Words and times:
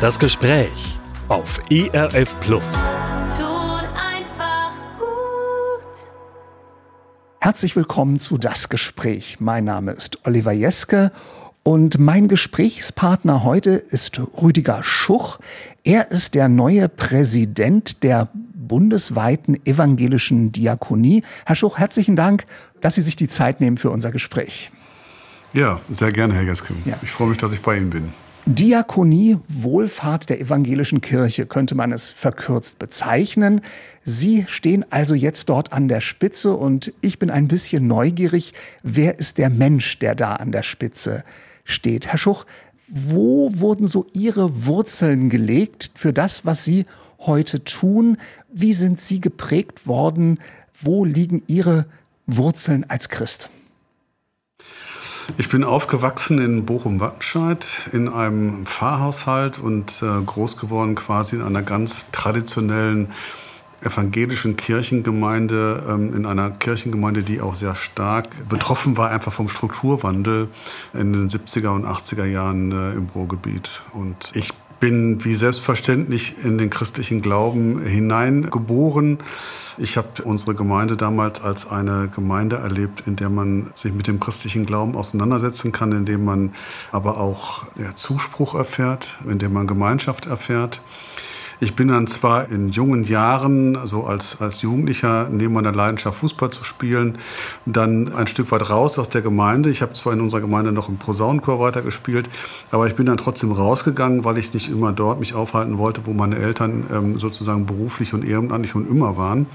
Das 0.00 0.20
Gespräch 0.20 0.96
auf 1.26 1.58
ERF 1.72 2.38
Plus. 2.38 2.86
Tut 3.36 3.84
einfach 3.96 4.70
gut. 4.96 6.06
Herzlich 7.40 7.74
willkommen 7.74 8.20
zu 8.20 8.38
Das 8.38 8.68
Gespräch. 8.68 9.40
Mein 9.40 9.64
Name 9.64 9.90
ist 9.90 10.24
Oliver 10.24 10.52
Jeske 10.52 11.10
und 11.64 11.98
mein 11.98 12.28
Gesprächspartner 12.28 13.42
heute 13.42 13.70
ist 13.70 14.20
Rüdiger 14.40 14.84
Schuch. 14.84 15.40
Er 15.82 16.12
ist 16.12 16.36
der 16.36 16.48
neue 16.48 16.88
Präsident 16.88 18.04
der 18.04 18.28
bundesweiten 18.32 19.58
evangelischen 19.66 20.52
Diakonie. 20.52 21.24
Herr 21.44 21.56
Schuch, 21.56 21.76
herzlichen 21.76 22.14
Dank, 22.14 22.46
dass 22.80 22.94
Sie 22.94 23.02
sich 23.02 23.16
die 23.16 23.26
Zeit 23.26 23.60
nehmen 23.60 23.78
für 23.78 23.90
unser 23.90 24.12
Gespräch. 24.12 24.70
Ja, 25.54 25.80
sehr 25.90 26.10
gerne, 26.10 26.34
Herr 26.34 26.42
Jeske. 26.42 26.72
Ja. 26.84 26.96
Ich 27.02 27.10
freue 27.10 27.30
mich, 27.30 27.38
dass 27.38 27.52
ich 27.52 27.62
bei 27.62 27.76
Ihnen 27.76 27.90
bin. 27.90 28.12
Diakonie, 28.50 29.36
Wohlfahrt 29.46 30.30
der 30.30 30.40
evangelischen 30.40 31.02
Kirche 31.02 31.44
könnte 31.44 31.74
man 31.74 31.92
es 31.92 32.08
verkürzt 32.08 32.78
bezeichnen. 32.78 33.60
Sie 34.06 34.46
stehen 34.48 34.86
also 34.88 35.14
jetzt 35.14 35.50
dort 35.50 35.74
an 35.74 35.86
der 35.86 36.00
Spitze 36.00 36.54
und 36.54 36.94
ich 37.02 37.18
bin 37.18 37.28
ein 37.28 37.46
bisschen 37.46 37.86
neugierig, 37.86 38.54
wer 38.82 39.18
ist 39.18 39.36
der 39.36 39.50
Mensch, 39.50 39.98
der 39.98 40.14
da 40.14 40.36
an 40.36 40.50
der 40.50 40.62
Spitze 40.62 41.24
steht? 41.64 42.06
Herr 42.06 42.16
Schuch, 42.16 42.46
wo 42.88 43.50
wurden 43.52 43.86
so 43.86 44.06
Ihre 44.14 44.64
Wurzeln 44.64 45.28
gelegt 45.28 45.90
für 45.94 46.14
das, 46.14 46.46
was 46.46 46.64
Sie 46.64 46.86
heute 47.18 47.64
tun? 47.64 48.16
Wie 48.50 48.72
sind 48.72 48.98
Sie 48.98 49.20
geprägt 49.20 49.86
worden? 49.86 50.38
Wo 50.80 51.04
liegen 51.04 51.42
Ihre 51.48 51.84
Wurzeln 52.26 52.86
als 52.88 53.10
Christ? 53.10 53.50
Ich 55.36 55.48
bin 55.48 55.62
aufgewachsen 55.62 56.38
in 56.38 56.64
Bochum-Wattenscheid 56.64 57.90
in 57.92 58.08
einem 58.08 58.64
Pfarrhaushalt 58.66 59.58
und 59.58 60.02
äh, 60.02 60.22
groß 60.24 60.56
geworden 60.56 60.94
quasi 60.94 61.36
in 61.36 61.42
einer 61.42 61.62
ganz 61.62 62.10
traditionellen 62.10 63.12
evangelischen 63.82 64.56
Kirchengemeinde, 64.56 65.84
ähm, 65.88 66.14
in 66.14 66.26
einer 66.26 66.50
Kirchengemeinde, 66.50 67.22
die 67.22 67.40
auch 67.40 67.54
sehr 67.54 67.74
stark 67.74 68.48
betroffen 68.48 68.96
war 68.96 69.10
einfach 69.10 69.32
vom 69.32 69.48
Strukturwandel 69.48 70.48
in 70.94 71.12
den 71.12 71.28
70er 71.28 71.68
und 71.68 71.84
80er 71.84 72.24
Jahren 72.24 72.72
äh, 72.72 72.92
im 72.94 73.08
Ruhrgebiet. 73.14 73.82
Und 73.92 74.32
ich 74.34 74.52
bin 74.80 75.24
wie 75.24 75.34
selbstverständlich 75.34 76.44
in 76.44 76.58
den 76.58 76.70
christlichen 76.70 77.20
Glauben 77.22 77.84
hineingeboren. 77.84 79.18
Ich 79.76 79.96
habe 79.96 80.22
unsere 80.24 80.54
Gemeinde 80.54 80.96
damals 80.96 81.40
als 81.40 81.68
eine 81.68 82.08
Gemeinde 82.08 82.56
erlebt, 82.56 83.04
in 83.06 83.16
der 83.16 83.28
man 83.28 83.70
sich 83.74 83.92
mit 83.92 84.06
dem 84.06 84.20
christlichen 84.20 84.66
Glauben 84.66 84.96
auseinandersetzen 84.96 85.72
kann, 85.72 85.92
in 85.92 86.04
dem 86.04 86.24
man 86.24 86.54
aber 86.90 87.18
auch 87.18 87.64
Zuspruch 87.94 88.54
erfährt, 88.54 89.18
in 89.28 89.38
dem 89.38 89.52
man 89.52 89.66
Gemeinschaft 89.66 90.26
erfährt. 90.26 90.80
Ich 91.60 91.74
bin 91.74 91.88
dann 91.88 92.06
zwar 92.06 92.50
in 92.50 92.68
jungen 92.68 93.02
Jahren, 93.02 93.84
so 93.84 94.04
als, 94.04 94.40
als 94.40 94.62
Jugendlicher, 94.62 95.28
neben 95.28 95.54
meiner 95.54 95.72
Leidenschaft 95.72 96.20
Fußball 96.20 96.50
zu 96.50 96.62
spielen, 96.62 97.18
dann 97.66 98.12
ein 98.12 98.28
Stück 98.28 98.52
weit 98.52 98.70
raus 98.70 98.96
aus 98.96 99.08
der 99.08 99.22
Gemeinde. 99.22 99.68
Ich 99.68 99.82
habe 99.82 99.92
zwar 99.92 100.12
in 100.12 100.20
unserer 100.20 100.40
Gemeinde 100.40 100.70
noch 100.70 100.88
im 100.88 100.98
Posaunenchor 100.98 101.58
weitergespielt, 101.58 102.30
aber 102.70 102.86
ich 102.86 102.94
bin 102.94 103.06
dann 103.06 103.16
trotzdem 103.16 103.50
rausgegangen, 103.50 104.24
weil 104.24 104.38
ich 104.38 104.54
nicht 104.54 104.68
immer 104.68 104.92
dort 104.92 105.18
mich 105.18 105.34
aufhalten 105.34 105.78
wollte, 105.78 106.02
wo 106.06 106.12
meine 106.12 106.38
Eltern 106.38 106.86
ähm, 106.92 107.18
sozusagen 107.18 107.66
beruflich 107.66 108.14
und 108.14 108.24
ehrenamtlich 108.24 108.76
und 108.76 108.88
immer 108.88 109.16
waren. 109.16 109.46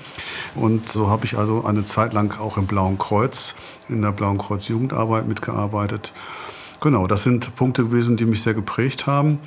Und 0.55 0.89
so 0.89 1.07
habe 1.09 1.23
ich 1.23 1.37
also 1.37 1.63
eine 1.63 1.85
Zeit 1.85 2.11
lang 2.11 2.37
auch 2.37 2.57
im 2.57 2.67
Blauen 2.67 2.97
Kreuz, 2.97 3.55
in 3.87 4.01
der 4.01 4.11
Blauen 4.11 4.37
Kreuz 4.37 4.67
Jugendarbeit 4.67 5.25
mitgearbeitet. 5.25 6.11
Genau, 6.81 7.07
das 7.07 7.23
sind 7.23 7.55
Punkte 7.55 7.85
gewesen, 7.85 8.17
die 8.17 8.25
mich 8.25 8.41
sehr 8.41 8.53
geprägt 8.53 9.07
haben. 9.07 9.39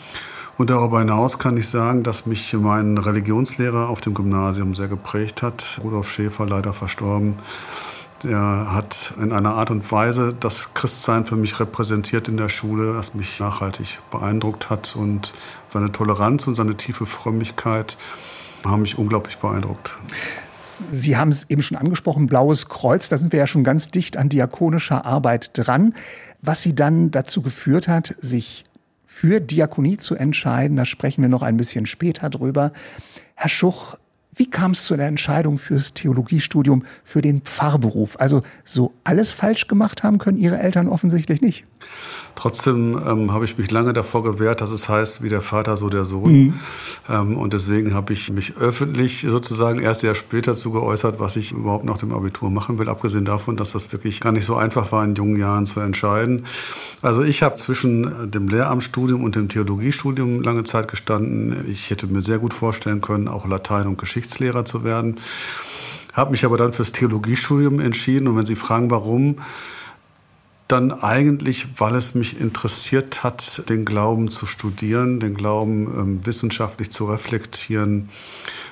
Und 0.58 0.70
darüber 0.70 1.00
hinaus 1.00 1.38
kann 1.38 1.56
ich 1.56 1.68
sagen, 1.68 2.02
dass 2.02 2.24
mich 2.24 2.54
mein 2.54 2.96
Religionslehrer 2.96 3.88
auf 3.88 4.00
dem 4.00 4.14
Gymnasium 4.14 4.74
sehr 4.74 4.88
geprägt 4.88 5.42
hat. 5.42 5.78
Rudolf 5.82 6.10
Schäfer, 6.10 6.46
leider 6.46 6.72
verstorben. 6.72 7.34
Der 8.22 8.72
hat 8.72 9.12
in 9.20 9.32
einer 9.32 9.54
Art 9.54 9.70
und 9.70 9.90
Weise 9.92 10.34
das 10.38 10.72
Christsein 10.72 11.26
für 11.26 11.36
mich 11.36 11.60
repräsentiert 11.60 12.28
in 12.28 12.38
der 12.38 12.48
Schule, 12.48 12.94
das 12.94 13.14
mich 13.14 13.38
nachhaltig 13.38 13.98
beeindruckt 14.10 14.70
hat. 14.70 14.96
Und 14.96 15.34
seine 15.68 15.92
Toleranz 15.92 16.46
und 16.46 16.54
seine 16.54 16.76
tiefe 16.76 17.04
Frömmigkeit 17.04 17.98
haben 18.64 18.82
mich 18.82 18.96
unglaublich 18.96 19.36
beeindruckt. 19.36 19.98
Sie 20.90 21.16
haben 21.16 21.30
es 21.30 21.48
eben 21.50 21.62
schon 21.62 21.76
angesprochen, 21.76 22.26
Blaues 22.26 22.68
Kreuz, 22.68 23.08
da 23.08 23.16
sind 23.16 23.32
wir 23.32 23.38
ja 23.38 23.46
schon 23.46 23.64
ganz 23.64 23.88
dicht 23.88 24.16
an 24.16 24.28
diakonischer 24.28 25.06
Arbeit 25.06 25.50
dran, 25.54 25.94
was 26.42 26.62
Sie 26.62 26.74
dann 26.74 27.10
dazu 27.10 27.42
geführt 27.42 27.88
hat, 27.88 28.14
sich 28.20 28.64
für 29.16 29.40
Diakonie 29.40 29.96
zu 29.96 30.14
entscheiden. 30.14 30.76
Da 30.76 30.84
sprechen 30.84 31.22
wir 31.22 31.30
noch 31.30 31.40
ein 31.40 31.56
bisschen 31.56 31.86
später 31.86 32.28
drüber. 32.28 32.72
Herr 33.34 33.48
Schuch, 33.48 33.96
wie 34.36 34.48
kam 34.48 34.72
es 34.72 34.84
zu 34.84 34.96
der 34.96 35.06
Entscheidung 35.06 35.58
fürs 35.58 35.94
Theologiestudium, 35.94 36.84
für 37.04 37.22
den 37.22 37.42
Pfarrberuf? 37.42 38.18
Also 38.18 38.42
so 38.64 38.92
alles 39.04 39.32
falsch 39.32 39.66
gemacht 39.66 40.02
haben 40.02 40.18
können 40.18 40.38
Ihre 40.38 40.58
Eltern 40.58 40.88
offensichtlich 40.88 41.40
nicht. 41.40 41.64
Trotzdem 42.34 43.00
ähm, 43.06 43.32
habe 43.32 43.44
ich 43.44 43.56
mich 43.56 43.70
lange 43.70 43.92
davor 43.92 44.22
gewehrt, 44.22 44.60
dass 44.60 44.70
es 44.70 44.88
heißt, 44.88 45.22
wie 45.22 45.28
der 45.28 45.40
Vater, 45.40 45.76
so 45.76 45.88
der 45.88 46.04
Sohn. 46.04 46.32
Mhm. 46.32 46.54
Ähm, 47.08 47.36
und 47.36 47.52
deswegen 47.52 47.94
habe 47.94 48.12
ich 48.12 48.30
mich 48.30 48.56
öffentlich 48.58 49.26
sozusagen 49.28 49.80
erst 49.80 50.00
sehr 50.00 50.14
später 50.14 50.46
dazu 50.46 50.72
geäußert, 50.72 51.18
was 51.20 51.36
ich 51.36 51.52
überhaupt 51.52 51.84
nach 51.84 51.98
dem 51.98 52.12
Abitur 52.12 52.50
machen 52.50 52.78
will, 52.78 52.88
abgesehen 52.88 53.24
davon, 53.24 53.56
dass 53.56 53.72
das 53.72 53.92
wirklich 53.92 54.20
gar 54.20 54.32
nicht 54.32 54.44
so 54.44 54.56
einfach 54.56 54.92
war, 54.92 55.04
in 55.04 55.14
jungen 55.14 55.38
Jahren 55.38 55.66
zu 55.66 55.80
entscheiden. 55.80 56.46
Also 57.02 57.22
ich 57.22 57.42
habe 57.42 57.56
zwischen 57.56 58.30
dem 58.30 58.48
Lehramtsstudium 58.48 59.22
und 59.22 59.36
dem 59.36 59.48
Theologiestudium 59.48 60.42
lange 60.42 60.64
Zeit 60.64 60.88
gestanden. 60.88 61.64
Ich 61.68 61.90
hätte 61.90 62.06
mir 62.06 62.22
sehr 62.22 62.38
gut 62.38 62.54
vorstellen 62.54 63.00
können, 63.00 63.28
auch 63.28 63.46
Latein- 63.46 63.86
und 63.86 63.98
Geschichtslehrer 64.26 64.64
zu 64.64 64.84
werden. 64.84 65.20
Habe 66.12 66.30
mich 66.32 66.44
aber 66.44 66.56
dann 66.56 66.72
fürs 66.72 66.92
Theologiestudium 66.92 67.80
entschieden. 67.80 68.28
Und 68.28 68.36
wenn 68.36 68.46
Sie 68.46 68.56
fragen, 68.56 68.90
warum, 68.90 69.36
dann 70.68 70.90
eigentlich, 70.90 71.68
weil 71.78 71.94
es 71.94 72.14
mich 72.14 72.40
interessiert 72.40 73.22
hat, 73.22 73.68
den 73.68 73.84
Glauben 73.84 74.28
zu 74.28 74.46
studieren, 74.46 75.20
den 75.20 75.34
Glauben 75.34 75.86
ähm, 75.96 76.26
wissenschaftlich 76.26 76.90
zu 76.90 77.04
reflektieren, 77.04 78.08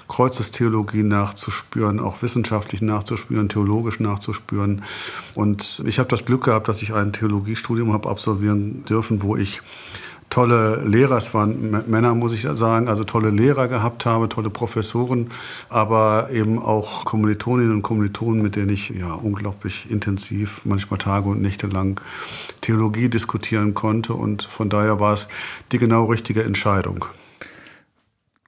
Kreuzestheologie 0.09 1.05
nachzuspüren, 1.05 2.01
auch 2.01 2.21
wissenschaftlich 2.21 2.83
nachzuspüren, 2.83 3.49
theologisch 3.49 4.01
nachzuspüren. 4.01 4.83
Und 5.35 5.83
ich 5.87 5.99
habe 5.99 6.09
das 6.09 6.25
Glück 6.25 6.45
gehabt, 6.45 6.67
dass 6.67 6.83
ich 6.83 6.93
ein 6.93 7.13
Theologiestudium 7.13 7.93
habe 7.93 8.09
absolvieren 8.09 8.85
dürfen, 8.87 9.23
wo 9.23 9.37
ich 9.37 9.61
tolle 10.35 10.83
Lehrer, 10.85 11.17
es 11.17 11.33
waren 11.33 11.89
Männer, 11.89 12.13
muss 12.17 12.33
ich 12.33 12.43
sagen, 12.43 12.89
also 12.89 13.05
tolle 13.05 13.31
Lehrer 13.31 13.69
gehabt 13.69 14.05
habe, 14.05 14.29
tolle 14.29 14.51
Professoren, 14.51 15.29
aber 15.69 16.31
eben 16.33 16.59
auch 16.59 17.05
Kommilitoninnen 17.05 17.71
und 17.71 17.83
Kommilitonen, 17.83 18.43
mit 18.43 18.57
denen 18.57 18.71
ich 18.71 18.89
ja 18.89 19.15
unglaublich 19.15 19.89
intensiv, 19.89 20.63
manchmal 20.65 20.99
Tage 20.99 21.29
und 21.29 21.41
Nächte 21.41 21.69
lang 21.69 22.01
Theologie 22.63 23.09
diskutieren 23.09 23.75
konnte. 23.75 24.15
Und 24.15 24.43
von 24.43 24.69
daher 24.69 24.99
war 24.99 25.13
es 25.13 25.29
die 25.71 25.79
genau 25.79 26.07
richtige 26.07 26.43
Entscheidung. 26.43 27.05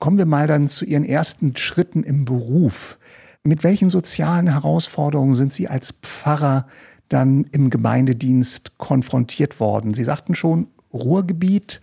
Kommen 0.01 0.19
wir 0.19 0.27
mal 0.27 0.49
dann 0.49 0.67
zu 0.67 0.85
Ihren 0.85 1.05
ersten 1.05 1.55
Schritten 1.57 2.03
im 2.03 2.25
Beruf. 2.25 2.99
Mit 3.45 3.63
welchen 3.63 3.91
sozialen 3.91 4.49
Herausforderungen 4.49 5.35
sind 5.35 5.53
Sie 5.53 5.69
als 5.69 5.95
Pfarrer 6.03 6.67
dann 7.09 7.45
im 7.53 7.71
Gemeindedienst 7.71 8.77
konfrontiert 8.77 9.61
worden? 9.61 9.95
Sie 9.95 10.03
sagten 10.03 10.35
schon, 10.35 10.67
Ruhrgebiet. 10.97 11.81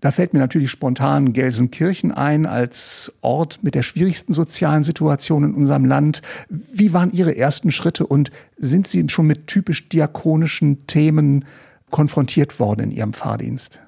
Da 0.00 0.10
fällt 0.10 0.34
mir 0.34 0.40
natürlich 0.40 0.70
spontan 0.70 1.32
Gelsenkirchen 1.32 2.12
ein 2.12 2.44
als 2.44 3.12
Ort 3.22 3.60
mit 3.62 3.74
der 3.74 3.82
schwierigsten 3.82 4.34
sozialen 4.34 4.84
Situation 4.84 5.42
in 5.42 5.54
unserem 5.54 5.86
Land. 5.86 6.20
Wie 6.48 6.92
waren 6.92 7.12
Ihre 7.12 7.36
ersten 7.36 7.72
Schritte 7.72 8.06
und 8.06 8.30
sind 8.58 8.86
Sie 8.86 9.08
schon 9.08 9.26
mit 9.26 9.46
typisch 9.46 9.88
diakonischen 9.88 10.86
Themen 10.86 11.46
konfrontiert 11.90 12.60
worden 12.60 12.82
in 12.82 12.90
Ihrem 12.90 13.14
Fahrdienst? 13.14 13.80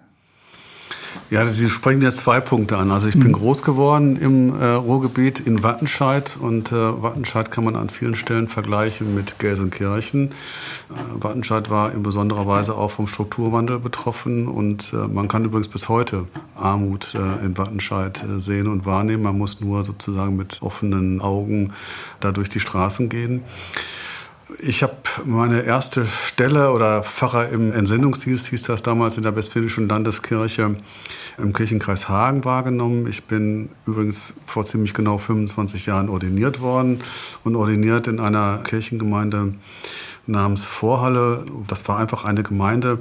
Ja, 1.30 1.46
Sie 1.48 1.68
sprechen 1.68 2.00
jetzt 2.00 2.18
zwei 2.18 2.40
Punkte 2.40 2.78
an. 2.78 2.90
Also 2.90 3.08
ich 3.08 3.18
bin 3.18 3.28
mhm. 3.28 3.34
groß 3.34 3.62
geworden 3.62 4.16
im 4.16 4.58
äh, 4.58 4.64
Ruhrgebiet 4.64 5.40
in 5.40 5.62
Wattenscheid 5.62 6.38
und 6.40 6.72
äh, 6.72 7.02
Wattenscheid 7.02 7.50
kann 7.50 7.64
man 7.64 7.76
an 7.76 7.90
vielen 7.90 8.14
Stellen 8.14 8.48
vergleichen 8.48 9.14
mit 9.14 9.38
Gelsenkirchen. 9.38 10.28
Äh, 10.28 10.94
Wattenscheid 11.22 11.68
war 11.68 11.92
in 11.92 12.02
besonderer 12.02 12.46
Weise 12.46 12.74
auch 12.74 12.90
vom 12.90 13.06
Strukturwandel 13.06 13.78
betroffen 13.78 14.48
und 14.48 14.94
äh, 14.94 15.08
man 15.08 15.28
kann 15.28 15.44
übrigens 15.44 15.68
bis 15.68 15.88
heute 15.90 16.24
Armut 16.54 17.14
äh, 17.14 17.44
in 17.44 17.58
Wattenscheid 17.58 18.24
äh, 18.24 18.40
sehen 18.40 18.66
und 18.66 18.86
wahrnehmen. 18.86 19.22
Man 19.22 19.36
muss 19.36 19.60
nur 19.60 19.84
sozusagen 19.84 20.36
mit 20.36 20.58
offenen 20.62 21.20
Augen 21.20 21.74
da 22.20 22.32
durch 22.32 22.48
die 22.48 22.60
Straßen 22.60 23.10
gehen. 23.10 23.42
Ich 24.60 24.82
habe 24.82 24.94
meine 25.26 25.62
erste 25.62 26.06
Stelle 26.06 26.72
oder 26.72 27.02
Pfarrer 27.02 27.50
im 27.50 27.70
Entsendungsdienst, 27.70 28.46
hieß 28.48 28.62
das 28.62 28.82
damals 28.82 29.18
in 29.18 29.22
der 29.22 29.36
Westfälischen 29.36 29.88
Landeskirche 29.88 30.74
im 31.36 31.52
Kirchenkreis 31.52 32.08
Hagen 32.08 32.46
wahrgenommen. 32.46 33.06
Ich 33.08 33.24
bin 33.24 33.68
übrigens 33.84 34.34
vor 34.46 34.64
ziemlich 34.64 34.94
genau 34.94 35.18
25 35.18 35.84
Jahren 35.84 36.08
ordiniert 36.08 36.62
worden 36.62 37.02
und 37.44 37.56
ordiniert 37.56 38.06
in 38.06 38.20
einer 38.20 38.58
Kirchengemeinde 38.64 39.52
namens 40.26 40.64
Vorhalle. 40.64 41.44
Das 41.66 41.86
war 41.86 41.98
einfach 41.98 42.24
eine 42.24 42.42
Gemeinde, 42.42 43.00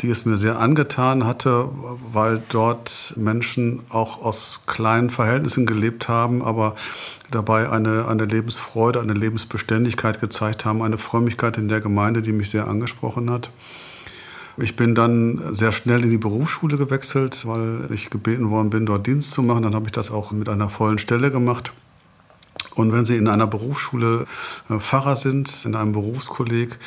die 0.00 0.10
es 0.10 0.24
mir 0.24 0.36
sehr 0.36 0.58
angetan 0.58 1.24
hatte, 1.24 1.68
weil 2.12 2.42
dort 2.48 3.14
Menschen 3.16 3.80
auch 3.88 4.22
aus 4.22 4.60
kleinen 4.66 5.10
Verhältnissen 5.10 5.66
gelebt 5.66 6.08
haben, 6.08 6.42
aber 6.42 6.74
dabei 7.30 7.70
eine, 7.70 8.06
eine 8.08 8.24
Lebensfreude, 8.24 9.00
eine 9.00 9.14
Lebensbeständigkeit 9.14 10.20
gezeigt 10.20 10.64
haben, 10.64 10.82
eine 10.82 10.98
Frömmigkeit 10.98 11.58
in 11.58 11.68
der 11.68 11.80
Gemeinde, 11.80 12.22
die 12.22 12.32
mich 12.32 12.50
sehr 12.50 12.68
angesprochen 12.68 13.30
hat. 13.30 13.50
Ich 14.56 14.76
bin 14.76 14.94
dann 14.94 15.52
sehr 15.52 15.72
schnell 15.72 16.04
in 16.04 16.10
die 16.10 16.18
Berufsschule 16.18 16.76
gewechselt, 16.76 17.44
weil 17.46 17.88
ich 17.92 18.10
gebeten 18.10 18.50
worden 18.50 18.70
bin, 18.70 18.86
dort 18.86 19.06
Dienst 19.06 19.32
zu 19.32 19.42
machen. 19.42 19.64
Dann 19.64 19.74
habe 19.74 19.86
ich 19.86 19.92
das 19.92 20.12
auch 20.12 20.30
mit 20.30 20.48
einer 20.48 20.68
vollen 20.68 20.98
Stelle 20.98 21.32
gemacht. 21.32 21.72
Und 22.74 22.92
wenn 22.92 23.04
Sie 23.04 23.16
in 23.16 23.28
einer 23.28 23.46
Berufsschule 23.46 24.26
äh, 24.68 24.78
Pfarrer 24.78 25.16
sind, 25.16 25.64
in 25.64 25.74
einem 25.74 25.92
Berufskolleg, 25.92 26.78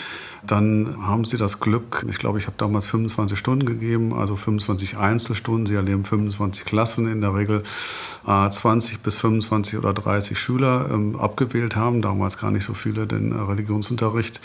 dann 0.45 0.95
haben 1.05 1.25
Sie 1.25 1.37
das 1.37 1.59
Glück, 1.59 2.05
ich 2.09 2.17
glaube, 2.17 2.39
ich 2.39 2.45
habe 2.45 2.57
damals 2.57 2.85
25 2.85 3.37
Stunden 3.37 3.65
gegeben, 3.65 4.13
also 4.13 4.35
25 4.35 4.97
Einzelstunden. 4.97 5.65
Sie 5.65 5.75
erleben 5.75 6.05
25 6.05 6.65
Klassen, 6.65 7.11
in 7.11 7.21
der 7.21 7.33
Regel 7.33 7.63
20 8.25 8.93
äh, 8.93 8.97
bis 9.03 9.15
25 9.15 9.79
oder 9.79 9.93
30 9.93 10.39
Schüler 10.39 10.89
ähm, 10.91 11.15
abgewählt 11.15 11.75
haben, 11.75 12.01
damals 12.01 12.37
gar 12.37 12.51
nicht 12.51 12.65
so 12.65 12.73
viele, 12.73 13.07
den 13.07 13.31
äh, 13.31 13.35
Religionsunterricht. 13.35 14.41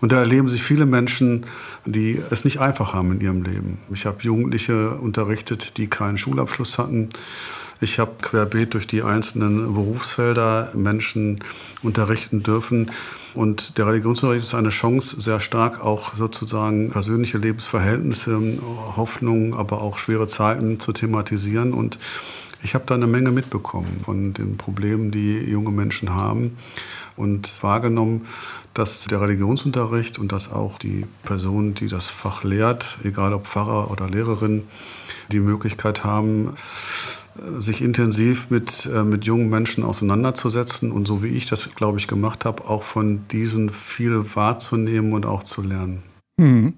Und 0.00 0.12
da 0.12 0.20
erleben 0.20 0.48
sich 0.48 0.62
viele 0.62 0.86
Menschen, 0.86 1.46
die 1.84 2.22
es 2.30 2.44
nicht 2.44 2.60
einfach 2.60 2.94
haben 2.94 3.12
in 3.12 3.20
ihrem 3.20 3.42
Leben. 3.42 3.78
Ich 3.92 4.06
habe 4.06 4.22
Jugendliche 4.22 4.92
unterrichtet, 4.92 5.76
die 5.76 5.88
keinen 5.88 6.18
Schulabschluss 6.18 6.78
hatten 6.78 7.08
ich 7.80 7.98
habe 7.98 8.12
querbeet 8.20 8.74
durch 8.74 8.86
die 8.86 9.02
einzelnen 9.02 9.74
Berufsfelder 9.74 10.72
Menschen 10.74 11.40
unterrichten 11.82 12.42
dürfen. 12.42 12.90
Und 13.34 13.78
der 13.78 13.86
Religionsunterricht 13.86 14.46
ist 14.46 14.54
eine 14.54 14.70
Chance, 14.70 15.20
sehr 15.20 15.38
stark 15.38 15.84
auch 15.84 16.14
sozusagen 16.14 16.90
persönliche 16.90 17.38
Lebensverhältnisse, 17.38 18.58
Hoffnungen, 18.96 19.54
aber 19.54 19.80
auch 19.80 19.98
schwere 19.98 20.26
Zeiten 20.26 20.80
zu 20.80 20.92
thematisieren. 20.92 21.72
Und 21.72 21.98
ich 22.62 22.74
habe 22.74 22.84
da 22.86 22.94
eine 22.94 23.06
Menge 23.06 23.30
mitbekommen 23.30 24.00
von 24.04 24.34
den 24.34 24.56
Problemen, 24.56 25.12
die 25.12 25.38
junge 25.38 25.70
Menschen 25.70 26.14
haben 26.14 26.56
und 27.14 27.62
wahrgenommen, 27.62 28.26
dass 28.74 29.04
der 29.04 29.20
Religionsunterricht 29.20 30.18
und 30.18 30.32
dass 30.32 30.50
auch 30.50 30.78
die 30.78 31.06
Person, 31.24 31.74
die 31.74 31.88
das 31.88 32.10
Fach 32.10 32.42
lehrt, 32.42 32.98
egal 33.04 33.32
ob 33.32 33.46
Pfarrer 33.46 33.90
oder 33.90 34.08
Lehrerin, 34.08 34.64
die 35.30 35.40
Möglichkeit 35.40 36.04
haben, 36.04 36.56
sich 37.58 37.82
intensiv 37.82 38.50
mit, 38.50 38.86
äh, 38.86 39.02
mit 39.04 39.24
jungen 39.24 39.48
Menschen 39.48 39.84
auseinanderzusetzen 39.84 40.92
und 40.92 41.06
so 41.06 41.22
wie 41.22 41.28
ich 41.28 41.46
das, 41.46 41.74
glaube 41.74 41.98
ich, 41.98 42.08
gemacht 42.08 42.44
habe, 42.44 42.64
auch 42.64 42.82
von 42.82 43.26
diesen 43.28 43.70
viel 43.70 44.34
wahrzunehmen 44.34 45.12
und 45.12 45.26
auch 45.26 45.42
zu 45.42 45.62
lernen. 45.62 46.02
Hm. 46.38 46.74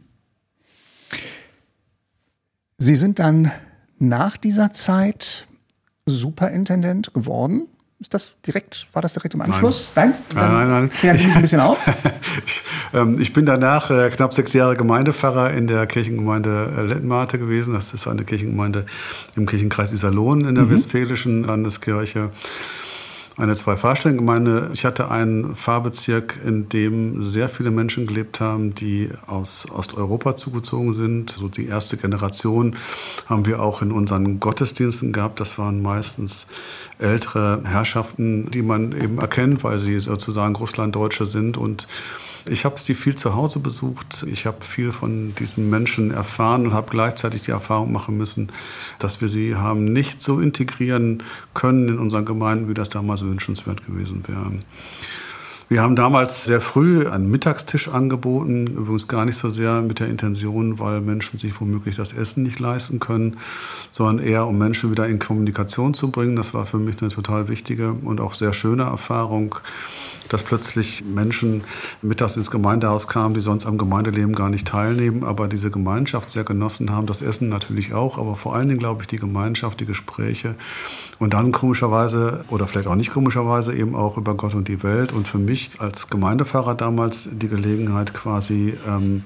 Sie 2.79 2.95
sind 2.95 3.19
dann 3.19 3.53
nach 3.99 4.37
dieser 4.37 4.73
Zeit 4.73 5.47
Superintendent 6.07 7.13
geworden. 7.13 7.69
Ist 8.01 8.15
das 8.15 8.33
direkt, 8.47 8.87
war 8.95 9.03
das 9.03 9.13
direkt 9.13 9.35
im 9.35 9.43
Anschluss? 9.43 9.93
Nein, 9.95 10.15
nein, 10.35 10.53
nein. 10.53 10.91
nein. 11.03 11.19
Sie 11.19 11.27
mich 11.27 11.27
ein 11.37 11.43
bisschen 11.43 11.61
auf. 11.61 11.79
ich, 12.47 12.63
ähm, 12.95 13.21
ich 13.21 13.35
bin 13.35 13.45
danach 13.45 13.91
äh, 13.91 14.09
knapp 14.09 14.33
sechs 14.33 14.55
Jahre 14.55 14.75
Gemeindepfarrer 14.75 15.51
in 15.51 15.67
der 15.67 15.87
Kirchengemeinde 15.87 16.73
äh, 16.79 16.83
Lettenmate 16.83 17.39
gewesen. 17.39 17.75
Das 17.75 17.93
ist 17.93 18.09
eine 18.09 18.25
Kirchengemeinde 18.25 18.87
im 19.37 19.45
Kirchenkreis 19.45 19.93
Iserlohn 19.93 20.47
in 20.47 20.55
der 20.55 20.65
mhm. 20.65 20.71
Westfälischen 20.71 21.45
Landeskirche 21.45 22.31
eine 23.41 23.57
Zwei-Fahrstellengemeinde. 23.57 24.71
Ich 24.73 24.85
hatte 24.85 25.11
einen 25.11 25.57
Fahrbezirk, 25.57 26.39
in 26.45 26.69
dem 26.69 27.23
sehr 27.23 27.49
viele 27.49 27.71
Menschen 27.71 28.07
gelebt 28.07 28.41
haben, 28.41 28.75
die 28.75 29.09
aus 29.27 29.67
Osteuropa 29.71 30.37
zugezogen 30.37 30.93
sind. 30.93 31.31
So 31.31 31.49
die 31.49 31.67
erste 31.67 31.97
Generation 31.97 32.77
haben 33.27 33.47
wir 33.47 33.63
auch 33.63 33.83
in 33.83 33.93
unseren 33.93 34.41
Gottesdiensten 34.41 35.13
gehabt. 35.13 35.41
Das 35.41 35.59
waren 35.59 35.83
meistens 35.83 36.47
ältere 36.99 37.63
Herrschaften, 37.65 38.51
die 38.51 38.63
man 38.63 38.93
eben 38.93 39.19
erkennt, 39.19 39.65
weil 39.65 39.79
sie 39.79 39.99
sozusagen 40.01 40.55
Russlanddeutsche 40.55 41.27
sind 41.27 41.57
und 41.57 41.89
ich 42.47 42.65
habe 42.65 42.81
sie 42.81 42.95
viel 42.95 43.15
zu 43.15 43.35
Hause 43.35 43.59
besucht. 43.59 44.25
Ich 44.31 44.47
habe 44.47 44.65
viel 44.65 44.93
von 44.93 45.35
diesen 45.35 45.71
Menschen 45.71 46.11
erfahren 46.11 46.67
und 46.67 46.73
habe 46.73 46.91
gleichzeitig 46.91 47.43
die 47.43 47.51
Erfahrung 47.51 47.93
machen 47.93 48.17
müssen, 48.17 48.51
dass 48.99 49.21
wir 49.21 49.29
sie 49.29 49.57
haben 49.57 49.85
nicht 49.85 50.23
so 50.23 50.41
integrieren 50.41 51.23
können 51.55 51.89
in 51.89 51.99
unseren 51.99 52.25
Gemeinden, 52.25 52.69
wie 52.69 52.75
das 52.75 52.89
damals 52.89 53.23
wünschenswert 53.23 53.87
gewesen 53.87 54.25
wäre. 54.27 54.53
Wir 55.73 55.83
haben 55.83 55.95
damals 55.95 56.43
sehr 56.43 56.61
früh 56.61 57.07
einen 57.07 57.31
Mittagstisch 57.31 57.87
angeboten, 57.87 58.67
übrigens 58.67 59.07
gar 59.07 59.25
nicht 59.25 59.37
so 59.37 59.51
sehr 59.51 59.83
mit 59.83 60.01
der 60.01 60.09
Intention, 60.09 60.81
weil 60.81 61.01
Menschen 61.01 61.39
sich 61.39 61.61
womöglich 61.61 61.95
das 61.95 62.13
Essen 62.13 62.43
nicht 62.43 62.59
leisten 62.59 62.99
können, 62.99 63.37
sondern 63.93 64.19
eher 64.19 64.49
um 64.49 64.59
Menschen 64.59 64.91
wieder 64.91 65.07
in 65.07 65.21
Kommunikation 65.21 65.95
zu 65.95 66.11
bringen. 66.11 66.35
Das 66.35 66.55
war 66.55 66.67
für 66.67 66.79
mich 66.79 67.01
eine 67.01 67.11
total 67.11 67.47
wichtige 67.47 67.93
und 67.93 68.21
auch 68.21 68.35
sehr 68.35 68.53
schöne 68.53 68.83
Erfahrung 68.83 69.61
dass 70.31 70.43
plötzlich 70.43 71.05
Menschen 71.05 71.65
mittags 72.03 72.37
ins 72.37 72.51
Gemeindehaus 72.51 73.09
kamen, 73.09 73.35
die 73.35 73.41
sonst 73.41 73.67
am 73.67 73.79
Gemeindeleben 73.79 74.35
gar 74.35 74.49
nicht 74.49 74.67
teilnehmen, 74.67 75.25
aber 75.25 75.49
diese 75.49 75.71
Gemeinschaft 75.71 76.31
sehr 76.31 76.45
genossen 76.45 76.91
haben. 76.91 77.07
Das 77.07 77.21
Essen 77.21 77.49
natürlich 77.49 77.93
auch, 77.93 78.17
aber 78.17 78.37
vor 78.37 78.55
allen 78.55 78.69
Dingen, 78.69 78.79
glaube 78.79 79.03
ich, 79.03 79.09
die 79.09 79.19
Gemeinschaft, 79.19 79.81
die 79.81 79.87
Gespräche 79.87 80.55
und 81.19 81.35
dann 81.35 81.53
komischerweise 81.53 82.45
oder 82.49 82.67
vielleicht 82.67 82.87
auch 82.87 82.95
nicht 82.95 83.13
komischerweise 83.13 83.75
eben 83.75 83.95
auch 83.95 84.17
über 84.17 84.35
Gott 84.35 84.55
und 84.55 84.69
die 84.69 84.83
Welt. 84.83 85.13
Und 85.13 85.27
für 85.27 85.39
mich 85.39 85.60
als 85.79 86.09
Gemeindepfarrer 86.09 86.75
damals 86.75 87.29
die 87.33 87.49
Gelegenheit 87.49 88.15
quasi, 88.15 88.75
ähm, 88.87 89.25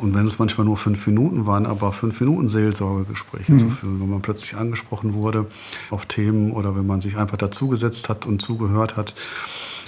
und 0.00 0.14
wenn 0.14 0.26
es 0.26 0.38
manchmal 0.38 0.64
nur 0.64 0.76
fünf 0.76 1.06
Minuten 1.06 1.46
waren, 1.46 1.66
aber 1.66 1.92
fünf 1.92 2.20
Minuten 2.20 2.48
Seelsorgegespräche 2.48 3.52
mhm. 3.52 3.58
zu 3.58 3.70
führen, 3.70 4.00
wenn 4.00 4.08
man 4.08 4.22
plötzlich 4.22 4.56
angesprochen 4.56 5.14
wurde 5.14 5.46
auf 5.90 6.06
Themen 6.06 6.52
oder 6.52 6.74
wenn 6.76 6.86
man 6.86 7.00
sich 7.00 7.16
einfach 7.16 7.36
dazugesetzt 7.36 8.08
hat 8.08 8.26
und 8.26 8.40
zugehört 8.40 8.96
hat. 8.96 9.14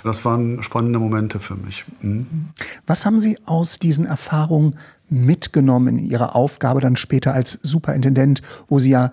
Das 0.02 0.24
waren 0.26 0.62
spannende 0.62 0.98
Momente 0.98 1.40
für 1.40 1.54
mich. 1.54 1.86
Mhm. 2.02 2.50
Was 2.86 3.06
haben 3.06 3.20
Sie 3.20 3.38
aus 3.46 3.78
diesen 3.78 4.04
Erfahrungen 4.04 4.76
mitgenommen 5.08 5.98
in 5.98 6.04
Ihrer 6.04 6.36
Aufgabe 6.36 6.80
dann 6.80 6.96
später 6.96 7.32
als 7.32 7.58
Superintendent, 7.62 8.42
wo 8.68 8.78
Sie 8.78 8.90
ja 8.90 9.12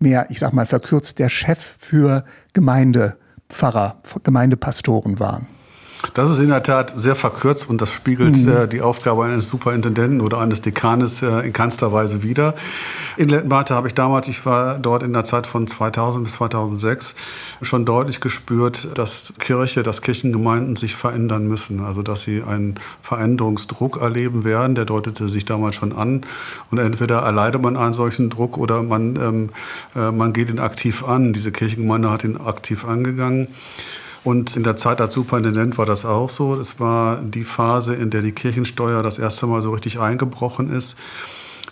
mehr, 0.00 0.26
ich 0.30 0.40
sag 0.40 0.52
mal 0.52 0.66
verkürzt, 0.66 1.20
der 1.20 1.28
Chef 1.28 1.76
für 1.78 2.24
Gemeindepfarrer, 2.54 4.02
Gemeindepastoren 4.24 5.20
waren? 5.20 5.46
Das 6.14 6.30
ist 6.30 6.40
in 6.40 6.48
der 6.48 6.62
Tat 6.62 6.94
sehr 6.96 7.14
verkürzt 7.14 7.68
und 7.68 7.80
das 7.80 7.92
spiegelt 7.92 8.36
mhm. 8.38 8.52
äh, 8.52 8.68
die 8.68 8.80
Aufgabe 8.80 9.24
eines 9.24 9.48
Superintendenten 9.48 10.20
oder 10.20 10.38
eines 10.38 10.62
Dekanes 10.62 11.22
äh, 11.22 11.46
in 11.46 11.52
keinster 11.52 11.92
Weise 11.92 12.22
wider. 12.22 12.54
In 13.16 13.28
Lettenbarte 13.28 13.74
habe 13.74 13.88
ich 13.88 13.94
damals, 13.94 14.28
ich 14.28 14.44
war 14.46 14.78
dort 14.78 15.02
in 15.02 15.12
der 15.12 15.24
Zeit 15.24 15.46
von 15.46 15.66
2000 15.66 16.24
bis 16.24 16.34
2006, 16.34 17.14
schon 17.62 17.84
deutlich 17.84 18.20
gespürt, 18.20 18.88
dass 18.94 19.34
Kirche, 19.38 19.82
dass 19.82 20.02
Kirchengemeinden 20.02 20.76
sich 20.76 20.94
verändern 20.94 21.46
müssen. 21.46 21.80
Also 21.80 22.02
dass 22.02 22.22
sie 22.22 22.42
einen 22.42 22.78
Veränderungsdruck 23.02 24.00
erleben 24.00 24.44
werden. 24.44 24.74
Der 24.74 24.84
deutete 24.84 25.28
sich 25.28 25.44
damals 25.44 25.76
schon 25.76 25.92
an. 25.92 26.22
Und 26.70 26.78
entweder 26.78 27.20
erleidet 27.20 27.60
man 27.62 27.76
einen 27.76 27.92
solchen 27.92 28.30
Druck 28.30 28.58
oder 28.58 28.82
man, 28.82 29.16
ähm, 29.16 29.50
äh, 29.94 30.10
man 30.10 30.32
geht 30.32 30.50
ihn 30.50 30.58
aktiv 30.58 31.04
an. 31.04 31.32
Diese 31.32 31.52
Kirchengemeinde 31.52 32.10
hat 32.10 32.24
ihn 32.24 32.36
aktiv 32.36 32.84
angegangen. 32.84 33.48
Und 34.26 34.56
in 34.56 34.64
der 34.64 34.74
Zeit 34.74 35.00
als 35.00 35.14
Superintendent 35.14 35.78
war 35.78 35.86
das 35.86 36.04
auch 36.04 36.30
so. 36.30 36.56
Es 36.56 36.80
war 36.80 37.22
die 37.22 37.44
Phase, 37.44 37.94
in 37.94 38.10
der 38.10 38.22
die 38.22 38.32
Kirchensteuer 38.32 39.04
das 39.04 39.20
erste 39.20 39.46
Mal 39.46 39.62
so 39.62 39.70
richtig 39.70 40.00
eingebrochen 40.00 40.68
ist. 40.68 40.96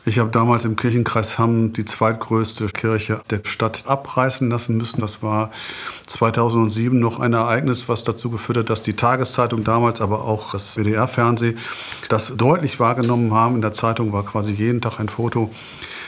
Ich 0.06 0.20
habe 0.20 0.30
damals 0.30 0.64
im 0.64 0.76
Kirchenkreis 0.76 1.36
Hamm 1.36 1.72
die 1.72 1.84
zweitgrößte 1.84 2.66
Kirche 2.68 3.22
der 3.28 3.40
Stadt 3.42 3.88
abreißen 3.88 4.48
lassen 4.48 4.76
müssen. 4.76 5.00
Das 5.00 5.20
war 5.20 5.50
2007 6.06 6.96
noch 6.96 7.18
ein 7.18 7.32
Ereignis, 7.32 7.88
was 7.88 8.04
dazu 8.04 8.30
geführt 8.30 8.58
hat, 8.58 8.70
dass 8.70 8.82
die 8.82 8.94
Tageszeitung 8.94 9.64
damals, 9.64 10.00
aber 10.00 10.22
auch 10.22 10.52
das 10.52 10.76
WDR-Fernsehen 10.76 11.58
das 12.08 12.36
deutlich 12.36 12.78
wahrgenommen 12.78 13.34
haben. 13.34 13.56
In 13.56 13.62
der 13.62 13.72
Zeitung 13.72 14.12
war 14.12 14.24
quasi 14.24 14.52
jeden 14.52 14.80
Tag 14.80 15.00
ein 15.00 15.08
Foto 15.08 15.50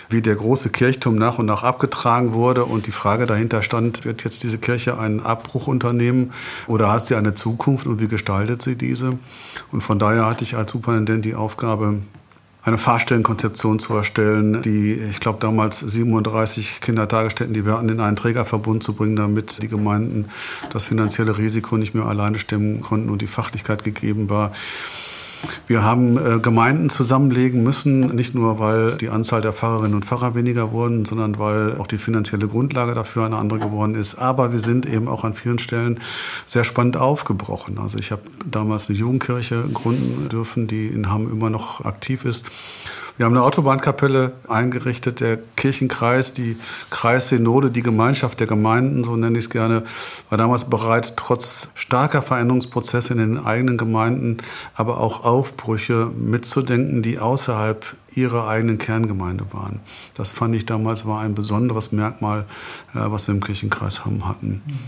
wie 0.09 0.23
der 0.23 0.37
große 0.37 0.71
Kirchturm 0.71 1.17
nach 1.17 1.39
und 1.39 1.47
nach 1.47 1.63
abgetragen 1.63 2.33
wurde 2.33 2.65
und 2.65 2.87
die 2.87 2.93
Frage 2.93 3.27
dahinter 3.27 3.63
stand, 3.63 4.05
wird 4.05 4.25
jetzt 4.25 4.43
diese 4.43 4.59
Kirche 4.59 4.99
einen 4.99 5.21
Abbruch 5.21 5.67
unternehmen 5.67 6.33
oder 6.67 6.93
hat 6.93 7.07
sie 7.07 7.15
eine 7.17 7.35
Zukunft 7.35 7.87
und 7.87 8.01
wie 8.01 8.09
gestaltet 8.09 8.63
sie 8.63 8.77
diese? 8.77 9.19
Und 9.73 9.83
von 9.83 9.99
daher 9.99 10.27
hatte 10.27 10.45
ich 10.45 10.57
als 10.57 10.73
Superintendent 10.73 11.25
die 11.25 11.35
Aufgabe, 11.35 12.01
eine 12.67 12.79
Fahrstellenkonzeption 12.79 13.79
zu 13.79 13.95
erstellen, 13.95 14.61
die, 14.61 14.95
ich 14.95 15.21
glaube, 15.21 15.39
damals 15.41 15.79
37 15.79 16.81
Kindertagesstätten, 16.81 17.55
die 17.55 17.65
wir 17.65 17.75
hatten, 17.75 17.89
in 17.89 18.01
einen 18.01 18.17
Trägerverbund 18.17 18.83
zu 18.83 18.95
bringen, 18.95 19.15
damit 19.15 19.63
die 19.63 19.69
Gemeinden 19.69 20.27
das 20.71 20.87
finanzielle 20.87 21.39
Risiko 21.39 21.77
nicht 21.77 21.95
mehr 21.95 22.07
alleine 22.07 22.41
stemmen 22.41 22.81
konnten 22.81 23.09
und 23.09 23.23
die 23.23 23.29
Fachlichkeit 23.29 23.85
gegeben 23.85 24.29
war. 24.29 24.51
Wir 25.67 25.83
haben 25.83 26.17
äh, 26.17 26.39
Gemeinden 26.39 26.91
zusammenlegen 26.91 27.63
müssen, 27.63 28.15
nicht 28.15 28.35
nur 28.35 28.59
weil 28.59 28.97
die 28.97 29.09
Anzahl 29.09 29.41
der 29.41 29.53
Pfarrerinnen 29.53 29.95
und 29.95 30.05
Pfarrer 30.05 30.35
weniger 30.35 30.73
wurden, 30.73 31.05
sondern 31.05 31.39
weil 31.39 31.77
auch 31.77 31.87
die 31.87 31.99
finanzielle 31.99 32.49
Grundlage 32.49 32.95
dafür 32.95 33.27
eine 33.27 33.37
andere 33.37 33.59
geworden 33.59 33.95
ist. 33.95 34.17
Aber 34.17 34.53
wir 34.53 34.61
sind 34.61 34.87
eben 34.87 35.09
auch 35.09 35.25
an 35.25 35.35
vielen 35.35 35.59
Stellen 35.59 36.01
sehr 36.47 36.65
spannend 36.65 36.97
aufgebrochen. 36.97 37.79
Also 37.79 37.99
ich 37.99 38.13
habe 38.13 38.23
damals 38.51 38.89
eine 38.89 38.99
Jugendkirche 38.99 39.65
gründen 39.73 40.29
dürfen, 40.29 40.67
die 40.67 40.87
in 40.87 41.11
Hamm 41.11 41.31
immer 41.31 41.51
noch 41.51 41.85
aktiv 41.85 42.25
ist 42.25 42.45
Wir 43.17 43.25
haben 43.25 43.33
eine 43.33 43.45
Autobahnkapelle 43.45 44.33
eingerichtet, 44.47 45.21
der 45.21 45.39
Kirchenkreis, 45.57 46.35
die 46.35 46.57
Kreissynode, 46.91 47.71
die 47.71 47.83
Gemeinschaft 47.83 48.41
der 48.41 48.47
Gemeinden, 48.47 49.05
so 49.05 49.17
nenne 49.17 49.39
ich 49.39 49.47
es 49.47 49.51
gerne, 49.51 49.85
war 50.29 50.37
damals 50.37 50.65
bereit, 50.65 51.15
trotz 51.17 51.71
starker 51.75 52.21
Veränderungsprozesse 52.21 53.15
in 53.15 53.19
den 53.19 53.45
eigenen 53.45 53.79
Gemeinden, 53.79 54.39
aber 54.75 55.01
auch 55.01 55.25
Aufbrüche 55.25 56.11
mitzudenken, 56.15 57.01
die 57.01 57.19
außerhalb 57.19 57.87
ihrer 58.15 58.49
eigenen 58.49 58.77
Kerngemeinde 58.77 59.47
waren. 59.51 59.81
Das 60.15 60.33
fand 60.33 60.55
ich 60.55 60.67
damals 60.67 61.07
war 61.07 61.21
ein 61.21 61.35
besonderes 61.35 61.93
Merkmal, 61.93 62.45
äh, 62.95 62.99
was 62.99 63.29
wir 63.29 63.35
im 63.35 63.43
Kirchenkreis 63.43 64.05
Hamm 64.05 64.29
hatten. 64.29 64.63
Mhm. 64.67 64.79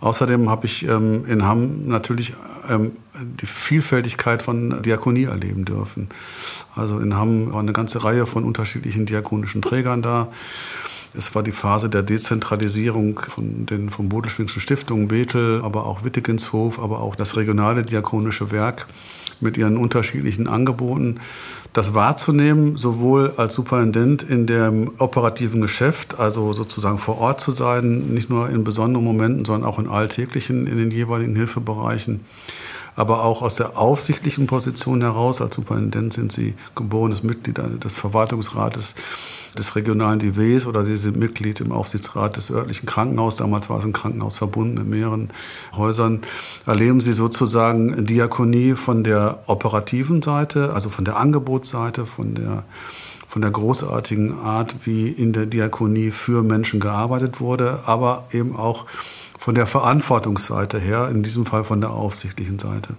Außerdem 0.00 0.50
habe 0.50 0.66
ich 0.66 0.86
ähm, 0.86 1.24
in 1.26 1.44
Hamm 1.44 1.88
natürlich 1.88 2.34
ähm, 2.68 2.92
die 3.14 3.46
Vielfältigkeit 3.46 4.42
von 4.42 4.82
Diakonie 4.82 5.24
erleben 5.24 5.64
dürfen. 5.64 6.08
Also 6.74 6.98
in 6.98 7.14
Hamm 7.16 7.52
war 7.52 7.60
eine 7.60 7.72
ganze 7.72 8.04
Reihe 8.04 8.26
von 8.26 8.44
unterschiedlichen 8.44 9.06
diakonischen 9.06 9.62
Trägern 9.62 10.02
da. 10.02 10.28
Es 11.16 11.34
war 11.34 11.44
die 11.44 11.52
Phase 11.52 11.88
der 11.88 12.02
Dezentralisierung 12.02 13.20
von 13.20 13.66
den 13.66 13.90
vom 13.90 14.08
Bodelschwingschen 14.08 14.60
Stiftungen 14.60 15.06
Bethel, 15.06 15.62
aber 15.62 15.86
auch 15.86 16.04
Wittegenshof, 16.04 16.80
aber 16.80 17.00
auch 17.00 17.14
das 17.14 17.36
regionale 17.36 17.82
diakonische 17.82 18.50
Werk 18.50 18.86
mit 19.40 19.56
ihren 19.56 19.76
unterschiedlichen 19.76 20.46
Angeboten 20.48 21.20
das 21.72 21.92
wahrzunehmen, 21.92 22.76
sowohl 22.76 23.34
als 23.36 23.54
Superintendent 23.54 24.22
in 24.22 24.46
dem 24.46 24.92
operativen 24.98 25.60
Geschäft, 25.60 26.18
also 26.20 26.52
sozusagen 26.52 26.98
vor 26.98 27.18
Ort 27.18 27.40
zu 27.40 27.50
sein, 27.50 28.14
nicht 28.14 28.30
nur 28.30 28.48
in 28.48 28.62
besonderen 28.62 29.04
Momenten, 29.04 29.44
sondern 29.44 29.68
auch 29.68 29.78
in 29.78 29.88
alltäglichen, 29.88 30.66
in 30.68 30.76
den 30.76 30.90
jeweiligen 30.92 31.34
Hilfebereichen. 31.34 32.20
Aber 32.96 33.24
auch 33.24 33.42
aus 33.42 33.56
der 33.56 33.76
aufsichtlichen 33.76 34.46
Position 34.46 35.00
heraus, 35.00 35.40
als 35.40 35.56
Superintendent 35.56 36.12
sind 36.12 36.30
Sie 36.30 36.54
geborenes 36.76 37.24
Mitglied 37.24 37.58
des 37.58 37.94
Verwaltungsrates 37.94 38.94
des 39.58 39.76
regionalen 39.76 40.18
DWs 40.18 40.66
oder 40.66 40.84
Sie 40.84 40.96
sind 40.96 41.16
Mitglied 41.16 41.60
im 41.60 41.72
Aufsichtsrat 41.72 42.36
des 42.36 42.50
örtlichen 42.50 42.86
Krankenhauses. 42.86 43.38
Damals 43.38 43.70
war 43.70 43.78
es 43.78 43.84
ein 43.84 43.92
Krankenhaus 43.92 44.36
verbunden 44.36 44.74
mit 44.74 44.88
mehreren 44.88 45.30
Häusern. 45.76 46.22
Erleben 46.66 47.00
Sie 47.00 47.12
sozusagen 47.12 48.04
Diakonie 48.06 48.74
von 48.74 49.04
der 49.04 49.44
operativen 49.46 50.22
Seite, 50.22 50.72
also 50.72 50.90
von 50.90 51.04
der 51.04 51.16
Angebotsseite, 51.16 52.06
von 52.06 52.34
der 52.34 52.64
von 53.26 53.42
der 53.42 53.50
großartigen 53.50 54.38
Art, 54.44 54.76
wie 54.84 55.08
in 55.08 55.32
der 55.32 55.46
Diakonie 55.46 56.12
für 56.12 56.44
Menschen 56.44 56.78
gearbeitet 56.78 57.40
wurde, 57.40 57.80
aber 57.84 58.28
eben 58.30 58.54
auch 58.54 58.86
von 59.40 59.56
der 59.56 59.66
Verantwortungsseite 59.66 60.78
her, 60.78 61.08
in 61.10 61.24
diesem 61.24 61.44
Fall 61.44 61.64
von 61.64 61.80
der 61.80 61.90
aufsichtlichen 61.90 62.60
Seite. 62.60 62.94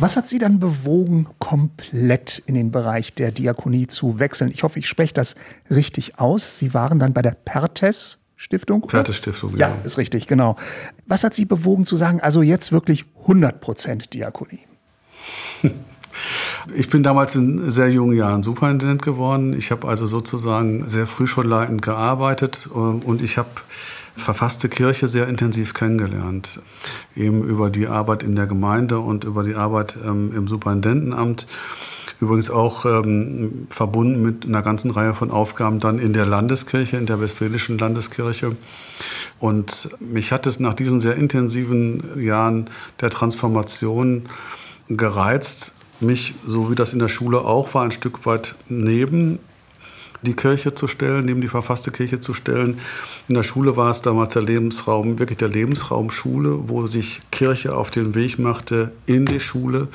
Was 0.00 0.16
hat 0.16 0.26
Sie 0.26 0.38
dann 0.38 0.60
bewogen, 0.60 1.26
komplett 1.38 2.42
in 2.46 2.54
den 2.54 2.70
Bereich 2.70 3.12
der 3.12 3.32
Diakonie 3.32 3.86
zu 3.86 4.18
wechseln? 4.18 4.50
Ich 4.50 4.62
hoffe, 4.62 4.78
ich 4.78 4.88
spreche 4.88 5.12
das 5.12 5.34
richtig 5.70 6.18
aus. 6.18 6.58
Sie 6.58 6.72
waren 6.72 6.98
dann 6.98 7.12
bei 7.12 7.20
der 7.20 7.32
Pertes 7.32 8.16
Stiftung? 8.34 8.86
Pertes 8.86 9.16
Stiftung, 9.16 9.58
ja. 9.58 9.68
Ja, 9.68 9.74
ist 9.84 9.98
richtig, 9.98 10.26
genau. 10.26 10.56
Was 11.04 11.22
hat 11.22 11.34
Sie 11.34 11.44
bewogen 11.44 11.84
zu 11.84 11.96
sagen, 11.96 12.18
also 12.22 12.40
jetzt 12.40 12.72
wirklich 12.72 13.04
100 13.22 13.60
Prozent 13.60 14.14
Diakonie? 14.14 14.60
Ich 16.74 16.90
bin 16.90 17.04
damals 17.04 17.36
in 17.36 17.70
sehr 17.70 17.88
jungen 17.88 18.16
Jahren 18.16 18.42
Superintendent 18.42 19.00
geworden. 19.00 19.54
Ich 19.54 19.70
habe 19.70 19.86
also 19.86 20.06
sozusagen 20.06 20.88
sehr 20.88 21.06
früh 21.06 21.26
schon 21.26 21.48
leitend 21.48 21.82
gearbeitet 21.82 22.66
und 22.66 23.22
ich 23.22 23.38
habe 23.38 23.48
verfasste 24.20 24.68
Kirche 24.68 25.08
sehr 25.08 25.28
intensiv 25.28 25.74
kennengelernt. 25.74 26.62
Eben 27.16 27.42
über 27.42 27.70
die 27.70 27.86
Arbeit 27.86 28.22
in 28.22 28.36
der 28.36 28.46
Gemeinde 28.46 29.00
und 29.00 29.24
über 29.24 29.42
die 29.42 29.54
Arbeit 29.54 29.96
ähm, 30.04 30.32
im 30.34 30.48
Superintendenamt. 30.48 31.46
Übrigens 32.20 32.50
auch 32.50 32.84
ähm, 32.84 33.66
verbunden 33.70 34.22
mit 34.22 34.44
einer 34.44 34.62
ganzen 34.62 34.90
Reihe 34.90 35.14
von 35.14 35.30
Aufgaben 35.30 35.80
dann 35.80 35.98
in 35.98 36.12
der 36.12 36.26
Landeskirche, 36.26 36.98
in 36.98 37.06
der 37.06 37.20
Westfälischen 37.20 37.78
Landeskirche. 37.78 38.56
Und 39.38 39.90
mich 40.00 40.30
hat 40.30 40.46
es 40.46 40.60
nach 40.60 40.74
diesen 40.74 41.00
sehr 41.00 41.16
intensiven 41.16 42.22
Jahren 42.22 42.68
der 43.00 43.08
Transformation 43.08 44.26
gereizt, 44.88 45.72
mich, 46.00 46.34
so 46.46 46.70
wie 46.70 46.74
das 46.74 46.92
in 46.92 46.98
der 46.98 47.08
Schule 47.08 47.40
auch 47.40 47.74
war, 47.74 47.84
ein 47.84 47.92
Stück 47.92 48.26
weit 48.26 48.54
neben 48.68 49.38
die 50.22 50.34
Kirche 50.34 50.74
zu 50.74 50.88
stellen, 50.88 51.24
neben 51.24 51.40
die 51.40 51.48
verfasste 51.48 51.90
Kirche 51.90 52.20
zu 52.20 52.34
stellen. 52.34 52.78
In 53.28 53.34
der 53.34 53.42
Schule 53.42 53.76
war 53.76 53.90
es 53.90 54.02
damals 54.02 54.34
der 54.34 54.42
Lebensraum, 54.42 55.18
wirklich 55.18 55.38
der 55.38 55.48
Lebensraum 55.48 56.10
Schule, 56.10 56.68
wo 56.68 56.86
sich 56.86 57.20
Kirche 57.30 57.74
auf 57.74 57.90
den 57.90 58.14
Weg 58.14 58.38
machte 58.38 58.92
in 59.06 59.24
die 59.24 59.40
Schule. 59.40 59.88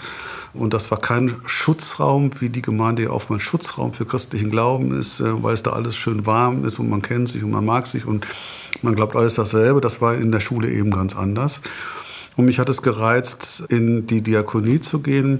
Und 0.53 0.74
das 0.74 0.89
war 0.89 1.00
kein 1.00 1.36
Schutzraum, 1.46 2.32
wie 2.39 2.50
die 2.50 2.62
Gemeinde 2.62 3.03
ja 3.03 3.10
oftmals 3.10 3.44
Schutzraum 3.44 3.94
für 3.94 4.05
christlichen 4.05 4.50
Glauben 4.50 4.98
ist, 4.98 5.20
äh, 5.20 5.44
weil 5.44 5.53
es 5.53 5.63
da 5.63 5.72
alles 5.74 5.96
schön 5.96 6.25
warm 6.25 6.65
ist 6.65 6.79
und 6.79 6.89
man 6.89 7.01
kennt 7.01 7.29
sich 7.29 7.44
und 7.44 7.51
man 7.51 7.65
mag 7.65 7.88
sich 7.88 8.05
und 8.05 8.25
man 8.82 8.96
glaubt 8.96 9.15
alles 9.15 9.36
dasselbe. 9.36 9.82
Das 9.82 10.01
war 10.01 10.15
in 10.15 10.32
der 10.32 10.39
Schule 10.39 10.72
eben 10.72 10.91
ganz 10.91 11.15
anders. 11.15 11.62
Und 12.36 12.46
mich 12.46 12.60
hat 12.60 12.68
es 12.70 12.82
gereizt, 12.82 13.63
in 13.70 14.08
die 14.08 14.22
Diakonie 14.22 14.82
zu 14.82 15.00
gehen, 15.00 15.39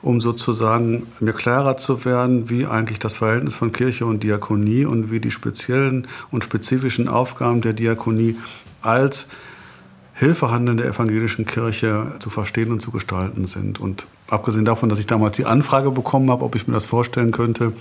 um 0.00 0.20
sozusagen 0.20 1.06
mir 1.18 1.32
klarer 1.32 1.76
zu 1.76 2.04
werden, 2.04 2.48
wie 2.48 2.66
eigentlich 2.66 3.00
das 3.00 3.16
Verhältnis 3.16 3.56
von 3.56 3.72
Kirche 3.72 4.06
und 4.06 4.22
Diakonie 4.22 4.84
und 4.84 5.10
wie 5.10 5.18
die 5.18 5.32
speziellen 5.32 6.06
und 6.30 6.44
spezifischen 6.44 7.08
Aufgaben 7.08 7.62
der 7.62 7.72
Diakonie 7.72 8.36
als 8.80 9.26
Hilfehandeln 10.14 10.78
der 10.78 10.86
evangelischen 10.86 11.44
Kirche 11.44 12.14
zu 12.20 12.30
verstehen 12.30 12.72
und 12.72 12.80
zu 12.80 12.90
gestalten 12.90 13.46
sind. 13.46 13.80
Und 13.80 14.06
abgesehen 14.28 14.64
davon, 14.64 14.88
dass 14.88 14.98
ich 14.98 15.06
damals 15.06 15.36
die 15.36 15.44
Anfrage 15.44 15.90
bekommen 15.90 16.30
habe, 16.30 16.44
ob 16.44 16.54
ich 16.54 16.66
mir 16.66 16.74
das 16.74 16.86
vorstellen 16.86 17.32
könnte, 17.32 17.72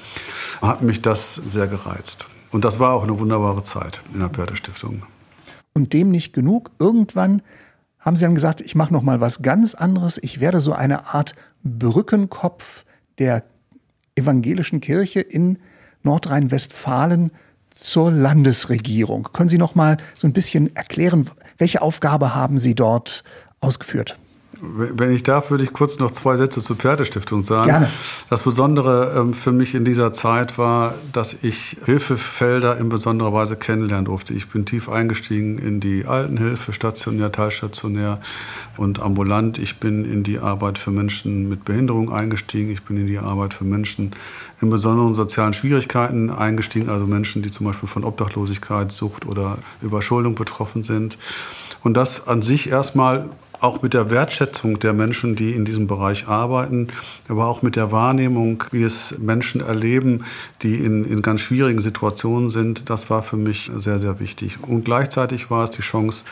hat 0.61 0.81
mich 0.81 1.01
das 1.01 1.35
sehr 1.35 1.67
gereizt. 1.67 2.27
Und 2.51 2.65
das 2.65 2.79
war 2.79 2.93
auch 2.93 3.03
eine 3.03 3.17
wunderbare 3.19 3.63
Zeit 3.63 4.01
in 4.13 4.19
der 4.19 4.27
Pörte 4.27 4.55
Stiftung. 4.55 5.03
Und 5.73 5.93
dem 5.93 6.09
nicht 6.09 6.33
genug. 6.33 6.71
Irgendwann 6.79 7.41
haben 8.05 8.15
sie 8.15 8.23
dann 8.23 8.35
gesagt, 8.35 8.61
ich 8.61 8.75
mache 8.75 8.93
noch 8.93 9.01
mal 9.01 9.19
was 9.19 9.41
ganz 9.41 9.73
anderes. 9.73 10.19
Ich 10.21 10.39
werde 10.39 10.59
so 10.59 10.73
eine 10.73 11.13
Art 11.13 11.35
Brückenkopf 11.63 12.85
der 13.17 13.43
evangelischen 14.15 14.79
Kirche 14.79 15.21
in 15.21 15.57
Nordrhein-Westfalen 16.03 17.31
zur 17.71 18.11
Landesregierung. 18.11 19.29
Können 19.33 19.49
Sie 19.49 19.57
noch 19.57 19.75
mal 19.75 19.97
so 20.15 20.27
ein 20.27 20.33
bisschen 20.33 20.73
erklären, 20.75 21.29
welche 21.57 21.81
Aufgabe 21.81 22.35
haben 22.35 22.59
Sie 22.59 22.75
dort 22.75 23.23
ausgeführt? 23.59 24.17
Wenn 24.61 25.11
ich 25.11 25.23
darf, 25.23 25.51
würde 25.51 25.63
ich 25.63 25.73
kurz 25.73 25.99
noch 25.99 26.11
zwei 26.11 26.35
Sätze 26.35 26.61
zur 26.61 26.75
Pferdestiftung 26.75 27.43
sagen. 27.43 27.69
Gerne. 27.69 27.89
Das 28.29 28.43
Besondere 28.43 29.13
ähm, 29.17 29.33
für 29.33 29.51
mich 29.51 29.75
in 29.75 29.85
dieser 29.85 30.13
Zeit 30.13 30.57
war, 30.57 30.95
dass 31.13 31.35
ich 31.41 31.77
Hilfefelder 31.85 32.77
in 32.77 32.89
besonderer 32.89 33.33
Weise 33.33 33.55
kennenlernen 33.55 34.05
durfte. 34.05 34.33
Ich 34.33 34.49
bin 34.49 34.65
tief 34.65 34.89
eingestiegen 34.89 35.57
in 35.57 35.79
die 35.79 36.05
Altenhilfe, 36.05 36.73
stationär, 36.73 37.31
teilstationär 37.31 38.19
und 38.77 38.99
ambulant. 38.99 39.57
Ich 39.57 39.79
bin 39.79 40.05
in 40.05 40.23
die 40.23 40.39
Arbeit 40.39 40.77
für 40.77 40.91
Menschen 40.91 41.49
mit 41.49 41.65
Behinderung 41.65 42.11
eingestiegen. 42.11 42.71
Ich 42.71 42.83
bin 42.83 42.97
in 42.97 43.07
die 43.07 43.19
Arbeit 43.19 43.53
für 43.53 43.63
Menschen 43.63 44.11
in 44.61 44.69
besonderen 44.69 45.13
sozialen 45.15 45.53
Schwierigkeiten 45.53 46.29
eingestiegen, 46.29 46.89
also 46.89 47.05
Menschen, 47.05 47.41
die 47.41 47.51
zum 47.51 47.65
Beispiel 47.65 47.89
von 47.89 48.03
Obdachlosigkeit, 48.03 48.91
Sucht 48.91 49.25
oder 49.25 49.57
Überschuldung 49.81 50.35
betroffen 50.35 50.83
sind. 50.83 51.17
Und 51.83 51.95
das 51.95 52.27
an 52.27 52.41
sich 52.41 52.69
erstmal 52.69 53.29
auch 53.61 53.81
mit 53.81 53.93
der 53.93 54.09
Wertschätzung 54.09 54.79
der 54.79 54.93
Menschen, 54.93 55.35
die 55.35 55.53
in 55.53 55.65
diesem 55.65 55.87
Bereich 55.87 56.27
arbeiten, 56.27 56.87
aber 57.27 57.47
auch 57.47 57.61
mit 57.61 57.75
der 57.75 57.91
Wahrnehmung, 57.91 58.63
wie 58.71 58.83
es 58.83 59.17
Menschen 59.17 59.61
erleben, 59.61 60.25
die 60.61 60.75
in, 60.75 61.05
in 61.05 61.21
ganz 61.21 61.41
schwierigen 61.41 61.81
Situationen 61.81 62.49
sind, 62.49 62.89
das 62.89 63.09
war 63.09 63.23
für 63.23 63.37
mich 63.37 63.71
sehr, 63.75 63.99
sehr 63.99 64.19
wichtig. 64.19 64.57
Und 64.61 64.85
gleichzeitig 64.85 65.49
war 65.49 65.63
es 65.63 65.71
die 65.71 65.81
Chance, 65.81 66.23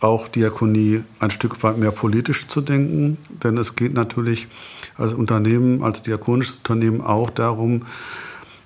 auch 0.00 0.28
Diakonie 0.28 1.04
ein 1.20 1.30
Stück 1.30 1.62
weit 1.62 1.78
mehr 1.78 1.92
politisch 1.92 2.48
zu 2.48 2.60
denken, 2.60 3.18
denn 3.42 3.56
es 3.56 3.76
geht 3.76 3.94
natürlich 3.94 4.48
als 4.96 5.12
Unternehmen, 5.12 5.82
als 5.82 6.02
diakonisches 6.02 6.56
Unternehmen 6.56 7.00
auch 7.00 7.30
darum, 7.30 7.82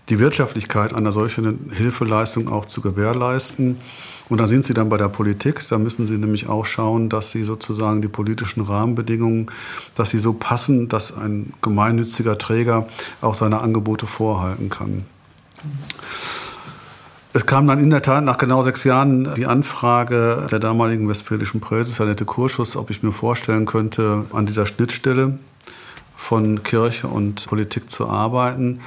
die 0.09 0.19
Wirtschaftlichkeit 0.19 0.95
einer 0.95 1.12
solchen 1.12 1.71
Hilfeleistung 1.73 2.49
auch 2.49 2.64
zu 2.64 2.81
gewährleisten. 2.81 3.78
Und 4.28 4.38
da 4.38 4.47
sind 4.47 4.64
Sie 4.64 4.75
dann 4.75 4.88
bei 4.88 4.97
der 4.97 5.09
Politik. 5.09 5.66
Da 5.68 5.78
müssen 5.78 6.06
Sie 6.06 6.18
nämlich 6.18 6.49
auch 6.49 6.64
schauen, 6.64 7.09
dass 7.09 7.30
Sie 7.30 7.45
sozusagen 7.45 8.02
die 8.02 8.09
politischen 8.09 8.62
Rahmenbedingungen, 8.62 9.47
dass 9.95 10.11
sie 10.11 10.18
so 10.18 10.33
passen, 10.33 10.88
dass 10.88 11.16
ein 11.16 11.52
gemeinnütziger 11.62 12.37
Träger 12.38 12.88
auch 13.21 13.35
seine 13.35 13.61
Angebote 13.61 14.06
vorhalten 14.06 14.68
kann. 14.68 15.04
Es 17.33 17.45
kam 17.45 17.66
dann 17.66 17.78
in 17.78 17.90
der 17.90 18.00
Tat 18.00 18.25
nach 18.25 18.38
genau 18.38 18.62
sechs 18.62 18.85
Jahren 18.85 19.35
die 19.35 19.47
Anfrage 19.47 20.47
der 20.50 20.59
damaligen 20.59 21.09
westfälischen 21.09 21.61
Präses, 21.61 22.00
Annette 22.00 22.25
Kurschus, 22.25 22.76
ob 22.76 22.90
ich 22.90 23.02
mir 23.02 23.12
vorstellen 23.12 23.66
könnte, 23.66 24.25
an 24.33 24.47
dieser 24.47 24.64
Schnittstelle 24.64 25.38
von 26.26 26.64
Kirche 26.64 27.06
und 27.06 27.47
Politik 27.47 27.88
zu 27.88 28.09
arbeiten. 28.09 28.80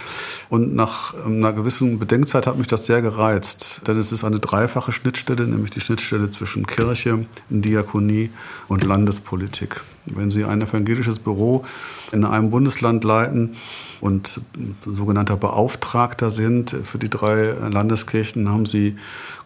Und 0.49 0.75
nach 0.75 1.13
einer 1.25 1.53
gewissen 1.53 1.97
Bedenkzeit 1.97 2.45
hat 2.47 2.57
mich 2.57 2.67
das 2.67 2.85
sehr 2.85 3.01
gereizt, 3.01 3.81
denn 3.87 3.97
es 3.97 4.11
ist 4.11 4.25
eine 4.25 4.39
dreifache 4.39 4.91
Schnittstelle, 4.91 5.47
nämlich 5.47 5.71
die 5.71 5.79
Schnittstelle 5.79 6.29
zwischen 6.29 6.67
Kirche, 6.67 7.25
Diakonie 7.49 8.29
und 8.67 8.83
Landespolitik. 8.83 9.79
Wenn 10.05 10.31
Sie 10.31 10.43
ein 10.43 10.61
evangelisches 10.61 11.19
Büro 11.19 11.63
in 12.11 12.25
einem 12.25 12.49
Bundesland 12.49 13.05
leiten 13.05 13.55
und 14.01 14.41
sogenannter 14.85 15.37
Beauftragter 15.37 16.31
sind 16.31 16.75
für 16.83 16.97
die 16.97 17.09
drei 17.09 17.53
Landeskirchen, 17.69 18.49
haben 18.49 18.65
Sie 18.65 18.97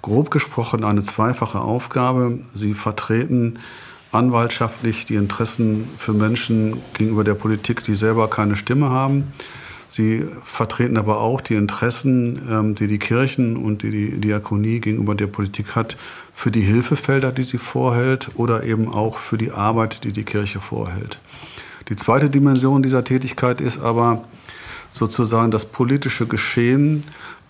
grob 0.02 0.32
gesprochen 0.32 0.84
eine 0.84 1.04
zweifache 1.04 1.60
Aufgabe. 1.60 2.40
Sie 2.56 2.74
vertreten 2.74 3.60
anwaltschaftlich 4.14 5.06
die 5.06 5.16
Interessen 5.16 5.90
für 5.98 6.14
Menschen 6.14 6.78
gegenüber 6.94 7.24
der 7.24 7.34
Politik, 7.34 7.84
die 7.84 7.96
selber 7.96 8.30
keine 8.30 8.56
Stimme 8.56 8.90
haben. 8.90 9.34
Sie 9.88 10.26
vertreten 10.44 10.98
aber 10.98 11.20
auch 11.20 11.40
die 11.40 11.54
Interessen, 11.54 12.42
ähm, 12.50 12.76
die 12.76 12.88
die 12.88 13.00
Kirchen 13.00 13.58
und 13.58 13.84
die 13.84 13.92
die 13.92 14.22
Diakonie 14.22 14.80
gegenüber 14.80 15.14
der 15.14 15.28
Politik 15.28 15.76
hat, 15.76 15.98
für 16.34 16.50
die 16.50 16.62
Hilfefelder, 16.62 17.32
die 17.32 17.44
sie 17.44 17.60
vorhält 17.60 18.32
oder 18.36 18.64
eben 18.64 18.88
auch 18.92 19.20
für 19.20 19.38
die 19.38 19.52
Arbeit, 19.52 20.04
die 20.04 20.12
die 20.12 20.24
Kirche 20.24 20.60
vorhält. 20.62 21.20
Die 21.90 21.96
zweite 21.96 22.30
Dimension 22.30 22.82
dieser 22.82 23.04
Tätigkeit 23.04 23.62
ist 23.62 23.82
aber 23.82 24.24
sozusagen 24.92 25.52
das 25.52 25.66
politische 25.66 26.26
Geschehen, 26.26 27.02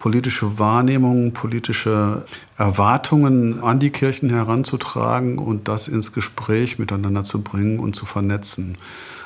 politische 0.04 0.60
Wahrnehmungen, 0.60 1.32
politische 1.32 2.26
Erwartungen 2.58 3.64
an 3.64 3.80
die 3.80 3.90
Kirchen 3.90 4.30
heranzutragen 4.30 5.38
und 5.38 5.70
das 5.70 5.88
ins 5.88 6.12
Gespräch 6.12 6.78
miteinander 6.78 7.24
zu 7.24 7.42
bringen 7.42 7.80
und 7.80 7.96
zu 7.96 8.06
vernetzen. 8.06 8.78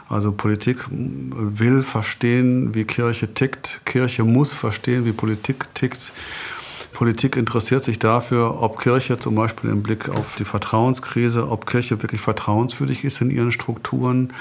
Also 0.08 0.32
Politik 0.32 0.86
will 0.92 1.82
verstehen, 1.82 2.76
wie 2.76 2.84
Kirche 2.84 3.34
tickt. 3.34 3.82
Kirche 3.86 4.24
muss 4.24 4.54
verstehen, 4.54 5.04
wie 5.06 5.14
Politik 5.14 5.66
tickt. 5.74 6.14
Politik 6.98 7.36
interessiert 7.36 7.84
sich 7.84 8.00
dafür, 8.00 8.64
ob 8.64 8.80
Kirche 8.80 9.20
zum 9.20 9.36
Beispiel 9.36 9.70
im 9.70 9.84
Blick 9.84 10.10
auf 10.10 10.36
die 10.38 10.46
Vertrauenskrise, 10.46 11.48
ob 11.48 11.68
Kirche 11.68 12.02
wirklich 12.02 12.22
vertrauenswürdig 12.22 13.04
ist 13.04 13.22
in 13.22 13.30
ihren 13.30 13.52
Strukturen. 13.52 14.34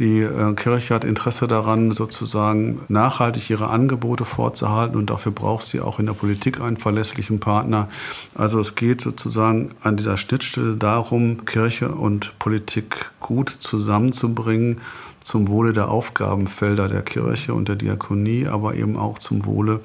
Die 0.00 0.18
äh, 0.18 0.52
Kirche 0.54 0.94
hat 0.94 1.04
Interesse 1.04 1.46
daran, 1.46 1.92
sozusagen 1.92 2.80
nachhaltig 2.88 3.50
ihre 3.50 3.68
Angebote 3.68 4.24
fortzuhalten 4.24 4.96
und 4.96 5.10
dafür 5.10 5.30
braucht 5.30 5.64
sie 5.64 5.80
auch 5.80 6.00
in 6.00 6.06
der 6.06 6.14
Politik 6.14 6.60
einen 6.60 6.76
verlässlichen 6.76 7.38
Partner. 7.38 7.88
Also 8.34 8.58
es 8.58 8.74
geht 8.74 9.00
sozusagen 9.00 9.70
an 9.80 9.96
dieser 9.96 10.16
Schnittstelle 10.16 10.74
darum, 10.74 11.44
Kirche 11.44 11.90
und 11.92 12.36
Politik 12.40 13.12
gut 13.20 13.48
zusammenzubringen 13.48 14.80
zum 15.20 15.46
Wohle 15.46 15.72
der 15.72 15.88
Aufgabenfelder 15.88 16.88
der 16.88 17.02
Kirche 17.02 17.54
und 17.54 17.68
der 17.68 17.76
Diakonie, 17.76 18.48
aber 18.48 18.74
eben 18.74 18.96
auch 18.96 19.20
zum 19.20 19.46
Wohle 19.46 19.78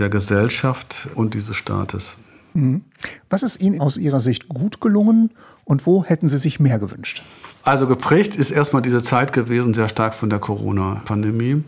der 0.00 0.08
Gesellschaft 0.08 1.08
und 1.14 1.34
dieses 1.34 1.56
Staates. 1.56 2.16
Mhm. 2.54 2.82
Was 3.28 3.42
ist 3.42 3.60
Ihnen 3.60 3.80
aus 3.80 3.96
Ihrer 3.96 4.20
Sicht 4.20 4.48
gut 4.48 4.80
gelungen 4.80 5.30
und 5.64 5.86
wo 5.86 6.04
hätten 6.04 6.26
Sie 6.26 6.38
sich 6.38 6.58
mehr 6.58 6.78
gewünscht? 6.78 7.22
Also 7.62 7.86
geprägt 7.86 8.34
ist 8.34 8.50
erstmal 8.50 8.82
diese 8.82 9.02
Zeit 9.02 9.32
gewesen 9.32 9.74
sehr 9.74 9.88
stark 9.88 10.14
von 10.14 10.30
der 10.30 10.38
Corona-Pandemie. 10.38 11.62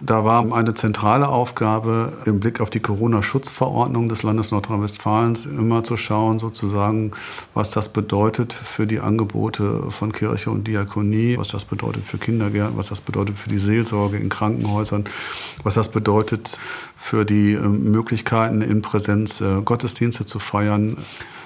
Da 0.00 0.24
war 0.24 0.52
eine 0.52 0.74
zentrale 0.74 1.28
Aufgabe 1.28 2.12
im 2.24 2.38
Blick 2.38 2.60
auf 2.60 2.70
die 2.70 2.78
Corona-Schutzverordnung 2.78 4.08
des 4.08 4.22
Landes 4.22 4.52
Nordrhein-Westfalens 4.52 5.46
immer 5.46 5.82
zu 5.82 5.96
schauen, 5.96 6.38
sozusagen, 6.38 7.10
was 7.54 7.70
das 7.70 7.88
bedeutet 7.92 8.52
für 8.52 8.86
die 8.86 9.00
Angebote 9.00 9.90
von 9.90 10.12
Kirche 10.12 10.50
und 10.50 10.68
Diakonie, 10.68 11.36
was 11.36 11.48
das 11.48 11.64
bedeutet 11.64 12.04
für 12.04 12.18
Kindergärten, 12.18 12.76
was 12.76 12.88
das 12.88 13.00
bedeutet 13.00 13.36
für 13.36 13.48
die 13.48 13.58
Seelsorge 13.58 14.18
in 14.18 14.28
Krankenhäusern, 14.28 15.04
was 15.64 15.74
das 15.74 15.90
bedeutet 15.90 16.60
für 16.96 17.24
die 17.24 17.52
ähm, 17.54 17.90
Möglichkeiten 17.90 18.62
in 18.62 18.82
Präsenz 18.82 19.40
äh, 19.40 19.62
Gottesdienste 19.62 20.24
zu 20.24 20.38
feiern. 20.38 20.96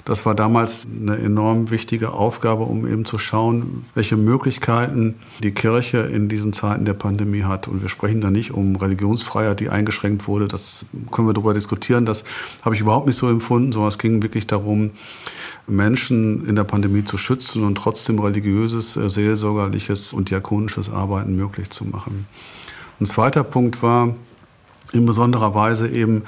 Das 0.05 0.27
war 0.27 0.35
damals 0.35 0.87
eine 1.01 1.17
enorm 1.17 1.71
wichtige 1.71 2.13
Aufgabe, 2.13 2.65
um 2.65 2.87
eben 2.87 3.05
zu 3.05 3.19
schauen, 3.19 3.85
welche 3.95 4.17
Möglichkeiten 4.17 5.15
die 5.43 5.53
Kirche 5.53 5.99
in 5.99 6.29
diesen 6.29 6.53
Zeiten 6.53 6.85
der 6.85 6.95
Pandemie 6.95 7.45
hat. 7.45 7.69
Und 7.69 7.83
wir 7.83 7.89
sprechen 7.89 8.21
da 8.21 8.31
nicht 8.31 8.53
um 8.53 8.75
Religionsfreiheit, 8.75 9.61
die 9.61 9.71
eingeschränkt 9.71 10.27
wurde. 10.27 10.49
Das 10.49 10.87
können 11.13 11.29
wir 11.29 11.35
darüber 11.35 11.55
diskutieren. 11.55 12.05
Das 12.05 12.25
habe 12.63 12.75
ich 12.75 12.81
überhaupt 12.81 13.07
nicht 13.07 13.17
so 13.17 13.29
empfunden, 13.29 13.71
sondern 13.71 13.89
es 13.91 13.99
ging 13.99 14.23
wirklich 14.23 14.49
darum, 14.49 14.91
Menschen 15.69 16.49
in 16.49 16.57
der 16.57 16.65
Pandemie 16.65 17.05
zu 17.05 17.17
schützen 17.17 17.63
und 17.63 17.77
trotzdem 17.77 18.19
religiöses, 18.19 18.97
äh, 18.97 19.09
seelsorgerliches 19.09 20.13
und 20.13 20.31
diakonisches 20.31 20.91
Arbeiten 20.91 21.37
möglich 21.37 21.71
zu 21.71 21.85
machen. 21.85 22.27
Ein 23.01 23.07
zweiter 23.07 23.45
Punkt 23.45 23.83
war 23.83 24.15
in 24.93 25.07
besonderer 25.07 25.55
Weise 25.55 25.89
eben 25.89 26.23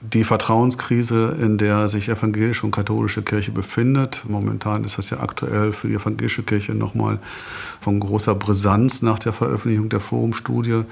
die 0.00 0.24
Vertrauenskrise, 0.24 1.36
in 1.40 1.58
der 1.58 1.88
sich 1.88 2.08
evangelische 2.08 2.64
und 2.64 2.72
katholische 2.72 3.22
Kirche 3.22 3.50
befindet. 3.50 4.24
Momentan 4.28 4.84
ist 4.84 4.98
das 4.98 5.10
ja 5.10 5.20
aktuell 5.20 5.72
für 5.72 5.88
die 5.88 5.94
evangelische 5.94 6.42
Kirche 6.42 6.74
nochmal 6.74 7.18
von 7.80 8.00
großer 8.00 8.34
Brisanz 8.34 9.02
nach 9.02 9.18
der 9.18 9.32
Veröffentlichung 9.32 9.90
der 9.90 10.00
Forumstudie. 10.00 10.84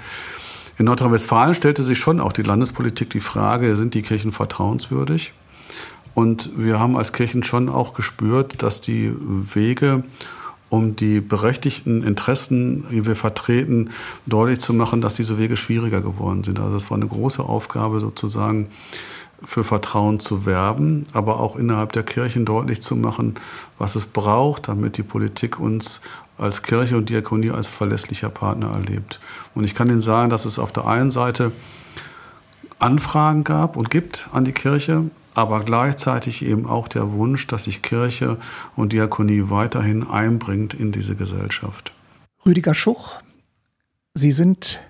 In 0.78 0.84
Nordrhein-Westfalen 0.84 1.54
stellte 1.54 1.82
sich 1.82 1.98
schon 1.98 2.20
auch 2.20 2.32
die 2.32 2.42
Landespolitik 2.42 3.10
die 3.10 3.20
Frage, 3.20 3.76
sind 3.76 3.94
die 3.94 4.02
Kirchen 4.02 4.30
vertrauenswürdig? 4.30 5.32
Und 6.14 6.50
wir 6.56 6.78
haben 6.78 6.96
als 6.96 7.12
Kirchen 7.12 7.42
schon 7.42 7.68
auch 7.68 7.94
gespürt, 7.94 8.62
dass 8.62 8.80
die 8.80 9.12
Wege 9.18 10.04
um 10.70 10.96
die 10.96 11.20
berechtigten 11.20 12.02
Interessen, 12.02 12.84
die 12.90 13.06
wir 13.06 13.16
vertreten, 13.16 13.90
deutlich 14.26 14.60
zu 14.60 14.74
machen, 14.74 15.00
dass 15.00 15.14
diese 15.14 15.38
Wege 15.38 15.56
schwieriger 15.56 16.00
geworden 16.00 16.44
sind. 16.44 16.58
Also 16.58 16.76
es 16.76 16.90
war 16.90 16.96
eine 16.96 17.06
große 17.06 17.42
Aufgabe 17.42 18.00
sozusagen 18.00 18.68
für 19.44 19.64
Vertrauen 19.64 20.20
zu 20.20 20.46
werben, 20.46 21.04
aber 21.12 21.40
auch 21.40 21.56
innerhalb 21.56 21.92
der 21.92 22.02
Kirchen 22.02 22.44
deutlich 22.44 22.82
zu 22.82 22.96
machen, 22.96 23.36
was 23.78 23.94
es 23.94 24.06
braucht, 24.06 24.68
damit 24.68 24.96
die 24.96 25.02
Politik 25.02 25.60
uns 25.60 26.00
als 26.36 26.62
Kirche 26.62 26.96
und 26.96 27.08
Diakonie 27.08 27.50
als 27.50 27.68
verlässlicher 27.68 28.28
Partner 28.28 28.72
erlebt. 28.72 29.20
Und 29.54 29.64
ich 29.64 29.74
kann 29.74 29.88
Ihnen 29.88 30.00
sagen, 30.00 30.30
dass 30.30 30.44
es 30.44 30.58
auf 30.58 30.72
der 30.72 30.86
einen 30.86 31.10
Seite 31.10 31.52
Anfragen 32.78 33.44
gab 33.44 33.76
und 33.76 33.90
gibt 33.90 34.28
an 34.32 34.44
die 34.44 34.52
Kirche, 34.52 35.04
aber 35.38 35.62
gleichzeitig 35.62 36.44
eben 36.44 36.66
auch 36.66 36.88
der 36.88 37.12
Wunsch, 37.12 37.46
dass 37.46 37.64
sich 37.64 37.80
Kirche 37.80 38.36
und 38.74 38.92
Diakonie 38.92 39.44
weiterhin 39.50 40.04
einbringt 40.04 40.74
in 40.74 40.90
diese 40.90 41.14
Gesellschaft. 41.14 41.92
Rüdiger 42.44 42.74
Schuch, 42.74 43.20
Sie 44.14 44.32
sind 44.32 44.80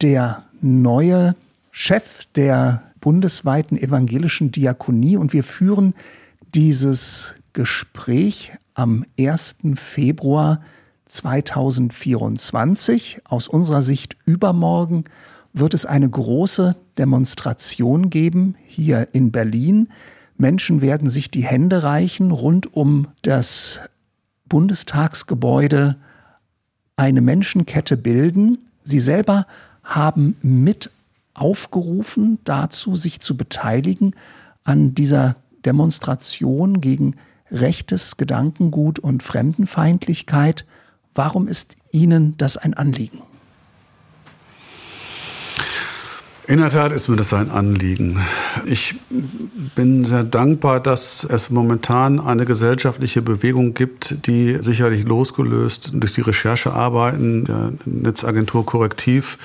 der 0.00 0.44
neue 0.62 1.36
Chef 1.72 2.24
der 2.36 2.84
bundesweiten 3.00 3.76
evangelischen 3.76 4.50
Diakonie 4.50 5.18
und 5.18 5.34
wir 5.34 5.44
führen 5.44 5.92
dieses 6.54 7.34
Gespräch 7.52 8.52
am 8.72 9.04
1. 9.20 9.56
Februar 9.74 10.62
2024. 11.04 13.20
Aus 13.24 13.46
unserer 13.46 13.82
Sicht 13.82 14.16
übermorgen 14.24 15.04
wird 15.58 15.74
es 15.74 15.86
eine 15.86 16.08
große 16.08 16.76
Demonstration 16.98 18.10
geben 18.10 18.56
hier 18.66 19.08
in 19.12 19.32
Berlin. 19.32 19.88
Menschen 20.36 20.82
werden 20.82 21.08
sich 21.08 21.30
die 21.30 21.44
Hände 21.44 21.82
reichen, 21.82 22.30
rund 22.30 22.74
um 22.74 23.08
das 23.22 23.80
Bundestagsgebäude 24.48 25.96
eine 26.96 27.20
Menschenkette 27.22 27.96
bilden. 27.96 28.58
Sie 28.84 29.00
selber 29.00 29.46
haben 29.82 30.36
mit 30.42 30.90
aufgerufen 31.32 32.38
dazu, 32.44 32.96
sich 32.96 33.20
zu 33.20 33.36
beteiligen 33.36 34.14
an 34.64 34.94
dieser 34.94 35.36
Demonstration 35.64 36.80
gegen 36.80 37.16
rechtes 37.50 38.16
Gedankengut 38.16 38.98
und 38.98 39.22
Fremdenfeindlichkeit. 39.22 40.66
Warum 41.14 41.48
ist 41.48 41.76
Ihnen 41.92 42.36
das 42.36 42.56
ein 42.56 42.74
Anliegen? 42.74 43.22
In 46.48 46.58
der 46.58 46.70
Tat 46.70 46.92
ist 46.92 47.08
mir 47.08 47.16
das 47.16 47.32
ein 47.32 47.50
Anliegen. 47.50 48.20
Ich 48.66 48.94
bin 49.74 50.04
sehr 50.04 50.22
dankbar, 50.22 50.78
dass 50.78 51.24
es 51.24 51.50
momentan 51.50 52.20
eine 52.20 52.44
gesellschaftliche 52.44 53.20
Bewegung 53.20 53.74
gibt, 53.74 54.28
die 54.28 54.58
sicherlich 54.60 55.04
losgelöst 55.04 55.90
durch 55.94 56.12
die 56.12 56.20
Recherchearbeiten 56.20 57.46
der 57.46 57.72
Netzagentur 57.84 58.64
Korrektiv 58.64 59.38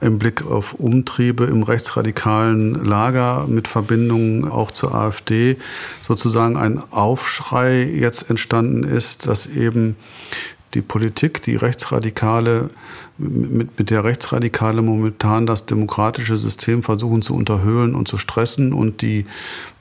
im 0.00 0.18
Blick 0.18 0.46
auf 0.46 0.72
Umtriebe 0.72 1.44
im 1.44 1.64
rechtsradikalen 1.64 2.82
Lager 2.82 3.46
mit 3.46 3.68
Verbindungen 3.68 4.48
auch 4.48 4.70
zur 4.70 4.94
AfD 4.94 5.58
sozusagen 6.00 6.56
ein 6.56 6.80
Aufschrei 6.90 7.82
jetzt 7.82 8.30
entstanden 8.30 8.84
ist, 8.84 9.26
dass 9.26 9.46
eben 9.46 9.96
die 10.74 10.82
Politik, 10.82 11.42
die 11.42 11.56
Rechtsradikale, 11.56 12.70
mit, 13.18 13.78
mit 13.78 13.90
der 13.90 14.04
Rechtsradikale 14.04 14.80
momentan 14.80 15.46
das 15.46 15.66
demokratische 15.66 16.36
System 16.36 16.82
versuchen 16.82 17.22
zu 17.22 17.34
unterhöhlen 17.34 17.94
und 17.94 18.08
zu 18.08 18.16
stressen 18.16 18.72
und 18.72 19.02
die 19.02 19.26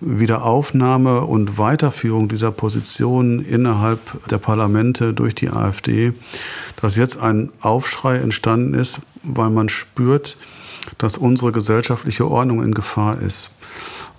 Wiederaufnahme 0.02 1.22
und 1.22 1.58
Weiterführung 1.58 2.28
dieser 2.28 2.52
Position 2.52 3.40
innerhalb 3.40 4.00
der 4.28 4.40
Parlamente 4.40 5.14
durch 5.14 5.36
die 5.36 5.50
AfD, 5.50 6.14
dass 6.82 6.98
jetzt 6.98 7.20
ein 7.20 7.52
Aufschrei 7.62 8.18
entstanden 8.18 8.74
ist, 8.74 9.02
weil 9.24 9.50
man 9.50 9.70
spürt, 9.70 10.38
dass 10.98 11.18
unsere 11.18 11.52
gesellschaftliche 11.52 12.30
Ordnung 12.30 12.64
in 12.64 12.74
Gefahr 12.74 13.22
ist. 13.22 13.52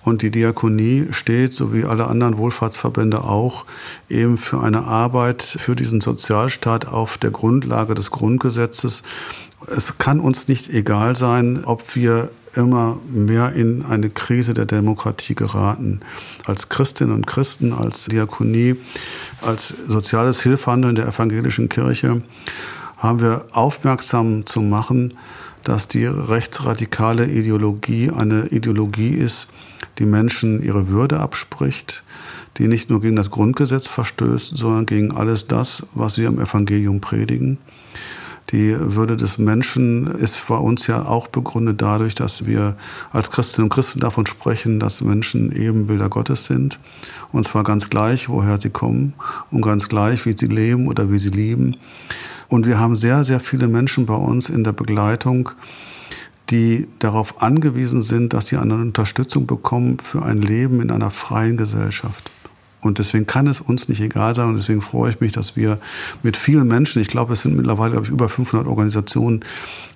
Und 0.09 0.23
die 0.23 0.31
Diakonie 0.31 1.07
steht, 1.11 1.53
so 1.53 1.71
wie 1.71 1.85
alle 1.85 2.07
anderen 2.07 2.39
Wohlfahrtsverbände 2.39 3.23
auch, 3.23 3.65
eben 4.09 4.37
für 4.37 4.59
eine 4.59 4.85
Arbeit 4.85 5.43
für 5.43 5.75
diesen 5.75 6.01
Sozialstaat 6.01 6.87
auf 6.87 7.19
der 7.19 7.29
Grundlage 7.29 7.93
des 7.93 8.09
Grundgesetzes. 8.09 9.03
Es 9.67 9.99
kann 9.99 10.19
uns 10.19 10.47
nicht 10.47 10.73
egal 10.73 11.15
sein, 11.15 11.63
ob 11.63 11.95
wir 11.95 12.31
immer 12.55 12.97
mehr 13.07 13.53
in 13.53 13.85
eine 13.85 14.09
Krise 14.09 14.55
der 14.55 14.65
Demokratie 14.65 15.35
geraten. 15.35 15.99
Als 16.47 16.69
Christinnen 16.69 17.13
und 17.13 17.27
Christen, 17.27 17.71
als 17.71 18.05
Diakonie, 18.05 18.77
als 19.43 19.75
soziales 19.87 20.41
Hilfhandeln 20.41 20.95
der 20.95 21.07
evangelischen 21.07 21.69
Kirche 21.69 22.23
haben 22.97 23.21
wir 23.21 23.45
aufmerksam 23.51 24.47
zu 24.47 24.61
machen, 24.61 25.13
dass 25.63 25.87
die 25.87 26.05
rechtsradikale 26.05 27.27
Ideologie 27.27 28.09
eine 28.09 28.47
Ideologie 28.47 29.11
ist, 29.11 29.49
die 29.99 30.05
Menschen 30.05 30.63
ihre 30.63 30.89
Würde 30.89 31.19
abspricht, 31.19 32.03
die 32.57 32.67
nicht 32.67 32.89
nur 32.89 33.01
gegen 33.01 33.15
das 33.15 33.31
Grundgesetz 33.31 33.87
verstößt, 33.87 34.57
sondern 34.57 34.85
gegen 34.85 35.11
alles 35.11 35.47
das, 35.47 35.85
was 35.93 36.17
wir 36.17 36.27
im 36.27 36.39
Evangelium 36.39 37.01
predigen. 37.01 37.57
Die 38.51 38.75
Würde 38.79 39.15
des 39.15 39.37
Menschen 39.37 40.07
ist 40.07 40.47
bei 40.47 40.55
uns 40.55 40.87
ja 40.87 41.05
auch 41.05 41.27
begründet 41.27 41.81
dadurch, 41.83 42.15
dass 42.15 42.47
wir 42.47 42.75
als 43.11 43.29
Christinnen 43.29 43.65
und 43.65 43.69
Christen 43.69 43.99
davon 43.99 44.25
sprechen, 44.25 44.79
dass 44.79 45.01
Menschen 45.01 45.51
Ebenbilder 45.51 46.09
Gottes 46.09 46.45
sind. 46.45 46.79
Und 47.31 47.45
zwar 47.45 47.63
ganz 47.63 47.91
gleich, 47.91 48.27
woher 48.27 48.59
sie 48.59 48.71
kommen 48.71 49.13
und 49.51 49.61
ganz 49.61 49.87
gleich, 49.87 50.25
wie 50.25 50.35
sie 50.35 50.47
leben 50.47 50.87
oder 50.87 51.11
wie 51.11 51.19
sie 51.19 51.29
lieben. 51.29 51.77
Und 52.47 52.65
wir 52.65 52.79
haben 52.79 52.95
sehr, 52.95 53.23
sehr 53.23 53.39
viele 53.39 53.67
Menschen 53.67 54.07
bei 54.07 54.15
uns 54.15 54.49
in 54.49 54.63
der 54.63 54.71
Begleitung, 54.71 55.51
die 56.49 56.87
darauf 56.99 57.41
angewiesen 57.41 58.01
sind, 58.01 58.33
dass 58.33 58.47
sie 58.47 58.57
eine 58.57 58.75
Unterstützung 58.75 59.45
bekommen 59.45 59.99
für 59.99 60.23
ein 60.23 60.41
Leben 60.41 60.81
in 60.81 60.91
einer 60.91 61.11
freien 61.11 61.57
Gesellschaft. 61.57 62.31
Und 62.81 62.97
deswegen 62.97 63.25
kann 63.25 63.47
es 63.47 63.59
uns 63.59 63.89
nicht 63.89 63.99
egal 63.99 64.33
sein 64.35 64.47
und 64.47 64.55
deswegen 64.55 64.81
freue 64.81 65.11
ich 65.11 65.19
mich, 65.19 65.33
dass 65.33 65.57
wir 65.57 65.79
mit 66.23 66.37
vielen 66.37 66.67
Menschen, 66.67 67.01
ich 67.01 67.09
glaube, 67.09 67.33
es 67.33 67.41
sind 67.41 67.57
mittlerweile 67.57 67.91
glaube 67.91 68.05
ich, 68.05 68.11
über 68.11 68.29
500 68.29 68.67
Organisationen, 68.67 69.41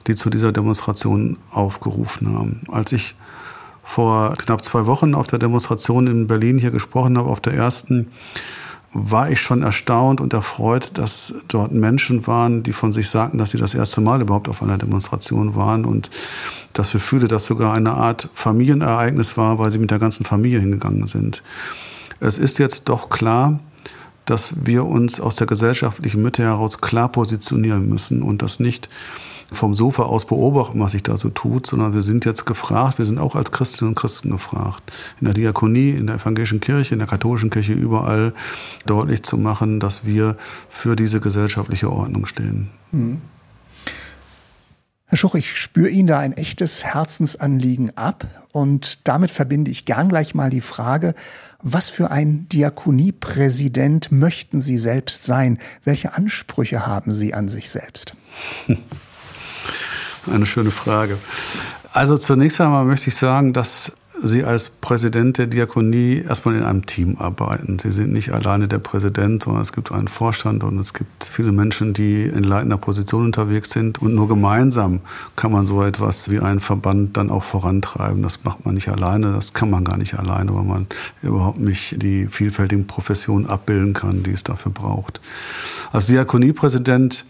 die 0.07 0.15
zu 0.15 0.29
dieser 0.29 0.51
Demonstration 0.51 1.37
aufgerufen 1.51 2.37
haben. 2.37 2.61
Als 2.69 2.91
ich 2.91 3.15
vor 3.83 4.33
knapp 4.33 4.63
zwei 4.63 4.85
Wochen 4.85 5.15
auf 5.15 5.27
der 5.27 5.39
Demonstration 5.39 6.07
in 6.07 6.27
Berlin 6.27 6.57
hier 6.57 6.71
gesprochen 6.71 7.17
habe, 7.17 7.29
auf 7.29 7.39
der 7.39 7.53
ersten, 7.53 8.07
war 8.93 9.29
ich 9.32 9.41
schon 9.41 9.63
erstaunt 9.63 10.21
und 10.21 10.34
erfreut, 10.34 10.91
dass 10.93 11.34
dort 11.47 11.71
Menschen 11.71 12.27
waren, 12.27 12.63
die 12.63 12.73
von 12.73 12.91
sich 12.91 13.10
sagten, 13.10 13.39
dass 13.39 13.51
sie 13.51 13.58
das 13.58 13.73
erste 13.73 14.01
Mal 14.01 14.21
überhaupt 14.21 14.47
auf 14.47 14.62
einer 14.62 14.77
Demonstration 14.77 15.56
waren 15.56 15.86
und 15.86 16.12
dass 16.73 16.93
wir 16.93 16.99
fühlen, 16.99 17.27
dass 17.27 17.45
sogar 17.45 17.73
eine 17.73 17.93
Art 17.93 18.29
Familienereignis 18.34 19.36
war, 19.36 19.58
weil 19.58 19.71
sie 19.71 19.79
mit 19.79 19.91
der 19.91 19.99
ganzen 19.99 20.25
Familie 20.25 20.60
hingegangen 20.60 21.08
sind. 21.08 21.41
Es 22.19 22.38
ist 22.38 22.60
jetzt 22.60 22.88
doch 22.89 23.10
klar, 23.10 23.60
dass 24.25 24.65
wir 24.65 24.86
uns 24.86 25.19
aus 25.19 25.36
der 25.36 25.47
gesellschaftlichen 25.47 26.21
Mitte 26.21 26.43
heraus 26.43 26.79
klar 26.79 27.10
positionieren 27.10 27.89
müssen 27.89 28.21
und 28.21 28.41
das 28.41 28.60
nicht 28.60 28.89
vom 29.51 29.75
Sofa 29.75 30.03
aus 30.03 30.25
beobachten, 30.25 30.79
was 30.79 30.93
sich 30.93 31.03
da 31.03 31.17
so 31.17 31.29
tut, 31.29 31.67
sondern 31.67 31.93
wir 31.93 32.01
sind 32.01 32.25
jetzt 32.25 32.45
gefragt, 32.45 32.97
wir 32.97 33.06
sind 33.06 33.19
auch 33.19 33.36
als 33.36 33.51
Christinnen 33.51 33.89
und 33.89 33.95
Christen 33.95 34.32
gefragt, 34.32 34.84
in 35.19 35.25
der 35.25 35.34
Diakonie, 35.34 35.91
in 35.91 36.08
der 36.08 36.17
evangelischen 36.17 36.60
Kirche, 36.60 36.93
in 36.93 36.99
der 36.99 37.08
katholischen 37.08 37.49
Kirche, 37.49 37.73
überall 37.73 38.34
deutlich 38.86 39.23
zu 39.23 39.38
machen, 39.38 39.79
dass 39.79 40.06
wir 40.06 40.38
für 40.69 40.95
diese 40.95 41.19
gesellschaftliche 41.19 41.91
Ordnung 41.91 42.25
stehen. 42.25 42.69
Mhm. 42.91 43.21
Herr 45.13 45.17
Schuch, 45.17 45.36
ich 45.36 45.60
spüre 45.60 45.89
Ihnen 45.89 46.08
da 46.08 46.17
ein 46.17 46.34
echtes 46.34 46.84
Herzensanliegen 46.84 47.95
ab 47.95 48.25
und 48.51 49.08
damit 49.08 49.29
verbinde 49.29 49.69
ich 49.69 49.86
gern 49.86 50.10
gleich 50.10 50.34
mal 50.34 50.49
die 50.49 50.60
Frage, 50.60 51.13
was 51.62 51.89
für 51.89 52.10
ein 52.10 52.49
Diakoniepräsident 52.49 54.12
möchten 54.12 54.60
Sie 54.60 54.79
selbst 54.79 55.21
sein? 55.23 55.60
Welche 55.84 56.13
Ansprüche 56.15 56.88
haben 56.88 57.13
Sie 57.13 57.34
an 57.36 57.47
sich 57.47 57.69
selbst? 57.69 58.15
Eine 60.32 60.45
schöne 60.45 60.71
Frage. 60.71 61.17
Also 61.91 62.17
zunächst 62.17 62.60
einmal 62.62 62.86
möchte 62.86 63.10
ich 63.10 63.15
sagen, 63.15 63.54
dass 63.54 63.91
Sie 64.26 64.43
als 64.43 64.69
Präsident 64.69 65.38
der 65.38 65.47
Diakonie 65.47 66.23
erstmal 66.26 66.56
in 66.56 66.63
einem 66.63 66.86
Team 66.86 67.17
arbeiten. 67.19 67.78
Sie 67.80 67.91
sind 67.91 68.13
nicht 68.13 68.32
alleine 68.32 68.69
der 68.69 68.78
Präsident, 68.78 69.43
sondern 69.43 69.63
es 69.63 69.73
gibt 69.73 69.91
einen 69.91 70.08
Vorstand 70.08 70.63
und 70.63 70.80
es 70.80 70.93
gibt 70.93 71.26
viele 71.26 71.52
Menschen, 71.52 71.93
die 71.93 72.23
in 72.23 72.43
leitender 72.43 72.78
Position 72.78 73.26
unterwegs 73.26 73.71
sind. 73.71 74.02
Und 74.02 74.15
nur 74.15 74.30
gemeinsam 74.30 75.02
kann 75.36 75.52
man 75.52 75.65
so 75.65 75.84
etwas 75.84 76.30
wie 76.30 76.39
einen 76.39 76.62
Verband 76.62 77.17
dann 77.17 77.30
auch 77.30 77.43
vorantreiben. 77.43 78.23
Das 78.23 78.43
macht 78.43 78.65
man 78.65 78.76
nicht 78.76 78.88
alleine, 78.88 79.34
das 79.34 79.54
kann 79.54 79.69
man 79.69 79.84
gar 79.84 79.97
nicht 79.97 80.17
alleine, 80.17 80.56
weil 80.56 80.63
man 80.63 80.88
überhaupt 81.21 81.60
nicht 81.60 82.02
die 82.02 82.28
vielfältigen 82.28 82.88
Professionen 82.88 83.47
abbilden 83.47 83.93
kann, 83.93 84.23
die 84.23 84.32
es 84.32 84.43
dafür 84.43 84.71
braucht. 84.71 85.19
Als 85.91 86.06
Diakoniepräsident 86.06 87.26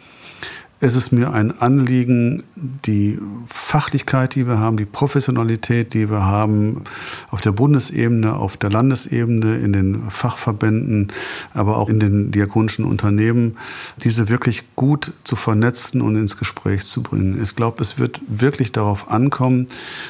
es 0.84 0.98
ist 0.98 1.13
mir 1.13 1.32
ein 1.32 1.62
Anliegen, 1.62 2.43
die 2.58 3.17
Fachlichkeit, 3.48 4.36
die 4.36 4.48
wir 4.48 4.60
haben, 4.60 4.76
die 4.76 4.84
Professionalität, 4.84 5.93
die 5.93 6.10
wir 6.10 6.26
haben 6.26 6.84
auf 7.32 7.39
der 7.39 7.54
Bundesebene, 7.54 8.36
auf 8.36 8.58
der 8.58 8.69
Landesebene, 8.69 9.56
in 9.60 9.72
den 9.72 10.12
Fachverbänden, 10.12 11.13
aber 11.54 11.78
auch 11.78 11.88
in 11.88 12.02
den 12.02 12.32
diakonischen 12.32 12.84
Unternehmen, 12.84 13.56
diese 14.04 14.28
wirklich 14.28 14.76
gut 14.76 15.13
zu 15.24 15.38
vernetzen 15.38 16.02
und 16.02 16.17
ins 16.17 16.38
Gespräch 16.38 16.84
zu 16.84 17.02
bringen. 17.02 17.41
Ich 17.41 17.56
glaube, 17.56 17.82
es 17.82 17.98
wird 17.98 18.22
wirklich 18.28 18.74
darauf 18.74 19.10
ankommen, 19.10 19.67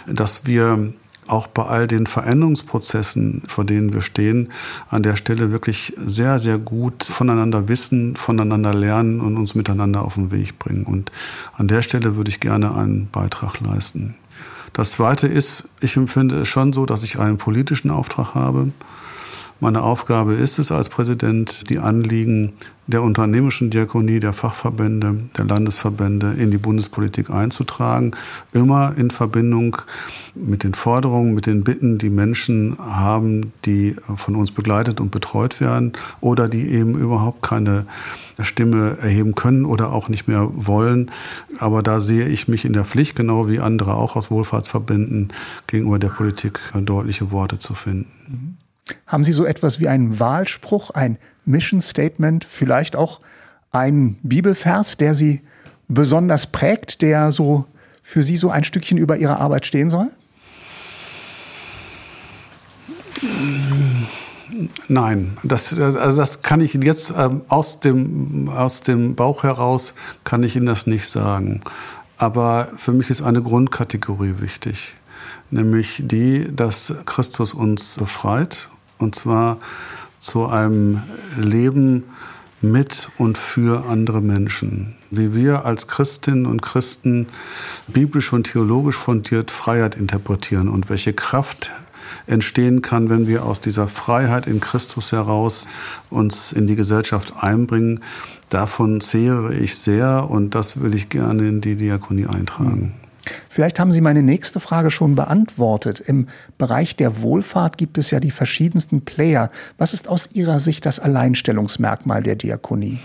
dass 0.08 0.48
wir 0.48 0.92
auch 1.28 1.48
bei 1.48 1.64
all 1.64 1.88
den 1.88 2.08
Veränderungsprozessen, 2.08 3.44
vor 3.48 3.66
denen 3.66 3.94
wir 3.94 4.02
stehen, 4.02 4.52
an 4.90 5.04
der 5.04 5.16
Stelle 5.16 5.52
wirklich 5.52 5.94
sehr, 6.06 6.40
sehr 6.40 6.58
gut 6.58 7.04
voneinander 7.04 7.68
wissen, 7.68 8.16
voneinander 8.16 8.74
lernen 8.74 9.22
und 9.22 9.38
uns 9.38 9.56
miteinander 9.56 10.04
auf 10.04 10.16
den 10.16 10.32
Weg 10.32 10.60
bringen. 10.60 10.84
Und 10.84 11.12
an 11.56 11.68
der 11.68 11.82
Stelle 11.82 12.16
würde 12.16 12.30
ich 12.30 12.40
gerne 12.40 12.76
einen 12.76 13.08
Beitrag 13.10 13.60
leisten. 13.60 14.16
Das 14.74 14.92
Zweite 14.92 15.28
ist, 15.28 15.70
ich 15.82 15.98
empfinde 15.98 16.42
es 16.42 16.48
schon 16.48 16.74
so, 16.74 16.86
dass 16.86 17.04
ich 17.04 17.20
einen 17.20 17.38
politischen 17.38 17.92
Auftrag 17.92 18.34
habe. 18.34 18.72
Meine 19.60 19.82
Aufgabe 19.82 20.34
ist 20.34 20.60
es 20.60 20.72
als 20.72 20.90
Präsident, 20.90 21.70
die 21.70 21.80
Anliegen 21.80 22.54
der 22.86 23.02
unternehmischen 23.02 23.70
Diakonie, 23.70 24.20
der 24.20 24.34
Fachverbände, 24.34 25.30
der 25.38 25.46
Landesverbände 25.46 26.34
in 26.38 26.52
die 26.52 26.58
Bundespolitik 26.58 27.30
einzutragen, 27.30 28.12
immer 28.52 28.94
in 28.98 29.10
Verbindung 29.10 29.78
mit 30.36 30.64
den 30.64 30.74
Forderungen, 30.74 31.34
mit 31.34 31.46
den 31.46 31.64
Bitten, 31.64 31.98
die 31.98 32.10
Menschen 32.10 32.78
haben, 32.78 33.54
die 33.64 33.96
von 34.16 34.36
uns 34.36 34.52
begleitet 34.52 35.00
und 35.00 35.12
betreut 35.12 35.62
werden 35.62 35.94
oder 36.20 36.50
die 36.50 36.68
eben 36.68 37.00
überhaupt 37.00 37.42
keine 37.42 37.86
Stimme 38.40 38.98
erheben 39.00 39.34
können 39.34 39.64
oder 39.64 39.94
auch 39.94 40.10
nicht 40.10 40.28
mehr 40.28 40.50
wollen. 40.54 41.10
Aber 41.60 41.84
da 41.84 42.02
sehe 42.02 42.28
ich 42.28 42.50
mich 42.50 42.66
in 42.66 42.74
der 42.74 42.84
Pflicht, 42.84 43.16
genau 43.16 43.48
wie 43.48 43.60
andere 43.60 43.94
auch 43.94 44.18
aus 44.18 44.30
Wohlfahrtsverbänden, 44.30 45.30
gegenüber 45.68 46.00
der 46.00 46.10
Politik 46.10 46.60
deutliche 46.74 47.32
Worte 47.32 47.60
zu 47.60 47.76
finden. 47.76 48.53
Haben 49.08 49.24
Sie 49.24 49.32
so 49.32 49.46
etwas 49.46 49.80
wie 49.80 49.88
einen 49.88 50.20
Wahlspruch, 50.20 50.90
ein 50.92 51.18
Mission 51.46 51.82
Statement, 51.82 52.44
vielleicht 52.44 52.96
auch 52.96 53.20
einen 53.72 54.20
Bibelvers, 54.24 54.98
der 54.98 55.14
Sie 55.14 55.42
besonders 55.88 56.48
prägt, 56.48 57.02
der 57.02 57.32
so 57.32 57.66
für 58.02 58.24
Sie 58.24 58.38
so 58.38 58.50
ein 58.50 58.64
Stückchen 58.64 58.98
über 58.98 59.18
Ihre 59.18 59.40
Arbeit 59.40 59.66
stehen 59.66 59.90
soll? 59.90 60.08
Nein, 64.88 65.38
das, 65.44 65.78
also 65.80 66.18
das 66.18 66.42
kann 66.42 66.62
ich 66.62 66.74
jetzt 66.74 67.14
ähm, 67.18 67.42
aus, 67.48 67.80
dem, 67.80 68.50
aus 68.50 68.82
dem 68.82 69.16
Bauch 69.16 69.44
heraus 69.44 69.94
kann 70.24 70.44
ich 70.44 70.56
Ihnen 70.56 70.66
das 70.66 70.86
nicht 70.86 71.08
sagen. 71.08 71.62
Aber 72.18 72.70
für 72.76 72.92
mich 72.92 73.10
ist 73.10 73.22
eine 73.22 73.42
Grundkategorie 73.42 74.36
wichtig, 74.40 74.96
nämlich 75.50 76.02
die, 76.06 76.54
dass 76.56 76.94
Christus 77.06 77.54
uns 77.54 77.98
befreit 77.98 78.70
und 78.98 79.16
zwar 79.16 79.58
zu 80.20 80.48
einem 80.48 81.04
Leben 81.38 82.04
mit 82.62 83.10
und 83.18 83.38
für 83.38 83.86
andere 83.88 84.22
Menschen. 84.22 84.96
Wie 85.12 85.36
wir 85.36 85.66
als 85.66 85.88
Christinnen 85.88 86.46
und 86.46 86.62
Christen 86.62 87.28
biblisch 87.88 88.32
und 88.32 88.46
theologisch 88.46 88.96
fundiert 88.96 89.52
Freiheit 89.52 89.96
interpretieren 89.96 90.70
und 90.70 90.90
welche 90.90 91.14
Kraft 91.14 91.72
entstehen 92.26 92.82
kann, 92.82 93.10
wenn 93.10 93.28
wir 93.28 93.46
aus 93.46 93.60
dieser 93.60 93.88
Freiheit 93.88 94.48
in 94.48 94.60
Christus 94.62 95.12
heraus 95.12 95.68
uns 96.10 96.52
in 96.54 96.68
die 96.68 96.76
Gesellschaft 96.76 97.34
einbringen. 97.42 98.02
Davon 98.50 99.02
zehre 99.02 99.54
ich 99.54 99.76
sehr 99.76 100.30
und 100.30 100.56
das 100.56 100.82
will 100.82 100.96
ich 100.96 101.10
gerne 101.10 101.48
in 101.48 101.60
die 101.60 101.76
Diakonie 101.76 102.28
eintragen. 102.28 102.94
Vielleicht 103.50 103.80
haben 103.80 103.92
Sie 103.92 104.02
meine 104.02 104.24
nächste 104.24 104.60
Frage 104.60 104.92
schon 104.92 105.16
beantwortet. 105.16 106.00
Im 106.00 106.28
Bereich 106.58 106.96
der 106.96 107.22
Wohlfahrt 107.22 107.78
gibt 107.78 107.98
es 107.98 108.12
ja 108.12 108.20
die 108.20 108.32
verschiedensten 108.32 109.02
Player. 109.02 109.50
Was 109.78 109.94
ist 109.94 110.10
aus 110.10 110.30
Ihrer 110.34 110.60
Sicht 110.60 110.86
das 110.86 111.00
Alleinstellungsmerkmal 111.00 112.24
der 112.24 112.36
Diakonie? 112.36 113.00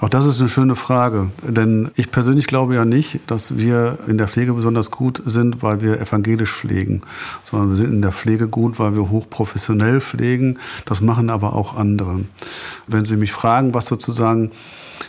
Auch 0.00 0.08
das 0.08 0.26
ist 0.26 0.38
eine 0.38 0.48
schöne 0.48 0.76
Frage, 0.76 1.30
denn 1.42 1.90
ich 1.96 2.12
persönlich 2.12 2.46
glaube 2.46 2.76
ja 2.76 2.84
nicht, 2.84 3.18
dass 3.26 3.56
wir 3.56 3.98
in 4.06 4.16
der 4.16 4.28
Pflege 4.28 4.52
besonders 4.52 4.92
gut 4.92 5.20
sind, 5.26 5.60
weil 5.60 5.80
wir 5.80 6.00
evangelisch 6.00 6.52
pflegen, 6.52 7.02
sondern 7.42 7.70
wir 7.70 7.76
sind 7.76 7.92
in 7.92 8.02
der 8.02 8.12
Pflege 8.12 8.46
gut, 8.46 8.78
weil 8.78 8.94
wir 8.94 9.10
hochprofessionell 9.10 10.00
pflegen. 10.00 10.60
Das 10.84 11.00
machen 11.00 11.30
aber 11.30 11.56
auch 11.56 11.76
andere. 11.76 12.20
Wenn 12.86 13.04
Sie 13.04 13.16
mich 13.16 13.32
fragen, 13.32 13.74
was 13.74 13.86
sozusagen 13.86 14.52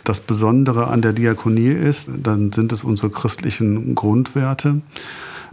das 0.04 0.20
Besondere 0.20 0.88
an 0.88 1.02
der 1.02 1.12
Diakonie 1.12 1.70
ist, 1.70 2.08
dann 2.22 2.52
sind 2.52 2.72
es 2.72 2.84
unsere 2.84 3.10
christlichen 3.10 3.94
Grundwerte, 3.94 4.80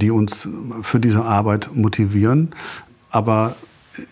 die 0.02 0.12
uns 0.12 0.48
für 0.82 1.00
diese 1.00 1.24
Arbeit 1.24 1.72
motivieren. 1.74 2.50
Aber 3.10 3.56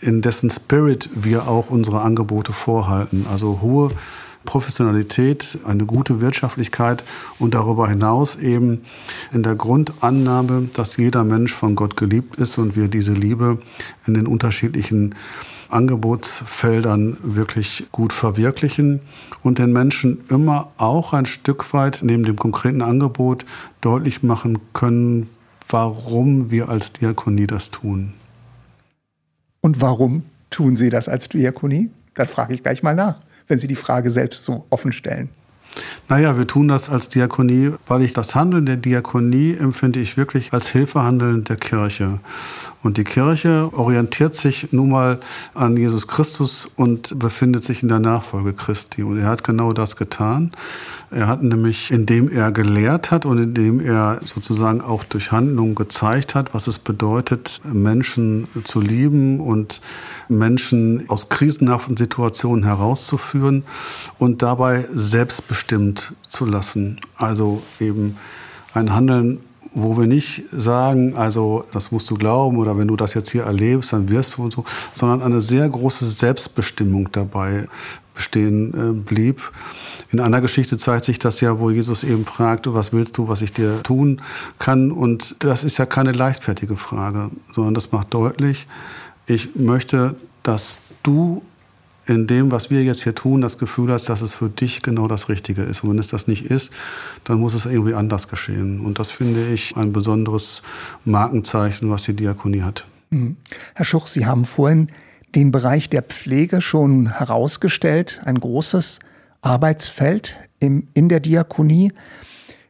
in 0.01 0.21
dessen 0.21 0.49
Spirit 0.49 1.09
wir 1.13 1.47
auch 1.47 1.69
unsere 1.69 2.01
Angebote 2.01 2.53
vorhalten. 2.53 3.25
Also 3.31 3.59
hohe 3.61 3.91
Professionalität, 4.45 5.57
eine 5.65 5.85
gute 5.85 6.21
Wirtschaftlichkeit 6.21 7.03
und 7.39 7.55
darüber 7.55 7.89
hinaus 7.89 8.35
eben 8.35 8.83
in 9.33 9.43
der 9.43 9.55
Grundannahme, 9.55 10.69
dass 10.73 10.97
jeder 10.97 11.23
Mensch 11.23 11.53
von 11.53 11.75
Gott 11.75 11.97
geliebt 11.97 12.35
ist 12.35 12.57
und 12.57 12.75
wir 12.75 12.87
diese 12.87 13.13
Liebe 13.13 13.57
in 14.05 14.13
den 14.13 14.27
unterschiedlichen 14.27 15.15
Angebotsfeldern 15.69 17.17
wirklich 17.23 17.85
gut 17.91 18.13
verwirklichen 18.13 19.01
und 19.43 19.59
den 19.59 19.73
Menschen 19.73 20.23
immer 20.29 20.71
auch 20.77 21.13
ein 21.13 21.25
Stück 21.25 21.73
weit 21.73 21.99
neben 22.03 22.23
dem 22.23 22.35
konkreten 22.35 22.81
Angebot 22.81 23.45
deutlich 23.81 24.23
machen 24.23 24.59
können, 24.73 25.29
warum 25.69 26.51
wir 26.51 26.69
als 26.69 26.93
Diakonie 26.93 27.47
das 27.47 27.71
tun. 27.71 28.13
Und 29.61 29.81
warum 29.81 30.23
tun 30.49 30.75
Sie 30.75 30.89
das 30.89 31.09
als 31.09 31.29
Diakonie? 31.29 31.89
Dann 32.13 32.27
frage 32.27 32.53
ich 32.53 32.63
gleich 32.63 32.83
mal 32.83 32.95
nach 32.95 33.17
wenn 33.47 33.59
Sie 33.59 33.67
die 33.67 33.75
Frage 33.75 34.09
selbst 34.09 34.43
so 34.43 34.65
offen 34.69 34.91
stellen? 34.91 35.29
Naja, 36.07 36.37
wir 36.37 36.47
tun 36.47 36.67
das 36.67 36.89
als 36.89 37.09
Diakonie, 37.09 37.71
weil 37.87 38.01
ich 38.01 38.13
das 38.13 38.33
Handeln 38.33 38.65
der 38.65 38.77
Diakonie 38.77 39.55
empfinde 39.55 39.99
ich 39.99 40.15
wirklich 40.15 40.53
als 40.53 40.69
Hilfehandeln 40.69 41.43
der 41.43 41.57
Kirche. 41.57 42.19
Und 42.85 42.97
die 42.97 43.03
Kirche 43.03 43.71
orientiert 43.73 44.35
sich 44.35 44.71
nun 44.71 44.89
mal 44.91 45.19
an 45.55 45.75
Jesus 45.75 46.07
Christus 46.07 46.69
und 46.75 47.17
befindet 47.17 47.63
sich 47.63 47.81
in 47.81 47.89
der 47.89 47.97
Nachfolge 47.97 48.53
Christi. 48.53 49.01
Und 49.01 49.17
er 49.17 49.25
hat 49.25 49.43
genau 49.43 49.71
das 49.73 49.95
getan. 49.95 50.51
Er 51.09 51.25
hat 51.25 51.41
nämlich, 51.41 51.89
indem 51.89 52.29
er 52.29 52.51
gelehrt 52.51 53.09
hat 53.09 53.25
und 53.25 53.39
indem 53.39 53.79
er 53.79 54.19
sozusagen 54.23 54.81
auch 54.81 55.03
durch 55.03 55.31
Handlungen 55.31 55.73
gezeigt 55.73 56.35
hat, 56.35 56.53
was 56.53 56.67
es 56.67 56.77
bedeutet, 56.77 57.59
Menschen 57.63 58.47
zu 58.65 58.81
lieben 58.81 59.39
und 59.39 59.81
Menschen 60.29 61.09
aus 61.09 61.29
krisenhaften 61.29 61.97
Situationen 61.97 62.65
herauszuführen 62.65 63.63
und 64.19 64.43
dabei 64.43 64.87
selbstbestimmt 64.93 66.13
zu 66.29 66.45
lassen. 66.45 67.01
Also 67.17 67.63
eben 67.79 68.17
ein 68.75 68.93
Handeln 68.93 69.39
wo 69.75 69.97
wir 69.97 70.07
nicht 70.07 70.43
sagen, 70.51 71.15
also 71.15 71.65
das 71.71 71.91
musst 71.91 72.09
du 72.09 72.15
glauben 72.15 72.57
oder 72.57 72.77
wenn 72.77 72.87
du 72.87 72.95
das 72.95 73.13
jetzt 73.13 73.29
hier 73.29 73.43
erlebst, 73.43 73.93
dann 73.93 74.09
wirst 74.09 74.37
du 74.37 74.43
und 74.43 74.53
so, 74.53 74.65
sondern 74.95 75.21
eine 75.21 75.41
sehr 75.41 75.69
große 75.69 76.07
Selbstbestimmung 76.07 77.09
dabei 77.11 77.67
bestehen 78.15 78.73
äh, 78.73 78.93
blieb. 78.93 79.51
In 80.11 80.21
einer 80.21 80.39
Geschichte 80.39 80.77
zeigt 80.77 81.03
sich 81.03 81.19
das 81.19 81.41
ja, 81.41 81.59
wo 81.59 81.69
Jesus 81.69 82.05
eben 82.05 82.25
fragt, 82.25 82.73
was 82.73 82.93
willst 82.93 83.17
du, 83.17 83.27
was 83.27 83.41
ich 83.41 83.51
dir 83.51 83.83
tun 83.83 84.21
kann? 84.57 84.91
Und 84.91 85.43
das 85.43 85.65
ist 85.65 85.77
ja 85.77 85.85
keine 85.85 86.13
leichtfertige 86.13 86.77
Frage, 86.77 87.29
sondern 87.51 87.73
das 87.73 87.91
macht 87.91 88.13
deutlich, 88.13 88.67
ich 89.27 89.55
möchte, 89.55 90.15
dass 90.43 90.79
du 91.03 91.41
in 92.07 92.27
dem, 92.27 92.51
was 92.51 92.69
wir 92.69 92.83
jetzt 92.83 93.03
hier 93.03 93.15
tun, 93.15 93.41
das 93.41 93.57
Gefühl 93.57 93.91
hast, 93.91 94.09
dass 94.09 94.21
es 94.21 94.35
für 94.35 94.49
dich 94.49 94.81
genau 94.81 95.07
das 95.07 95.27
Richtige 95.29 95.63
ist. 95.63 95.83
Und 95.83 95.91
wenn 95.91 95.99
es 95.99 96.07
das 96.07 96.27
nicht 96.27 96.45
ist, 96.45 96.71
dann 97.23 97.39
muss 97.39 97.53
es 97.53 97.65
irgendwie 97.65 97.93
anders 97.93 98.27
geschehen. 98.27 98.79
Und 98.81 98.99
das 98.99 99.11
finde 99.11 99.47
ich 99.47 99.75
ein 99.75 99.91
besonderes 99.91 100.61
Markenzeichen, 101.03 101.89
was 101.89 102.03
die 102.03 102.13
Diakonie 102.13 102.61
hat. 102.61 102.85
Mhm. 103.09 103.37
Herr 103.73 103.85
Schuch, 103.85 104.07
Sie 104.07 104.25
haben 104.25 104.45
vorhin 104.45 104.87
den 105.33 105.51
Bereich 105.51 105.89
der 105.89 106.01
Pflege 106.01 106.61
schon 106.61 107.11
herausgestellt, 107.17 108.21
ein 108.23 108.39
großes 108.39 108.99
Arbeitsfeld 109.41 110.37
in 110.59 111.09
der 111.09 111.19
Diakonie. 111.19 111.91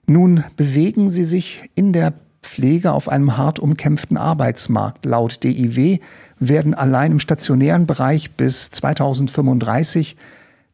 Nun 0.07 0.43
bewegen 0.55 1.09
Sie 1.09 1.23
sich 1.23 1.69
in 1.75 1.93
der 1.93 2.13
Pflege 2.45 2.93
auf 2.93 3.09
einem 3.09 3.35
hart 3.35 3.59
umkämpften 3.59 4.17
Arbeitsmarkt. 4.17 5.03
Laut 5.05 5.43
DIW 5.43 5.99
werden 6.39 6.73
allein 6.73 7.13
im 7.13 7.19
stationären 7.19 7.87
Bereich 7.87 8.31
bis 8.31 8.69
2035 8.69 10.15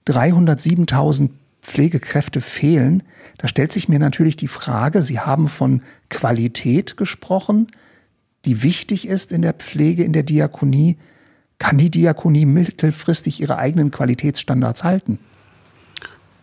307.000 0.05 1.29
Pflegekräfte 1.61 2.41
fehlen. 2.41 3.03
Da 3.37 3.47
stellt 3.47 3.71
sich 3.71 3.87
mir 3.87 3.99
natürlich 3.99 4.35
die 4.35 4.47
Frage, 4.47 5.01
Sie 5.01 5.19
haben 5.19 5.47
von 5.47 5.81
Qualität 6.09 6.97
gesprochen, 6.97 7.67
die 8.45 8.63
wichtig 8.63 9.07
ist 9.07 9.31
in 9.31 9.41
der 9.41 9.53
Pflege, 9.53 10.03
in 10.03 10.13
der 10.13 10.23
Diakonie. 10.23 10.97
Kann 11.57 11.77
die 11.77 11.91
Diakonie 11.91 12.45
mittelfristig 12.45 13.39
ihre 13.39 13.57
eigenen 13.57 13.91
Qualitätsstandards 13.91 14.83
halten? 14.83 15.19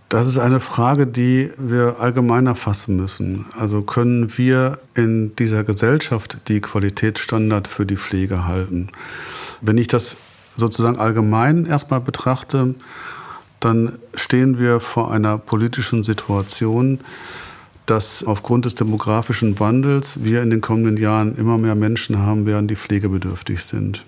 Das 0.08 0.26
ist 0.26 0.38
eine 0.38 0.60
Frage, 0.60 1.06
die 1.06 1.50
wir 1.58 1.96
allgemeiner 2.00 2.54
fassen 2.54 2.96
müssen. 2.96 3.44
Also 3.58 3.82
können 3.82 4.38
wir 4.38 4.78
in 4.94 5.36
dieser 5.36 5.64
Gesellschaft 5.64 6.38
die 6.48 6.62
Qualitätsstandard 6.62 7.68
für 7.68 7.84
die 7.84 7.98
Pflege 7.98 8.46
halten? 8.46 8.88
Wenn 9.60 9.76
ich 9.76 9.86
das 9.86 10.16
sozusagen 10.56 10.98
allgemein 10.98 11.66
erstmal 11.66 12.00
betrachte, 12.00 12.74
dann 13.60 13.98
stehen 14.14 14.58
wir 14.58 14.80
vor 14.80 15.12
einer 15.12 15.36
politischen 15.36 16.02
Situation, 16.02 17.00
dass 17.84 18.24
aufgrund 18.24 18.64
des 18.64 18.76
demografischen 18.76 19.60
Wandels 19.60 20.24
wir 20.24 20.42
in 20.42 20.48
den 20.48 20.62
kommenden 20.62 20.96
Jahren 20.96 21.36
immer 21.36 21.58
mehr 21.58 21.74
Menschen 21.74 22.18
haben 22.18 22.46
werden, 22.46 22.66
die 22.66 22.76
pflegebedürftig 22.76 23.62
sind. 23.62 24.06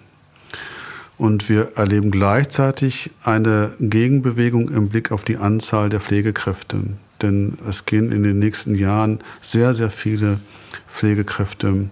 Und 1.20 1.50
wir 1.50 1.76
erleben 1.76 2.10
gleichzeitig 2.10 3.10
eine 3.22 3.72
Gegenbewegung 3.78 4.70
im 4.70 4.88
Blick 4.88 5.12
auf 5.12 5.22
die 5.22 5.36
Anzahl 5.36 5.90
der 5.90 6.00
Pflegekräfte. 6.00 6.78
Denn 7.20 7.58
es 7.68 7.84
gehen 7.84 8.10
in 8.10 8.22
den 8.22 8.38
nächsten 8.38 8.74
Jahren 8.74 9.18
sehr, 9.42 9.74
sehr 9.74 9.90
viele 9.90 10.40
Pflegekräfte 10.88 11.90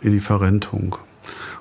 in 0.00 0.10
die 0.10 0.18
Verrentung. 0.18 0.96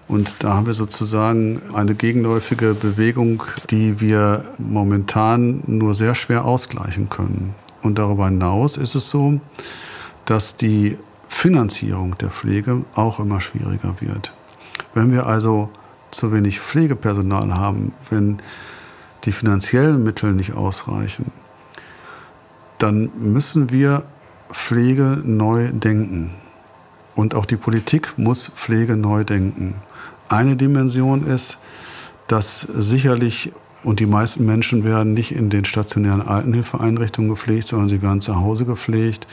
Und 0.07 0.37
da 0.39 0.55
haben 0.55 0.65
wir 0.65 0.73
sozusagen 0.73 1.61
eine 1.75 1.93
gegenläufige 1.93 2.73
Bewegung, 2.73 3.43
die 3.69 4.01
wir 4.01 4.45
momentan 4.57 5.61
nur 5.67 5.93
sehr 5.93 6.15
schwer 6.15 6.45
ausgleichen 6.45 7.09
können. 7.09 7.53
Und 7.83 7.99
darüber 7.99 8.25
hinaus 8.25 8.75
ist 8.75 8.95
es 8.95 9.11
so, 9.11 9.39
dass 10.25 10.57
die 10.57 10.97
Finanzierung 11.27 12.17
der 12.17 12.31
Pflege 12.31 12.85
auch 12.95 13.19
immer 13.19 13.39
schwieriger 13.39 13.97
wird. 13.99 14.33
Wenn 14.95 15.11
wir 15.11 15.27
also 15.27 15.69
zu 16.13 16.31
wenig 16.31 16.59
Pflegepersonal 16.59 17.55
haben, 17.55 17.93
wenn 18.09 18.37
die 19.25 19.31
finanziellen 19.31 20.03
Mittel 20.03 20.33
nicht 20.33 20.53
ausreichen, 20.53 21.31
dann 22.77 23.09
müssen 23.17 23.69
wir 23.69 24.03
Pflege 24.51 25.21
neu 25.23 25.69
denken. 25.71 26.35
Und 27.15 27.35
auch 27.35 27.45
die 27.45 27.55
Politik 27.55 28.13
muss 28.17 28.47
Pflege 28.55 28.97
neu 28.97 29.23
denken. 29.23 29.75
Eine 30.29 30.55
Dimension 30.55 31.25
ist, 31.25 31.59
dass 32.27 32.61
sicherlich, 32.61 33.51
und 33.83 33.99
die 33.99 34.05
meisten 34.05 34.45
Menschen 34.45 34.83
werden 34.83 35.13
nicht 35.13 35.31
in 35.31 35.49
den 35.49 35.65
stationären 35.65 36.21
Altenhilfeeinrichtungen 36.21 37.29
gepflegt, 37.29 37.67
sondern 37.67 37.89
sie 37.89 38.01
werden 38.01 38.21
zu 38.21 38.39
Hause 38.39 38.65
gepflegt. 38.65 39.27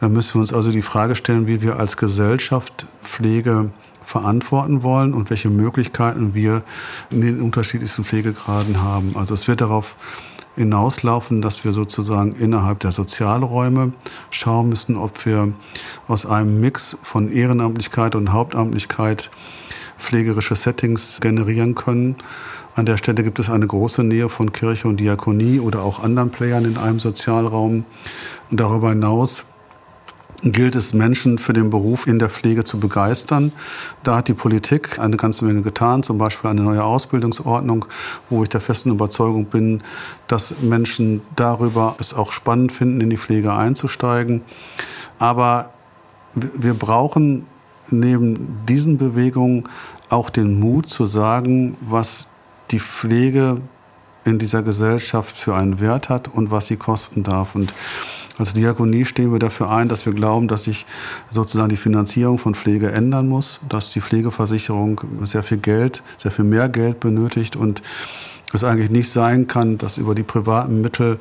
Da 0.00 0.08
müssen 0.08 0.34
wir 0.34 0.40
uns 0.40 0.52
also 0.52 0.70
die 0.70 0.82
Frage 0.82 1.16
stellen, 1.16 1.46
wie 1.46 1.62
wir 1.62 1.78
als 1.78 1.96
Gesellschaft 1.96 2.86
Pflege 3.02 3.70
verantworten 4.06 4.84
wollen 4.84 5.12
und 5.12 5.30
welche 5.30 5.50
Möglichkeiten 5.50 6.32
wir 6.32 6.62
in 7.10 7.20
den 7.20 7.42
unterschiedlichsten 7.42 8.04
Pflegegraden 8.04 8.80
haben. 8.80 9.16
Also 9.16 9.34
es 9.34 9.48
wird 9.48 9.60
darauf 9.60 9.96
hinauslaufen, 10.54 11.42
dass 11.42 11.64
wir 11.64 11.72
sozusagen 11.72 12.32
innerhalb 12.32 12.78
der 12.78 12.92
Sozialräume 12.92 13.92
schauen 14.30 14.68
müssen, 14.68 14.96
ob 14.96 15.26
wir 15.26 15.52
aus 16.06 16.24
einem 16.24 16.60
Mix 16.60 16.96
von 17.02 17.30
Ehrenamtlichkeit 17.30 18.14
und 18.14 18.32
Hauptamtlichkeit 18.32 19.30
pflegerische 19.98 20.54
Settings 20.54 21.20
generieren 21.20 21.74
können. 21.74 22.14
An 22.76 22.86
der 22.86 22.98
Stelle 22.98 23.24
gibt 23.24 23.40
es 23.40 23.50
eine 23.50 23.66
große 23.66 24.04
Nähe 24.04 24.28
von 24.28 24.52
Kirche 24.52 24.86
und 24.86 24.98
Diakonie 24.98 25.58
oder 25.58 25.82
auch 25.82 26.02
anderen 26.02 26.30
Playern 26.30 26.64
in 26.64 26.76
einem 26.76 27.00
Sozialraum. 27.00 27.84
Und 28.50 28.60
darüber 28.60 28.90
hinaus 28.90 29.46
gilt 30.42 30.76
es, 30.76 30.92
Menschen 30.92 31.38
für 31.38 31.52
den 31.52 31.70
Beruf 31.70 32.06
in 32.06 32.18
der 32.18 32.30
Pflege 32.30 32.64
zu 32.64 32.78
begeistern. 32.78 33.52
Da 34.02 34.16
hat 34.16 34.28
die 34.28 34.34
Politik 34.34 34.98
eine 34.98 35.16
ganze 35.16 35.44
Menge 35.44 35.62
getan, 35.62 36.02
zum 36.02 36.18
Beispiel 36.18 36.50
eine 36.50 36.62
neue 36.62 36.84
Ausbildungsordnung, 36.84 37.86
wo 38.30 38.42
ich 38.42 38.48
der 38.48 38.60
festen 38.60 38.90
Überzeugung 38.90 39.46
bin, 39.46 39.82
dass 40.28 40.54
Menschen 40.60 41.22
darüber 41.36 41.96
es 41.98 42.14
auch 42.14 42.32
spannend 42.32 42.72
finden, 42.72 43.00
in 43.00 43.10
die 43.10 43.18
Pflege 43.18 43.52
einzusteigen. 43.52 44.42
Aber 45.18 45.70
wir 46.34 46.74
brauchen 46.74 47.46
neben 47.90 48.64
diesen 48.68 48.98
Bewegungen 48.98 49.64
auch 50.10 50.30
den 50.30 50.60
Mut 50.60 50.86
zu 50.86 51.06
sagen, 51.06 51.76
was 51.80 52.28
die 52.70 52.80
Pflege 52.80 53.60
in 54.24 54.38
dieser 54.38 54.62
Gesellschaft 54.62 55.36
für 55.36 55.54
einen 55.54 55.80
Wert 55.80 56.08
hat 56.08 56.28
und 56.28 56.50
was 56.50 56.66
sie 56.66 56.76
kosten 56.76 57.22
darf. 57.22 57.54
Und 57.54 57.72
als 58.38 58.52
Diakonie 58.52 59.04
stehen 59.04 59.32
wir 59.32 59.38
dafür 59.38 59.70
ein, 59.70 59.88
dass 59.88 60.04
wir 60.04 60.12
glauben, 60.12 60.48
dass 60.48 60.64
sich 60.64 60.84
sozusagen 61.30 61.70
die 61.70 61.76
Finanzierung 61.76 62.38
von 62.38 62.54
Pflege 62.54 62.92
ändern 62.92 63.28
muss, 63.28 63.60
dass 63.68 63.90
die 63.90 64.00
Pflegeversicherung 64.00 65.00
sehr 65.22 65.42
viel 65.42 65.58
Geld, 65.58 66.02
sehr 66.18 66.30
viel 66.30 66.44
mehr 66.44 66.68
Geld 66.68 67.00
benötigt 67.00 67.56
und 67.56 67.82
es 68.52 68.62
eigentlich 68.62 68.90
nicht 68.90 69.10
sein 69.10 69.48
kann, 69.48 69.76
dass 69.76 69.98
über 69.98 70.14
die 70.14 70.22
privaten 70.22 70.80
Mittel 70.80 71.18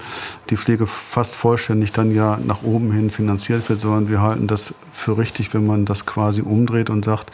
die 0.49 0.57
Pflege 0.57 0.85
fast 0.85 1.35
vollständig 1.35 1.91
dann 1.91 2.13
ja 2.13 2.37
nach 2.45 2.63
oben 2.63 2.91
hin 2.91 3.09
finanziert 3.09 3.67
wird, 3.67 3.79
sondern 3.79 4.09
wir 4.09 4.21
halten 4.21 4.47
das 4.47 4.75
für 4.93 5.17
richtig, 5.17 5.53
wenn 5.53 5.65
man 5.65 5.85
das 5.85 6.05
quasi 6.05 6.41
umdreht 6.41 6.89
und 6.89 7.03
sagt, 7.03 7.31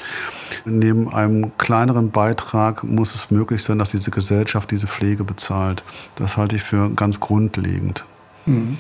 neben 0.64 1.14
einem 1.14 1.52
kleineren 1.58 2.12
Beitrag 2.12 2.84
muss 2.84 3.16
es 3.16 3.32
möglich 3.32 3.64
sein, 3.64 3.80
dass 3.80 3.92
diese 3.92 4.12
Gesellschaft 4.12 4.72
diese 4.72 4.88
Pflege 4.88 5.24
bezahlt. 5.24 5.84
Das 6.16 6.38
halte 6.38 6.56
ich 6.56 6.64
für 6.64 6.90
ganz 6.92 7.20
grundlegend. 7.20 8.06
Mhm. 8.46 8.78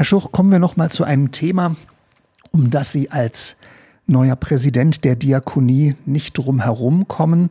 Herr 0.00 0.06
Schuch, 0.06 0.32
kommen 0.32 0.50
wir 0.50 0.58
noch 0.58 0.78
mal 0.78 0.90
zu 0.90 1.04
einem 1.04 1.30
Thema, 1.30 1.76
um 2.52 2.70
das 2.70 2.90
Sie 2.90 3.10
als 3.10 3.56
neuer 4.06 4.34
Präsident 4.34 5.04
der 5.04 5.14
Diakonie 5.14 5.94
nicht 6.06 6.38
drum 6.38 6.60
herum 6.60 7.06
kommen. 7.06 7.50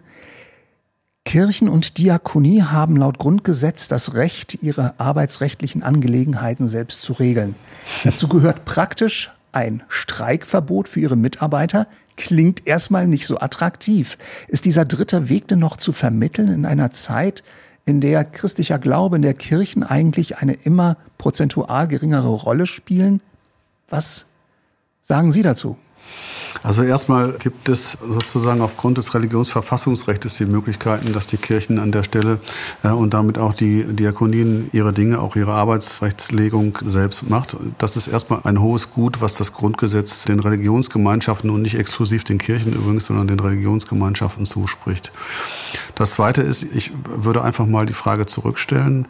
Kirchen 1.25 1.69
und 1.69 1.99
Diakonie 1.99 2.63
haben 2.63 2.97
laut 2.97 3.19
Grundgesetz 3.19 3.87
das 3.87 4.15
Recht, 4.15 4.63
ihre 4.63 4.99
arbeitsrechtlichen 4.99 5.83
Angelegenheiten 5.83 6.67
selbst 6.67 7.03
zu 7.03 7.13
regeln. 7.13 7.53
Dazu 8.03 8.27
gehört 8.27 8.65
praktisch 8.65 9.29
ein 9.51 9.83
Streikverbot 9.87 10.89
für 10.89 11.01
ihre 11.01 11.15
Mitarbeiter. 11.15 11.85
Klingt 12.17 12.65
erstmal 12.65 13.05
nicht 13.05 13.27
so 13.27 13.39
attraktiv. 13.39 14.17
Ist 14.47 14.65
dieser 14.65 14.85
dritte 14.85 15.29
Weg 15.29 15.47
denn 15.49 15.59
noch 15.59 15.77
zu 15.77 15.91
vermitteln 15.91 16.51
in 16.51 16.65
einer 16.65 16.89
Zeit, 16.89 17.43
in 17.85 18.01
der 18.01 18.23
christlicher 18.23 18.79
Glaube 18.79 19.15
in 19.15 19.21
der 19.21 19.33
Kirchen 19.33 19.83
eigentlich 19.83 20.37
eine 20.37 20.53
immer 20.53 20.97
prozentual 21.17 21.87
geringere 21.87 22.29
Rolle 22.29 22.65
spielen. 22.65 23.21
Was 23.87 24.25
sagen 25.01 25.31
Sie 25.31 25.41
dazu? 25.41 25.77
Also 26.63 26.83
erstmal 26.83 27.33
gibt 27.33 27.69
es 27.69 27.97
sozusagen 28.07 28.61
aufgrund 28.61 28.97
des 28.97 29.13
Religionsverfassungsrechts 29.13 30.35
die 30.37 30.45
Möglichkeiten, 30.45 31.13
dass 31.13 31.27
die 31.27 31.37
Kirchen 31.37 31.79
an 31.79 31.91
der 31.91 32.03
Stelle 32.03 32.39
äh, 32.83 32.89
und 32.89 33.13
damit 33.13 33.37
auch 33.37 33.53
die 33.53 33.83
Diakonien 33.83 34.69
ihre 34.73 34.91
Dinge, 34.91 35.19
auch 35.19 35.35
ihre 35.35 35.53
Arbeitsrechtslegung 35.53 36.77
selbst 36.85 37.29
macht. 37.29 37.55
Das 37.77 37.95
ist 37.95 38.07
erstmal 38.07 38.41
ein 38.43 38.59
hohes 38.59 38.91
Gut, 38.91 39.21
was 39.21 39.35
das 39.35 39.53
Grundgesetz 39.53 40.25
den 40.25 40.39
Religionsgemeinschaften 40.39 41.49
und 41.49 41.61
nicht 41.61 41.77
exklusiv 41.77 42.23
den 42.23 42.39
Kirchen 42.39 42.73
übrigens, 42.73 43.05
sondern 43.05 43.27
den 43.27 43.39
Religionsgemeinschaften 43.39 44.45
zuspricht. 44.45 45.11
Das 45.95 46.11
Zweite 46.11 46.41
ist, 46.41 46.63
ich 46.63 46.91
würde 47.05 47.43
einfach 47.43 47.65
mal 47.65 47.85
die 47.85 47.93
Frage 47.93 48.25
zurückstellen, 48.25 49.07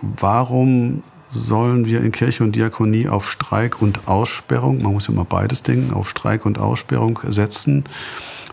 warum 0.00 1.02
sollen 1.36 1.86
wir 1.86 2.00
in 2.02 2.12
Kirche 2.12 2.42
und 2.44 2.56
Diakonie 2.56 3.08
auf 3.08 3.30
Streik 3.30 3.80
und 3.80 4.08
Aussperrung, 4.08 4.82
man 4.82 4.92
muss 4.92 5.06
ja 5.06 5.12
immer 5.12 5.24
beides 5.24 5.62
denken, 5.62 5.94
auf 5.94 6.08
Streik 6.08 6.46
und 6.46 6.58
Aussperrung 6.58 7.20
setzen, 7.28 7.84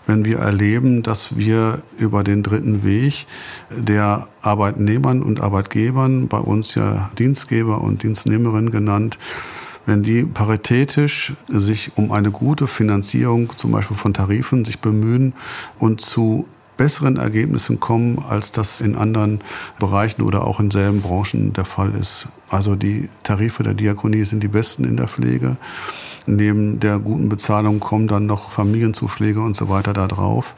wenn 0.05 0.25
wir 0.25 0.39
erleben, 0.39 1.01
dass 1.01 1.37
wir 1.37 1.81
über 1.97 2.23
den 2.23 2.43
dritten 2.43 2.83
Weg 2.83 3.25
der 3.69 4.27
Arbeitnehmern 4.41 5.21
und 5.21 5.41
Arbeitgebern, 5.41 6.27
bei 6.27 6.39
uns 6.39 6.75
ja 6.75 7.09
Dienstgeber 7.17 7.81
und 7.81 8.03
Dienstnehmerinnen 8.03 8.69
genannt, 8.69 9.17
wenn 9.85 10.03
die 10.03 10.23
paritätisch 10.23 11.33
sich 11.47 11.91
um 11.95 12.11
eine 12.11 12.31
gute 12.31 12.67
Finanzierung 12.67 13.55
zum 13.57 13.71
Beispiel 13.71 13.97
von 13.97 14.13
Tarifen 14.13 14.65
sich 14.65 14.79
bemühen 14.79 15.33
und 15.79 16.01
zu 16.01 16.47
besseren 16.83 17.15
Ergebnissen 17.15 17.79
kommen, 17.79 18.21
als 18.29 18.51
das 18.51 18.81
in 18.81 18.97
anderen 18.97 19.39
Bereichen 19.79 20.21
oder 20.21 20.45
auch 20.45 20.59
in 20.59 20.69
selben 20.69 21.01
Branchen 21.01 21.53
der 21.53 21.63
Fall 21.63 21.93
ist. 21.95 22.27
Also 22.49 22.75
die 22.75 23.07
Tarife 23.23 23.63
der 23.63 23.73
Diakonie 23.73 24.25
sind 24.25 24.43
die 24.43 24.49
besten 24.49 24.83
in 24.83 24.97
der 24.97 25.07
Pflege. 25.07 25.55
Neben 26.25 26.81
der 26.81 26.99
guten 26.99 27.29
Bezahlung 27.29 27.79
kommen 27.79 28.09
dann 28.09 28.25
noch 28.25 28.51
Familienzuschläge 28.51 29.39
und 29.39 29.55
so 29.55 29.69
weiter 29.69 29.93
da 29.93 30.09
drauf. 30.09 30.55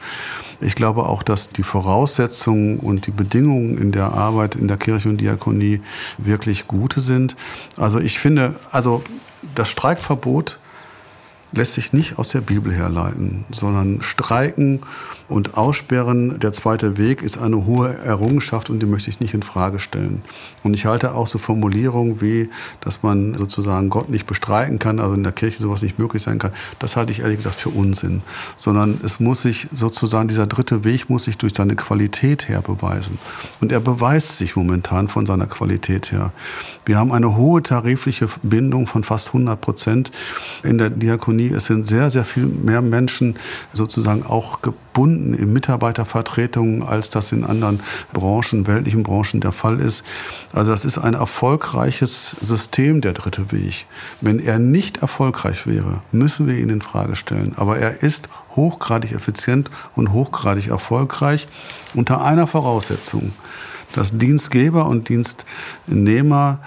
Ich 0.60 0.74
glaube 0.74 1.04
auch, 1.04 1.22
dass 1.22 1.50
die 1.50 1.62
Voraussetzungen 1.62 2.80
und 2.80 3.06
die 3.06 3.12
Bedingungen 3.12 3.78
in 3.78 3.92
der 3.92 4.12
Arbeit 4.12 4.56
in 4.56 4.66
der 4.66 4.78
Kirche 4.78 5.08
und 5.08 5.20
Diakonie 5.20 5.80
wirklich 6.18 6.66
gute 6.66 6.98
sind. 6.98 7.36
Also 7.76 8.00
ich 8.00 8.18
finde, 8.18 8.56
also 8.72 9.04
das 9.54 9.68
Streikverbot 9.68 10.58
lässt 11.52 11.74
sich 11.74 11.92
nicht 11.92 12.18
aus 12.18 12.30
der 12.30 12.40
Bibel 12.40 12.72
herleiten, 12.72 13.44
sondern 13.50 14.02
Streiken 14.02 14.80
und 15.28 15.56
Aussperren, 15.56 16.38
der 16.38 16.52
zweite 16.52 16.98
Weg, 16.98 17.22
ist 17.22 17.38
eine 17.38 17.66
hohe 17.66 17.96
Errungenschaft 17.96 18.70
und 18.70 18.80
die 18.80 18.86
möchte 18.86 19.10
ich 19.10 19.18
nicht 19.18 19.34
in 19.34 19.42
Frage 19.42 19.80
stellen. 19.80 20.22
Und 20.62 20.74
ich 20.74 20.86
halte 20.86 21.14
auch 21.14 21.26
so 21.26 21.38
Formulierungen 21.38 22.20
wie, 22.20 22.48
dass 22.80 23.02
man 23.02 23.34
sozusagen 23.34 23.90
Gott 23.90 24.08
nicht 24.08 24.26
bestreiten 24.26 24.78
kann, 24.78 25.00
also 25.00 25.14
in 25.14 25.24
der 25.24 25.32
Kirche 25.32 25.60
sowas 25.60 25.82
nicht 25.82 25.98
möglich 25.98 26.22
sein 26.22 26.38
kann, 26.38 26.52
das 26.78 26.96
halte 26.96 27.12
ich 27.12 27.20
ehrlich 27.20 27.38
gesagt 27.38 27.56
für 27.56 27.70
Unsinn. 27.70 28.22
Sondern 28.56 29.00
es 29.04 29.18
muss 29.18 29.42
sich 29.42 29.66
sozusagen, 29.74 30.28
dieser 30.28 30.46
dritte 30.46 30.84
Weg 30.84 31.10
muss 31.10 31.24
sich 31.24 31.38
durch 31.38 31.54
seine 31.54 31.74
Qualität 31.74 32.48
her 32.48 32.62
beweisen. 32.62 33.18
Und 33.60 33.72
er 33.72 33.80
beweist 33.80 34.38
sich 34.38 34.54
momentan 34.54 35.08
von 35.08 35.26
seiner 35.26 35.46
Qualität 35.46 36.12
her. 36.12 36.32
Wir 36.84 36.98
haben 36.98 37.10
eine 37.10 37.36
hohe 37.36 37.62
tarifliche 37.62 38.28
Bindung 38.42 38.86
von 38.86 39.02
fast 39.02 39.28
100 39.28 39.60
Prozent 39.60 40.12
in 40.62 40.78
der 40.78 40.90
Diakonie. 40.90 41.48
Es 41.48 41.66
sind 41.66 41.86
sehr, 41.86 42.10
sehr 42.10 42.24
viel 42.24 42.46
mehr 42.46 42.80
Menschen 42.80 43.36
sozusagen 43.72 44.24
auch 44.24 44.62
gebunden 44.62 44.85
gebunden 44.96 45.34
in 45.34 45.52
Mitarbeitervertretungen, 45.52 46.82
als 46.82 47.10
das 47.10 47.30
in 47.30 47.44
anderen 47.44 47.80
Branchen, 48.14 48.66
weltlichen 48.66 49.02
Branchen 49.02 49.40
der 49.40 49.52
Fall 49.52 49.78
ist. 49.78 50.02
Also 50.54 50.70
das 50.70 50.86
ist 50.86 50.96
ein 50.96 51.12
erfolgreiches 51.12 52.34
System, 52.40 53.02
der 53.02 53.12
dritte 53.12 53.52
Weg. 53.52 53.84
Wenn 54.22 54.38
er 54.38 54.58
nicht 54.58 55.02
erfolgreich 55.02 55.66
wäre, 55.66 56.00
müssen 56.12 56.46
wir 56.46 56.56
ihn 56.56 56.70
in 56.70 56.80
Frage 56.80 57.14
stellen. 57.14 57.52
Aber 57.56 57.76
er 57.76 58.02
ist 58.02 58.30
hochgradig 58.56 59.12
effizient 59.12 59.70
und 59.96 60.14
hochgradig 60.14 60.68
erfolgreich 60.68 61.46
unter 61.92 62.24
einer 62.24 62.46
Voraussetzung, 62.46 63.32
dass 63.92 64.16
Dienstgeber 64.16 64.86
und 64.86 65.10
Dienstnehmer 65.10 66.60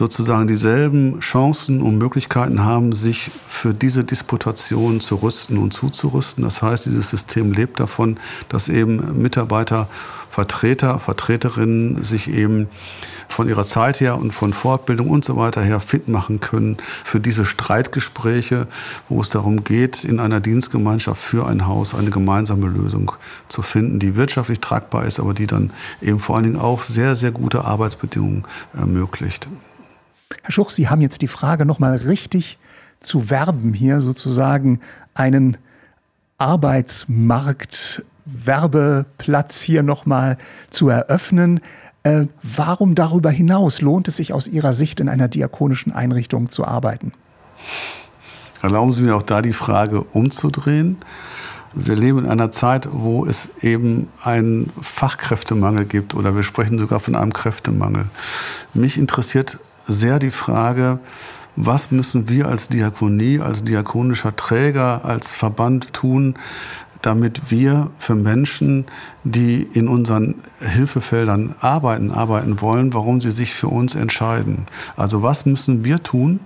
sozusagen 0.00 0.46
dieselben 0.46 1.20
Chancen 1.20 1.82
und 1.82 1.98
Möglichkeiten 1.98 2.64
haben, 2.64 2.92
sich 2.92 3.30
für 3.46 3.74
diese 3.74 4.02
Disputation 4.02 5.02
zu 5.02 5.16
rüsten 5.16 5.58
und 5.58 5.74
zuzurüsten. 5.74 6.42
Das 6.42 6.62
heißt, 6.62 6.86
dieses 6.86 7.10
System 7.10 7.52
lebt 7.52 7.78
davon, 7.80 8.16
dass 8.48 8.70
eben 8.70 9.20
Mitarbeiter, 9.20 9.88
Vertreter, 10.30 11.00
Vertreterinnen 11.00 12.02
sich 12.02 12.28
eben 12.28 12.68
von 13.28 13.46
ihrer 13.46 13.66
Zeit 13.66 14.00
her 14.00 14.16
und 14.16 14.32
von 14.32 14.54
Fortbildung 14.54 15.10
und 15.10 15.22
so 15.22 15.36
weiter 15.36 15.60
her 15.60 15.80
fit 15.80 16.08
machen 16.08 16.40
können 16.40 16.78
für 17.04 17.20
diese 17.20 17.44
Streitgespräche, 17.44 18.68
wo 19.10 19.20
es 19.20 19.28
darum 19.28 19.64
geht, 19.64 20.02
in 20.04 20.18
einer 20.18 20.40
Dienstgemeinschaft 20.40 21.22
für 21.22 21.46
ein 21.46 21.66
Haus 21.66 21.94
eine 21.94 22.08
gemeinsame 22.08 22.68
Lösung 22.68 23.12
zu 23.48 23.60
finden, 23.60 23.98
die 23.98 24.16
wirtschaftlich 24.16 24.60
tragbar 24.60 25.04
ist, 25.04 25.20
aber 25.20 25.34
die 25.34 25.46
dann 25.46 25.74
eben 26.00 26.20
vor 26.20 26.36
allen 26.36 26.44
Dingen 26.44 26.58
auch 26.58 26.82
sehr, 26.84 27.16
sehr 27.16 27.32
gute 27.32 27.66
Arbeitsbedingungen 27.66 28.44
ermöglicht. 28.72 29.46
Herr 30.42 30.52
Schuch, 30.52 30.70
Sie 30.70 30.88
haben 30.88 31.00
jetzt 31.00 31.22
die 31.22 31.28
Frage 31.28 31.66
nochmal 31.66 31.96
richtig 31.96 32.58
zu 33.00 33.30
werben, 33.30 33.72
hier 33.72 34.00
sozusagen 34.00 34.80
einen 35.14 35.56
Arbeitsmarkt, 36.38 38.04
Werbeplatz 38.24 39.60
hier 39.60 39.82
nochmal 39.82 40.38
zu 40.70 40.88
eröffnen. 40.88 41.60
Äh, 42.02 42.26
warum 42.42 42.94
darüber 42.94 43.30
hinaus 43.30 43.80
lohnt 43.80 44.08
es 44.08 44.16
sich 44.16 44.32
aus 44.32 44.48
Ihrer 44.48 44.72
Sicht 44.72 45.00
in 45.00 45.08
einer 45.08 45.28
diakonischen 45.28 45.92
Einrichtung 45.92 46.48
zu 46.48 46.64
arbeiten? 46.64 47.12
Erlauben 48.62 48.92
Sie 48.92 49.02
mir 49.02 49.16
auch 49.16 49.22
da 49.22 49.42
die 49.42 49.52
Frage 49.52 50.02
umzudrehen. 50.02 50.98
Wir 51.72 51.94
leben 51.94 52.18
in 52.20 52.26
einer 52.26 52.50
Zeit, 52.50 52.88
wo 52.90 53.26
es 53.26 53.48
eben 53.60 54.08
einen 54.24 54.72
Fachkräftemangel 54.80 55.84
gibt 55.84 56.14
oder 56.14 56.34
wir 56.34 56.42
sprechen 56.42 56.78
sogar 56.78 57.00
von 57.00 57.14
einem 57.14 57.32
Kräftemangel. 57.32 58.06
Mich 58.74 58.98
interessiert 58.98 59.58
sehr 59.90 60.18
die 60.18 60.30
Frage, 60.30 60.98
was 61.56 61.90
müssen 61.90 62.28
wir 62.28 62.48
als 62.48 62.68
Diakonie, 62.68 63.40
als 63.40 63.64
diakonischer 63.64 64.34
Träger, 64.36 65.04
als 65.04 65.34
Verband 65.34 65.92
tun, 65.92 66.36
damit 67.02 67.50
wir 67.50 67.90
für 67.98 68.14
Menschen, 68.14 68.84
die 69.24 69.62
in 69.62 69.88
unseren 69.88 70.36
Hilfefeldern 70.60 71.54
arbeiten, 71.60 72.10
arbeiten 72.10 72.60
wollen, 72.60 72.92
warum 72.92 73.20
sie 73.20 73.32
sich 73.32 73.54
für 73.54 73.68
uns 73.68 73.94
entscheiden. 73.94 74.66
Also 74.96 75.22
was 75.22 75.46
müssen 75.46 75.84
wir 75.84 76.02
tun, 76.02 76.40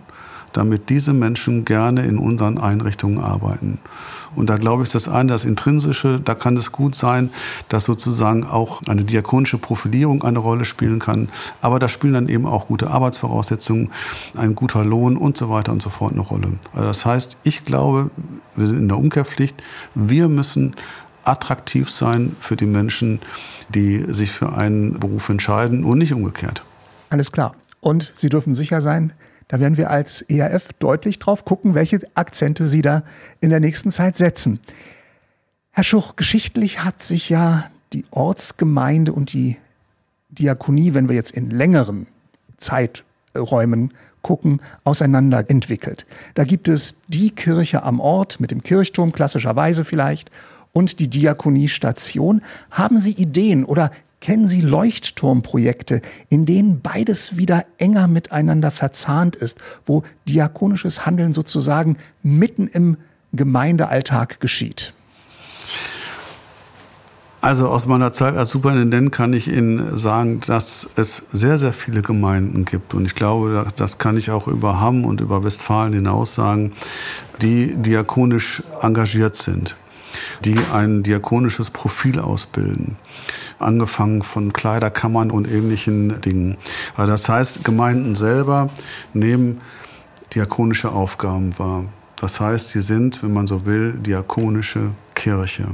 damit 0.55 0.89
diese 0.89 1.13
Menschen 1.13 1.65
gerne 1.65 2.07
in 2.07 2.17
unseren 2.17 2.59
Einrichtungen 2.59 3.19
arbeiten. 3.19 3.79
Und 4.37 4.49
da 4.49 4.57
glaube 4.57 4.85
ich, 4.85 4.89
das 4.89 5.09
eine, 5.09 5.33
das 5.33 5.45
Intrinsische, 5.45 6.21
da 6.25 6.35
kann 6.35 6.57
es 6.57 6.73
gut 6.73 6.95
sein, 6.95 7.31
dass 7.69 7.85
sozusagen 7.85 8.45
auch 8.45 8.83
eine 8.89 9.05
diakonische 9.05 9.59
Profilierung 9.59 10.23
eine 10.23 10.39
Rolle 10.39 10.65
spielen 10.65 11.01
kann. 11.01 11.29
Aber 11.61 11.79
da 11.79 11.89
spielen 11.89 12.15
dann 12.15 12.29
eben 12.29 12.47
auch 12.47 12.69
gute 12.69 12.91
Arbeitsvoraussetzungen, 12.91 13.91
ein 14.37 14.55
guter 14.55 14.85
Lohn 14.85 15.17
und 15.17 15.37
so 15.37 15.51
weiter 15.51 15.73
und 15.73 15.83
so 15.83 15.91
fort 15.91 16.13
eine 16.13 16.23
Rolle. 16.23 16.53
Also 16.73 16.87
das 16.87 17.05
heißt, 17.05 17.37
ich 17.43 17.65
glaube, 17.65 18.11
wir 18.57 18.67
sind 18.67 18.79
in 18.79 18.89
der 18.89 18.99
Umkehrpflicht. 18.99 19.61
Wir 19.95 20.29
müssen 20.29 20.77
attraktiv 21.25 21.91
sein 21.91 22.37
für 22.39 22.57
die 22.57 22.67
Menschen, 22.67 23.21
die 23.69 24.05
sich 24.09 24.31
für 24.31 24.53
einen 24.53 25.01
Beruf 25.01 25.29
entscheiden 25.29 25.85
und 25.85 25.99
nicht 25.99 26.13
umgekehrt. 26.13 26.63
Alles 27.11 27.33
klar. 27.33 27.55
Und 27.81 28.13
Sie 28.15 28.29
dürfen 28.29 28.55
sicher 28.55 28.81
sein, 28.81 29.13
da 29.49 29.61
werden 29.61 29.77
wir 29.77 29.91
als 29.91 30.23
ERF 30.23 30.73
deutlich 30.79 31.19
drauf 31.19 31.45
gucken, 31.45 31.75
welche 31.75 32.01
Akzente 32.15 32.67
Sie 32.67 32.83
da 32.83 33.03
in 33.41 33.51
der 33.51 33.61
nächsten 33.61 33.91
Zeit 33.91 34.17
setzen. 34.17 34.61
Herr 35.71 35.85
Schuch, 35.85 36.17
geschichtlich 36.17 36.85
hat 36.85 37.03
sich 37.03 37.29
ja 37.29 37.71
die 37.93 38.05
Ortsgemeinde 38.11 39.13
und 39.13 39.33
die 39.33 39.57
Diakonie, 40.31 40.95
wenn 40.95 41.09
wir 41.09 41.15
jetzt 41.15 41.33
in 41.33 41.51
längeren 41.51 42.07
Zeiträumen 42.57 43.93
gucken, 44.23 44.61
auseinander 44.83 45.49
entwickelt. 45.49 46.07
Da 46.35 46.45
gibt 46.45 46.69
es 46.69 46.95
die 47.09 47.31
Kirche 47.31 47.83
am 47.83 48.01
Ort 48.01 48.41
mit 48.41 48.51
dem 48.51 48.63
Kirchturm, 48.63 49.13
klassischerweise 49.13 49.85
vielleicht, 49.85 50.31
und 50.73 50.99
die 50.99 51.09
Diakoniestation. 51.09 52.43
Haben 52.71 52.99
Sie 52.99 53.13
Ideen 53.13 53.65
oder 53.65 53.93
Kennen 54.25 54.49
Sie 54.49 54.63
Leuchtturmprojekte, 54.63 56.01
in 56.31 56.47
denen 56.47 56.81
beides 56.81 57.37
wieder 57.37 57.67
enger 57.77 58.09
miteinander 58.09 58.71
verzahnt 58.71 59.37
ist, 59.37 59.59
wo 59.85 60.03
diakonisches 60.27 61.05
Handeln 61.05 61.35
sozusagen 61.35 61.99
mitten 62.23 62.67
im 62.67 62.97
Gemeindealltag 63.35 64.41
geschieht? 64.41 64.95
Also 67.43 67.69
aus 67.69 67.85
meiner 67.85 68.15
Zeit 68.15 68.35
als 68.35 68.49
Superintendent 68.49 69.13
kann 69.13 69.35
ich 69.35 69.47
Ihnen 69.47 69.95
sagen, 69.95 70.41
dass 70.47 70.89
es 70.97 71.25
sehr, 71.31 71.59
sehr 71.59 71.75
viele 71.75 72.01
Gemeinden 72.01 72.65
gibt. 72.65 72.95
Und 72.95 73.05
ich 73.05 73.15
glaube, 73.15 73.67
das 73.77 73.99
kann 73.99 74.17
ich 74.17 74.31
auch 74.31 74.49
über 74.49 74.81
Hamm 74.81 75.05
und 75.05 75.21
über 75.21 75.45
Westfalen 75.45 75.93
hinaus 75.93 76.35
sagen, 76.35 76.73
die 77.43 77.75
diakonisch 77.75 78.63
engagiert 78.81 79.37
sind 79.37 79.77
die 80.45 80.59
ein 80.73 81.03
diakonisches 81.03 81.71
Profil 81.71 82.21
ausbilden. 82.21 82.97
Angefangen 83.59 84.23
von 84.23 84.53
Kleiderkammern 84.53 85.31
und 85.31 85.49
ähnlichen 85.51 86.21
Dingen. 86.21 86.57
Also 86.97 87.11
das 87.13 87.29
heißt, 87.29 87.65
Gemeinden 87.65 88.15
selber 88.15 88.71
nehmen 89.13 89.61
diakonische 90.35 90.93
Aufgaben 90.93 91.59
wahr. 91.59 91.85
Das 92.17 92.41
heißt, 92.41 92.71
sie 92.71 92.81
sind, 92.81 93.23
wenn 93.23 93.33
man 93.33 93.47
so 93.47 93.67
will, 93.67 93.93
diakonische 93.93 94.91
Kirche. 95.15 95.67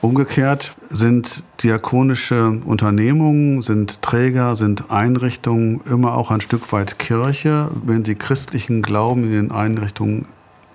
Umgekehrt 0.00 0.76
sind 0.90 1.42
diakonische 1.60 2.60
Unternehmungen, 2.64 3.62
sind 3.62 4.00
Träger, 4.00 4.54
sind 4.54 4.92
Einrichtungen 4.92 5.80
immer 5.90 6.14
auch 6.14 6.30
ein 6.30 6.40
Stück 6.40 6.72
weit 6.72 7.00
Kirche, 7.00 7.68
wenn 7.84 8.04
sie 8.04 8.14
christlichen 8.14 8.80
Glauben 8.82 9.24
in 9.24 9.32
den 9.32 9.50
Einrichtungen 9.50 10.26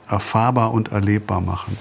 erfahrbar 0.09 0.74
und 0.74 0.91
erlebbar 0.91 1.39
machen. 1.39 1.78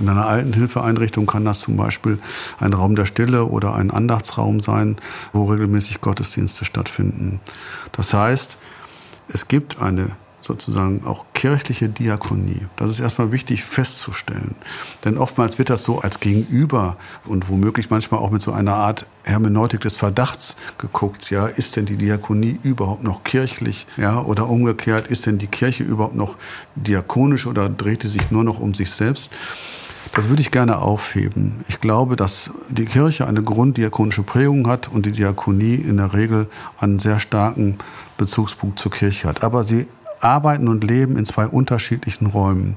In 0.00 0.08
einer 0.08 0.26
Altenhilfeeinrichtung 0.26 1.26
kann 1.26 1.44
das 1.44 1.60
zum 1.60 1.76
Beispiel 1.76 2.18
ein 2.58 2.72
Raum 2.72 2.96
der 2.96 3.06
Stille 3.06 3.44
oder 3.44 3.74
ein 3.74 3.90
Andachtsraum 3.90 4.60
sein, 4.60 4.96
wo 5.32 5.44
regelmäßig 5.44 6.00
Gottesdienste 6.00 6.64
stattfinden. 6.64 7.40
Das 7.92 8.14
heißt, 8.14 8.58
es 9.28 9.46
gibt 9.46 9.80
eine 9.80 10.10
sozusagen 10.40 11.02
auch 11.06 11.26
kirchliche 11.34 11.88
Diakonie. 11.88 12.66
Das 12.76 12.90
ist 12.90 13.00
erstmal 13.00 13.30
wichtig 13.30 13.62
festzustellen. 13.62 14.54
Denn 15.04 15.18
oftmals 15.18 15.58
wird 15.58 15.70
das 15.70 15.84
so 15.84 16.00
als 16.00 16.18
Gegenüber 16.18 16.96
und 17.26 17.48
womöglich 17.48 17.90
manchmal 17.90 18.20
auch 18.20 18.30
mit 18.30 18.42
so 18.42 18.52
einer 18.52 18.74
Art 18.74 19.06
Hermeneutik 19.24 19.82
des 19.82 19.96
Verdachts 19.96 20.56
geguckt. 20.78 21.30
Ja, 21.30 21.46
ist 21.46 21.76
denn 21.76 21.86
die 21.86 21.96
Diakonie 21.96 22.58
überhaupt 22.62 23.04
noch 23.04 23.22
kirchlich? 23.22 23.86
Ja, 23.96 24.20
oder 24.22 24.48
umgekehrt, 24.48 25.08
ist 25.08 25.26
denn 25.26 25.38
die 25.38 25.46
Kirche 25.46 25.84
überhaupt 25.84 26.16
noch 26.16 26.36
diakonisch 26.74 27.46
oder 27.46 27.68
dreht 27.68 28.02
sie 28.02 28.08
sich 28.08 28.30
nur 28.30 28.44
noch 28.44 28.60
um 28.60 28.74
sich 28.74 28.90
selbst? 28.90 29.30
Das 30.12 30.28
würde 30.28 30.42
ich 30.42 30.50
gerne 30.50 30.78
aufheben. 30.78 31.64
Ich 31.68 31.80
glaube, 31.80 32.16
dass 32.16 32.50
die 32.68 32.84
Kirche 32.84 33.28
eine 33.28 33.42
grunddiakonische 33.42 34.24
Prägung 34.24 34.66
hat 34.66 34.88
und 34.88 35.06
die 35.06 35.12
Diakonie 35.12 35.76
in 35.76 35.98
der 35.98 36.12
Regel 36.12 36.48
einen 36.80 36.98
sehr 36.98 37.20
starken 37.20 37.78
Bezugspunkt 38.18 38.80
zur 38.80 38.90
Kirche 38.90 39.28
hat. 39.28 39.44
Aber 39.44 39.62
sie 39.62 39.86
arbeiten 40.20 40.68
und 40.68 40.84
leben 40.84 41.16
in 41.16 41.24
zwei 41.24 41.46
unterschiedlichen 41.46 42.26
Räumen. 42.26 42.76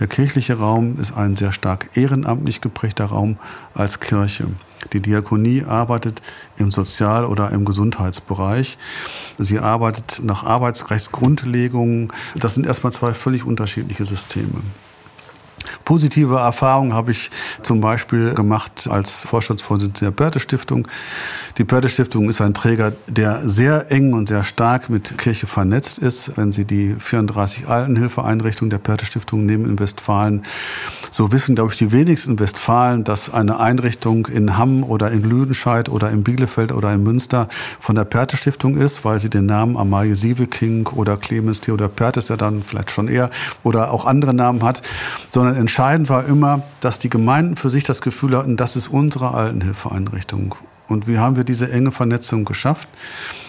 Der 0.00 0.08
kirchliche 0.08 0.58
Raum 0.58 0.98
ist 1.00 1.16
ein 1.16 1.36
sehr 1.36 1.52
stark 1.52 1.90
ehrenamtlich 1.94 2.60
geprägter 2.60 3.06
Raum 3.06 3.38
als 3.74 4.00
Kirche. 4.00 4.48
Die 4.92 5.00
Diakonie 5.00 5.64
arbeitet 5.64 6.20
im 6.56 6.72
Sozial- 6.72 7.24
oder 7.24 7.50
im 7.50 7.64
Gesundheitsbereich. 7.64 8.76
Sie 9.38 9.60
arbeitet 9.60 10.20
nach 10.24 10.44
Arbeitsrechtsgrundlegungen. 10.44 12.12
Das 12.34 12.54
sind 12.54 12.66
erstmal 12.66 12.92
zwei 12.92 13.14
völlig 13.14 13.44
unterschiedliche 13.44 14.04
Systeme. 14.04 14.60
Positive 15.92 16.36
Erfahrungen 16.36 16.94
habe 16.94 17.10
ich 17.10 17.30
zum 17.60 17.82
Beispiel 17.82 18.32
gemacht 18.32 18.88
als 18.90 19.26
Vorstandsvorsitzender 19.26 20.10
der 20.10 20.16
Pörte 20.16 20.40
Stiftung. 20.40 20.88
Die 21.58 21.64
Pörte 21.64 21.90
Stiftung 21.90 22.30
ist 22.30 22.40
ein 22.40 22.54
Träger, 22.54 22.94
der 23.08 23.46
sehr 23.46 23.90
eng 23.90 24.14
und 24.14 24.26
sehr 24.26 24.42
stark 24.42 24.88
mit 24.88 25.18
Kirche 25.18 25.46
vernetzt 25.46 25.98
ist. 25.98 26.34
Wenn 26.38 26.50
Sie 26.50 26.64
die 26.64 26.96
34 26.98 27.68
Altenhilfeeinrichtungen 27.68 28.70
der 28.70 28.78
Pörte 28.78 29.04
Stiftung 29.04 29.44
nehmen 29.44 29.66
in 29.66 29.78
Westfalen, 29.78 30.44
so 31.10 31.30
wissen, 31.30 31.56
glaube 31.56 31.72
ich, 31.72 31.78
die 31.78 31.92
wenigsten 31.92 32.40
Westfalen, 32.40 33.04
dass 33.04 33.28
eine 33.28 33.60
Einrichtung 33.60 34.28
in 34.28 34.56
Hamm 34.56 34.84
oder 34.84 35.10
in 35.10 35.22
Lüdenscheid 35.22 35.90
oder 35.90 36.10
in 36.10 36.24
Bielefeld 36.24 36.72
oder 36.72 36.90
in 36.94 37.02
Münster 37.02 37.50
von 37.80 37.96
der 37.96 38.04
Pörte 38.04 38.38
Stiftung 38.38 38.78
ist, 38.78 39.04
weil 39.04 39.20
sie 39.20 39.28
den 39.28 39.44
Namen 39.44 39.76
Amalie 39.76 40.16
Sieveking 40.16 40.86
oder 40.86 41.18
Clemens 41.18 41.60
Theodor 41.60 41.90
Pertes 41.90 42.28
ja 42.28 42.38
dann 42.38 42.62
vielleicht 42.62 42.90
schon 42.90 43.08
eher 43.08 43.28
oder 43.62 43.90
auch 43.90 44.06
andere 44.06 44.32
Namen 44.32 44.62
hat, 44.62 44.80
sondern 45.28 45.54
entscheidend 45.56 45.81
war 45.82 46.24
immer, 46.26 46.62
dass 46.80 47.00
die 47.00 47.10
Gemeinden 47.10 47.56
für 47.56 47.68
sich 47.68 47.82
das 47.82 48.02
Gefühl 48.02 48.36
hatten, 48.36 48.56
das 48.56 48.76
ist 48.76 48.86
unsere 48.86 49.34
Altenhilfeeinrichtung. 49.34 50.54
Und 50.86 51.08
wie 51.08 51.18
haben 51.18 51.34
wir 51.34 51.42
diese 51.42 51.72
enge 51.72 51.90
Vernetzung 51.90 52.44
geschafft? 52.44 52.86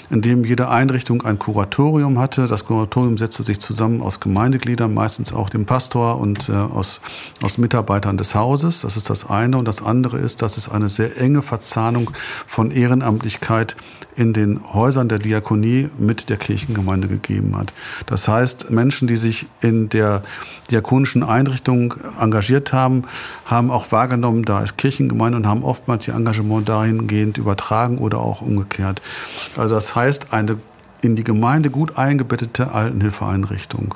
in 0.09 0.21
dem 0.21 0.45
jede 0.45 0.69
Einrichtung 0.69 1.23
ein 1.23 1.39
Kuratorium 1.39 2.19
hatte. 2.19 2.47
Das 2.47 2.65
Kuratorium 2.65 3.17
setzte 3.17 3.41
sich 3.41 3.59
zusammen 3.59 4.01
aus 4.01 4.19
Gemeindegliedern, 4.19 4.93
meistens 4.93 5.33
auch 5.33 5.49
dem 5.49 5.65
Pastor 5.65 6.19
und 6.19 6.49
äh, 6.49 6.53
aus, 6.53 7.01
aus 7.41 7.57
Mitarbeitern 7.57 8.17
des 8.17 8.35
Hauses. 8.35 8.81
Das 8.81 8.95
ist 8.95 9.09
das 9.09 9.29
eine. 9.29 9.57
Und 9.57 9.67
das 9.67 9.83
andere 9.83 10.19
ist, 10.19 10.41
dass 10.43 10.57
es 10.57 10.69
eine 10.69 10.89
sehr 10.89 11.19
enge 11.19 11.41
Verzahnung 11.41 12.11
von 12.45 12.69
Ehrenamtlichkeit 12.69 13.75
in 14.15 14.33
den 14.33 14.73
Häusern 14.73 15.09
der 15.09 15.19
Diakonie 15.19 15.89
mit 15.97 16.29
der 16.29 16.37
Kirchengemeinde 16.37 17.07
gegeben 17.07 17.57
hat. 17.57 17.73
Das 18.05 18.27
heißt, 18.27 18.69
Menschen, 18.69 19.07
die 19.07 19.17
sich 19.17 19.47
in 19.61 19.89
der 19.89 20.23
diakonischen 20.69 21.23
Einrichtung 21.23 21.95
engagiert 22.19 22.73
haben, 22.73 23.03
haben 23.45 23.71
auch 23.71 23.91
wahrgenommen, 23.91 24.43
da 24.43 24.61
ist 24.61 24.77
Kirchengemeinde 24.77 25.37
und 25.37 25.47
haben 25.47 25.63
oftmals 25.63 26.07
ihr 26.07 26.15
Engagement 26.15 26.67
dahingehend 26.69 27.37
übertragen 27.37 27.97
oder 27.97 28.19
auch 28.19 28.41
umgekehrt. 28.41 29.01
Also 29.57 29.75
das 29.75 29.95
heißt, 29.95 30.33
eine 30.33 30.57
in 31.01 31.15
die 31.15 31.23
Gemeinde 31.23 31.69
gut 31.69 31.97
eingebettete 31.97 32.71
Altenhilfeeinrichtung 32.71 33.95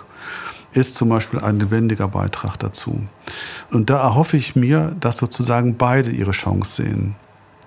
ist 0.74 0.96
zum 0.96 1.10
Beispiel 1.10 1.40
ein 1.40 1.60
lebendiger 1.60 2.08
Beitrag 2.08 2.58
dazu. 2.58 3.02
Und 3.72 3.90
da 3.90 4.00
erhoffe 4.00 4.38
ich 4.38 4.56
mir, 4.56 4.96
dass 5.00 5.18
sozusagen 5.18 5.78
beide 5.78 6.12
ihre 6.12 6.32
Chance 6.32 6.84
sehen. 6.84 7.16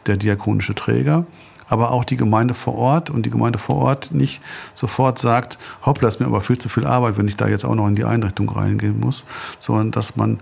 Der 0.07 0.17
diakonische 0.17 0.75
Träger 0.75 1.27
aber 1.71 1.93
auch 1.93 2.05
die 2.05 2.17
Gemeinde 2.17 2.53
vor 2.53 2.75
Ort 2.75 3.09
und 3.09 3.25
die 3.25 3.31
Gemeinde 3.31 3.59
vor 3.59 3.77
Ort 3.77 4.13
nicht 4.13 4.43
sofort 4.75 5.19
sagt, 5.19 5.59
hoppla, 5.87 6.09
ist 6.09 6.21
mir 6.21 6.27
aber 6.27 6.43
viel 6.43 6.59
zu 6.59 6.69
viel 6.69 6.85
Arbeit, 6.85 7.17
wenn 7.17 7.29
ich 7.29 7.37
da 7.37 7.49
jetzt 7.49 7.65
auch 7.65 7.77
noch 7.77 7.87
in 7.87 7.95
die 7.95 8.05
Einrichtung 8.05 8.49
reingehen 8.51 8.99
muss, 9.01 9.25
sondern 9.61 9.93
dass 9.93 10.17
man 10.17 10.41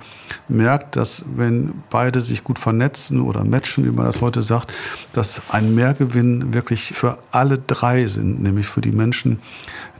merkt, 0.48 0.96
dass 0.96 1.24
wenn 1.36 1.82
beide 1.90 2.22
sich 2.22 2.42
gut 2.42 2.58
vernetzen 2.58 3.20
oder 3.20 3.44
matchen, 3.44 3.84
wie 3.84 3.90
man 3.90 4.06
das 4.06 4.22
heute 4.22 4.42
sagt, 4.42 4.72
dass 5.12 5.42
ein 5.50 5.74
Mehrgewinn 5.74 6.54
wirklich 6.54 6.94
für 6.94 7.18
alle 7.30 7.58
drei 7.58 8.06
sind, 8.06 8.42
nämlich 8.42 8.66
für 8.66 8.80
die 8.80 8.92
Menschen, 8.92 9.38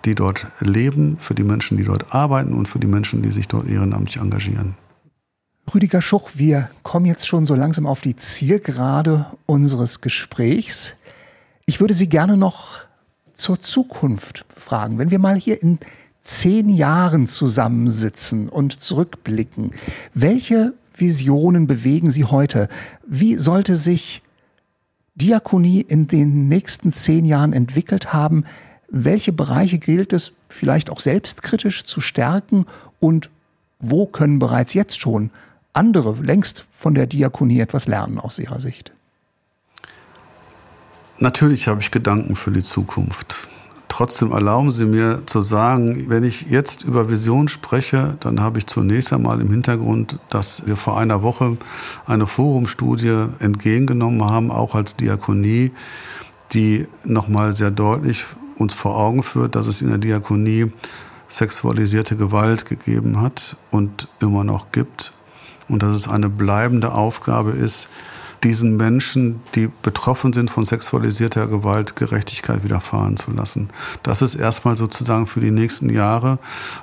die 0.06 0.14
dort 0.14 0.46
leben, 0.60 1.18
für 1.20 1.34
die 1.34 1.44
Menschen, 1.44 1.76
die 1.76 1.84
dort 1.84 2.14
arbeiten 2.14 2.54
und 2.54 2.68
für 2.68 2.78
die 2.78 2.86
Menschen, 2.86 3.20
die 3.20 3.30
sich 3.30 3.48
dort 3.48 3.68
ehrenamtlich 3.68 4.16
engagieren. 4.16 4.74
Rüdiger 5.74 6.00
Schuch, 6.00 6.30
wir 6.34 6.70
kommen 6.82 7.04
jetzt 7.04 7.28
schon 7.28 7.44
so 7.44 7.54
langsam 7.54 7.86
auf 7.86 8.00
die 8.00 8.16
Zielgerade 8.16 9.26
unseres 9.44 10.00
Gesprächs. 10.00 10.94
Ich 11.68 11.80
würde 11.80 11.92
Sie 11.92 12.08
gerne 12.08 12.38
noch 12.38 12.78
zur 13.34 13.60
Zukunft 13.60 14.46
fragen. 14.56 14.96
Wenn 14.96 15.10
wir 15.10 15.18
mal 15.18 15.36
hier 15.36 15.62
in 15.62 15.78
zehn 16.22 16.70
Jahren 16.70 17.26
zusammensitzen 17.26 18.48
und 18.48 18.80
zurückblicken, 18.80 19.72
welche 20.14 20.72
Visionen 20.96 21.66
bewegen 21.66 22.10
Sie 22.10 22.24
heute? 22.24 22.70
Wie 23.06 23.36
sollte 23.36 23.76
sich 23.76 24.22
Diakonie 25.14 25.82
in 25.82 26.06
den 26.08 26.48
nächsten 26.48 26.90
zehn 26.90 27.26
Jahren 27.26 27.52
entwickelt 27.52 28.14
haben? 28.14 28.44
Welche 28.88 29.34
Bereiche 29.34 29.76
gilt 29.76 30.14
es 30.14 30.32
vielleicht 30.48 30.88
auch 30.88 31.00
selbstkritisch 31.00 31.84
zu 31.84 32.00
stärken? 32.00 32.64
Und 32.98 33.28
wo 33.78 34.06
können 34.06 34.38
bereits 34.38 34.72
jetzt 34.72 34.98
schon 34.98 35.32
andere 35.74 36.16
längst 36.22 36.64
von 36.72 36.94
der 36.94 37.06
Diakonie 37.06 37.60
etwas 37.60 37.86
lernen 37.86 38.18
aus 38.18 38.38
Ihrer 38.38 38.58
Sicht? 38.58 38.94
Natürlich 41.20 41.66
habe 41.66 41.80
ich 41.80 41.90
Gedanken 41.90 42.36
für 42.36 42.52
die 42.52 42.62
Zukunft. 42.62 43.48
Trotzdem 43.88 44.30
erlauben 44.30 44.70
Sie 44.70 44.84
mir 44.84 45.22
zu 45.26 45.42
sagen, 45.42 46.08
wenn 46.08 46.22
ich 46.22 46.42
jetzt 46.42 46.84
über 46.84 47.10
Vision 47.10 47.48
spreche, 47.48 48.16
dann 48.20 48.40
habe 48.40 48.58
ich 48.58 48.66
zunächst 48.66 49.12
einmal 49.12 49.40
im 49.40 49.50
Hintergrund, 49.50 50.18
dass 50.30 50.64
wir 50.66 50.76
vor 50.76 51.00
einer 51.00 51.22
Woche 51.22 51.56
eine 52.06 52.26
Forumstudie 52.26 53.26
entgegengenommen 53.40 54.24
haben, 54.24 54.52
auch 54.52 54.76
als 54.76 54.94
Diakonie, 54.94 55.72
die 56.52 56.86
nochmal 57.04 57.56
sehr 57.56 57.72
deutlich 57.72 58.24
uns 58.56 58.74
vor 58.74 58.96
Augen 58.96 59.24
führt, 59.24 59.56
dass 59.56 59.66
es 59.66 59.82
in 59.82 59.88
der 59.88 59.98
Diakonie 59.98 60.70
sexualisierte 61.28 62.14
Gewalt 62.14 62.66
gegeben 62.66 63.20
hat 63.20 63.56
und 63.70 64.06
immer 64.20 64.44
noch 64.44 64.70
gibt 64.70 65.12
und 65.68 65.82
dass 65.82 65.94
es 65.94 66.08
eine 66.08 66.28
bleibende 66.28 66.92
Aufgabe 66.92 67.50
ist, 67.50 67.88
diesen 68.44 68.76
Menschen, 68.76 69.40
die 69.54 69.68
betroffen 69.82 70.32
sind 70.32 70.50
von 70.50 70.64
sexualisierter 70.64 71.46
Gewalt, 71.46 71.96
Gerechtigkeit 71.96 72.62
widerfahren 72.62 73.16
zu 73.16 73.32
lassen. 73.32 73.70
Das 74.02 74.22
ist 74.22 74.34
erstmal 74.34 74.76
sozusagen 74.76 75.26
für 75.26 75.40
die 75.40 75.50
nächsten 75.50 75.90
Jahre 75.90 76.38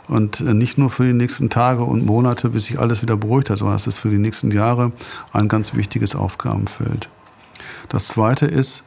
und 0.07 0.41
nicht 0.41 0.77
nur 0.77 0.89
für 0.89 1.05
die 1.05 1.13
nächsten 1.13 1.49
Tage 1.49 1.83
und 1.83 2.05
Monate, 2.05 2.49
bis 2.49 2.65
sich 2.65 2.79
alles 2.79 3.01
wieder 3.01 3.15
beruhigt 3.17 3.49
hat, 3.49 3.59
sondern 3.59 3.77
es 3.77 3.87
ist 3.87 3.99
für 3.99 4.09
die 4.09 4.17
nächsten 4.17 4.51
Jahre 4.51 4.91
ein 5.31 5.47
ganz 5.47 5.73
wichtiges 5.73 6.15
Aufgabenfeld. 6.15 7.09
Das 7.89 8.07
Zweite 8.07 8.45
ist, 8.45 8.83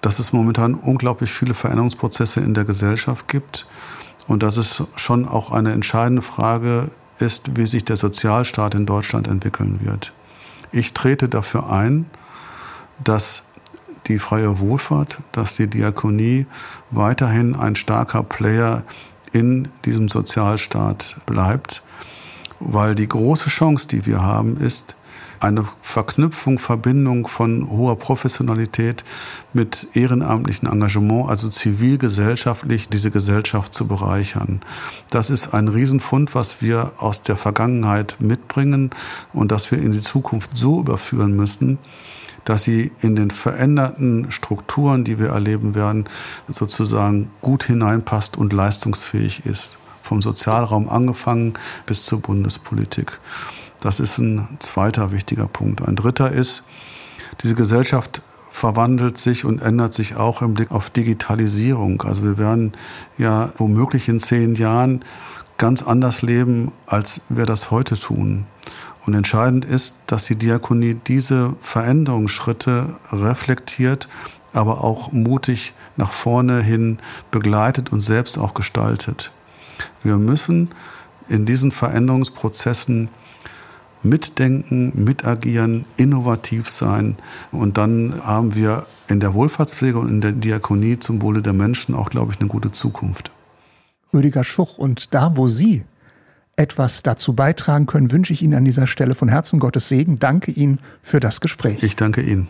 dass 0.00 0.18
es 0.18 0.32
momentan 0.32 0.74
unglaublich 0.74 1.32
viele 1.32 1.54
Veränderungsprozesse 1.54 2.40
in 2.40 2.54
der 2.54 2.64
Gesellschaft 2.64 3.28
gibt 3.28 3.66
und 4.26 4.42
dass 4.42 4.56
es 4.56 4.82
schon 4.96 5.26
auch 5.26 5.50
eine 5.50 5.72
entscheidende 5.72 6.22
Frage 6.22 6.90
ist, 7.18 7.56
wie 7.56 7.66
sich 7.66 7.84
der 7.84 7.96
Sozialstaat 7.96 8.74
in 8.74 8.86
Deutschland 8.86 9.26
entwickeln 9.28 9.80
wird. 9.82 10.12
Ich 10.76 10.92
trete 10.92 11.30
dafür 11.30 11.70
ein, 11.70 12.04
dass 13.02 13.44
die 14.08 14.18
freie 14.18 14.58
Wohlfahrt, 14.58 15.22
dass 15.32 15.56
die 15.56 15.68
Diakonie 15.68 16.44
weiterhin 16.90 17.56
ein 17.56 17.76
starker 17.76 18.22
Player 18.22 18.82
in 19.32 19.68
diesem 19.86 20.10
Sozialstaat 20.10 21.16
bleibt, 21.24 21.82
weil 22.60 22.94
die 22.94 23.08
große 23.08 23.48
Chance, 23.48 23.88
die 23.88 24.04
wir 24.04 24.20
haben, 24.20 24.60
ist, 24.60 24.96
eine 25.40 25.64
Verknüpfung, 25.80 26.58
Verbindung 26.58 27.26
von 27.26 27.68
hoher 27.70 27.98
Professionalität 27.98 29.04
mit 29.52 29.88
ehrenamtlichem 29.94 30.68
Engagement, 30.68 31.28
also 31.28 31.48
zivilgesellschaftlich 31.48 32.88
diese 32.88 33.10
Gesellschaft 33.10 33.74
zu 33.74 33.86
bereichern. 33.86 34.60
Das 35.10 35.30
ist 35.30 35.54
ein 35.54 35.68
Riesenfund, 35.68 36.34
was 36.34 36.62
wir 36.62 36.92
aus 36.98 37.22
der 37.22 37.36
Vergangenheit 37.36 38.16
mitbringen 38.18 38.90
und 39.32 39.52
das 39.52 39.70
wir 39.70 39.78
in 39.78 39.92
die 39.92 40.02
Zukunft 40.02 40.50
so 40.54 40.80
überführen 40.80 41.34
müssen, 41.34 41.78
dass 42.44 42.62
sie 42.62 42.92
in 43.00 43.16
den 43.16 43.30
veränderten 43.30 44.30
Strukturen, 44.30 45.04
die 45.04 45.18
wir 45.18 45.30
erleben 45.30 45.74
werden, 45.74 46.08
sozusagen 46.48 47.30
gut 47.42 47.64
hineinpasst 47.64 48.36
und 48.36 48.52
leistungsfähig 48.52 49.44
ist. 49.44 49.78
Vom 50.02 50.22
Sozialraum 50.22 50.88
angefangen 50.88 51.54
bis 51.86 52.04
zur 52.04 52.20
Bundespolitik. 52.20 53.18
Das 53.86 54.00
ist 54.00 54.18
ein 54.18 54.48
zweiter 54.58 55.12
wichtiger 55.12 55.46
Punkt. 55.46 55.80
Ein 55.80 55.94
dritter 55.94 56.32
ist, 56.32 56.64
diese 57.44 57.54
Gesellschaft 57.54 58.20
verwandelt 58.50 59.16
sich 59.16 59.44
und 59.44 59.62
ändert 59.62 59.94
sich 59.94 60.16
auch 60.16 60.42
im 60.42 60.54
Blick 60.54 60.72
auf 60.72 60.90
Digitalisierung. 60.90 62.02
Also 62.02 62.24
wir 62.24 62.36
werden 62.36 62.72
ja 63.16 63.52
womöglich 63.58 64.08
in 64.08 64.18
zehn 64.18 64.56
Jahren 64.56 65.04
ganz 65.56 65.84
anders 65.84 66.22
leben, 66.22 66.72
als 66.86 67.20
wir 67.28 67.46
das 67.46 67.70
heute 67.70 67.96
tun. 67.96 68.46
Und 69.06 69.14
entscheidend 69.14 69.64
ist, 69.64 69.94
dass 70.08 70.24
die 70.24 70.34
Diakonie 70.34 70.94
diese 71.06 71.54
Veränderungsschritte 71.60 72.96
reflektiert, 73.12 74.08
aber 74.52 74.82
auch 74.82 75.12
mutig 75.12 75.74
nach 75.96 76.10
vorne 76.10 76.60
hin 76.60 76.98
begleitet 77.30 77.92
und 77.92 78.00
selbst 78.00 78.36
auch 78.36 78.52
gestaltet. 78.52 79.30
Wir 80.02 80.16
müssen 80.16 80.70
in 81.28 81.46
diesen 81.46 81.70
Veränderungsprozessen 81.70 83.10
mitdenken, 84.08 84.92
mitagieren, 84.94 85.84
innovativ 85.96 86.68
sein. 86.68 87.16
Und 87.52 87.78
dann 87.78 88.20
haben 88.24 88.54
wir 88.54 88.86
in 89.08 89.20
der 89.20 89.34
Wohlfahrtspflege 89.34 89.98
und 89.98 90.08
in 90.08 90.20
der 90.20 90.32
Diakonie 90.32 90.98
zum 90.98 91.22
Wohle 91.22 91.42
der 91.42 91.52
Menschen 91.52 91.94
auch, 91.94 92.10
glaube 92.10 92.32
ich, 92.32 92.40
eine 92.40 92.48
gute 92.48 92.72
Zukunft. 92.72 93.30
Rüdiger 94.12 94.44
Schuch, 94.44 94.78
und 94.78 95.14
da, 95.14 95.36
wo 95.36 95.46
Sie 95.46 95.84
etwas 96.56 97.02
dazu 97.02 97.34
beitragen 97.34 97.86
können, 97.86 98.10
wünsche 98.10 98.32
ich 98.32 98.42
Ihnen 98.42 98.54
an 98.54 98.64
dieser 98.64 98.86
Stelle 98.86 99.14
von 99.14 99.28
Herzen 99.28 99.60
Gottes 99.60 99.88
Segen. 99.88 100.18
Danke 100.18 100.50
Ihnen 100.50 100.78
für 101.02 101.20
das 101.20 101.40
Gespräch. 101.40 101.82
Ich 101.82 101.96
danke 101.96 102.22
Ihnen. 102.22 102.48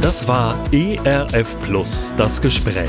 Das 0.00 0.26
war 0.26 0.56
ERF 0.72 1.56
Plus, 1.60 2.14
das 2.16 2.40
Gespräch. 2.40 2.88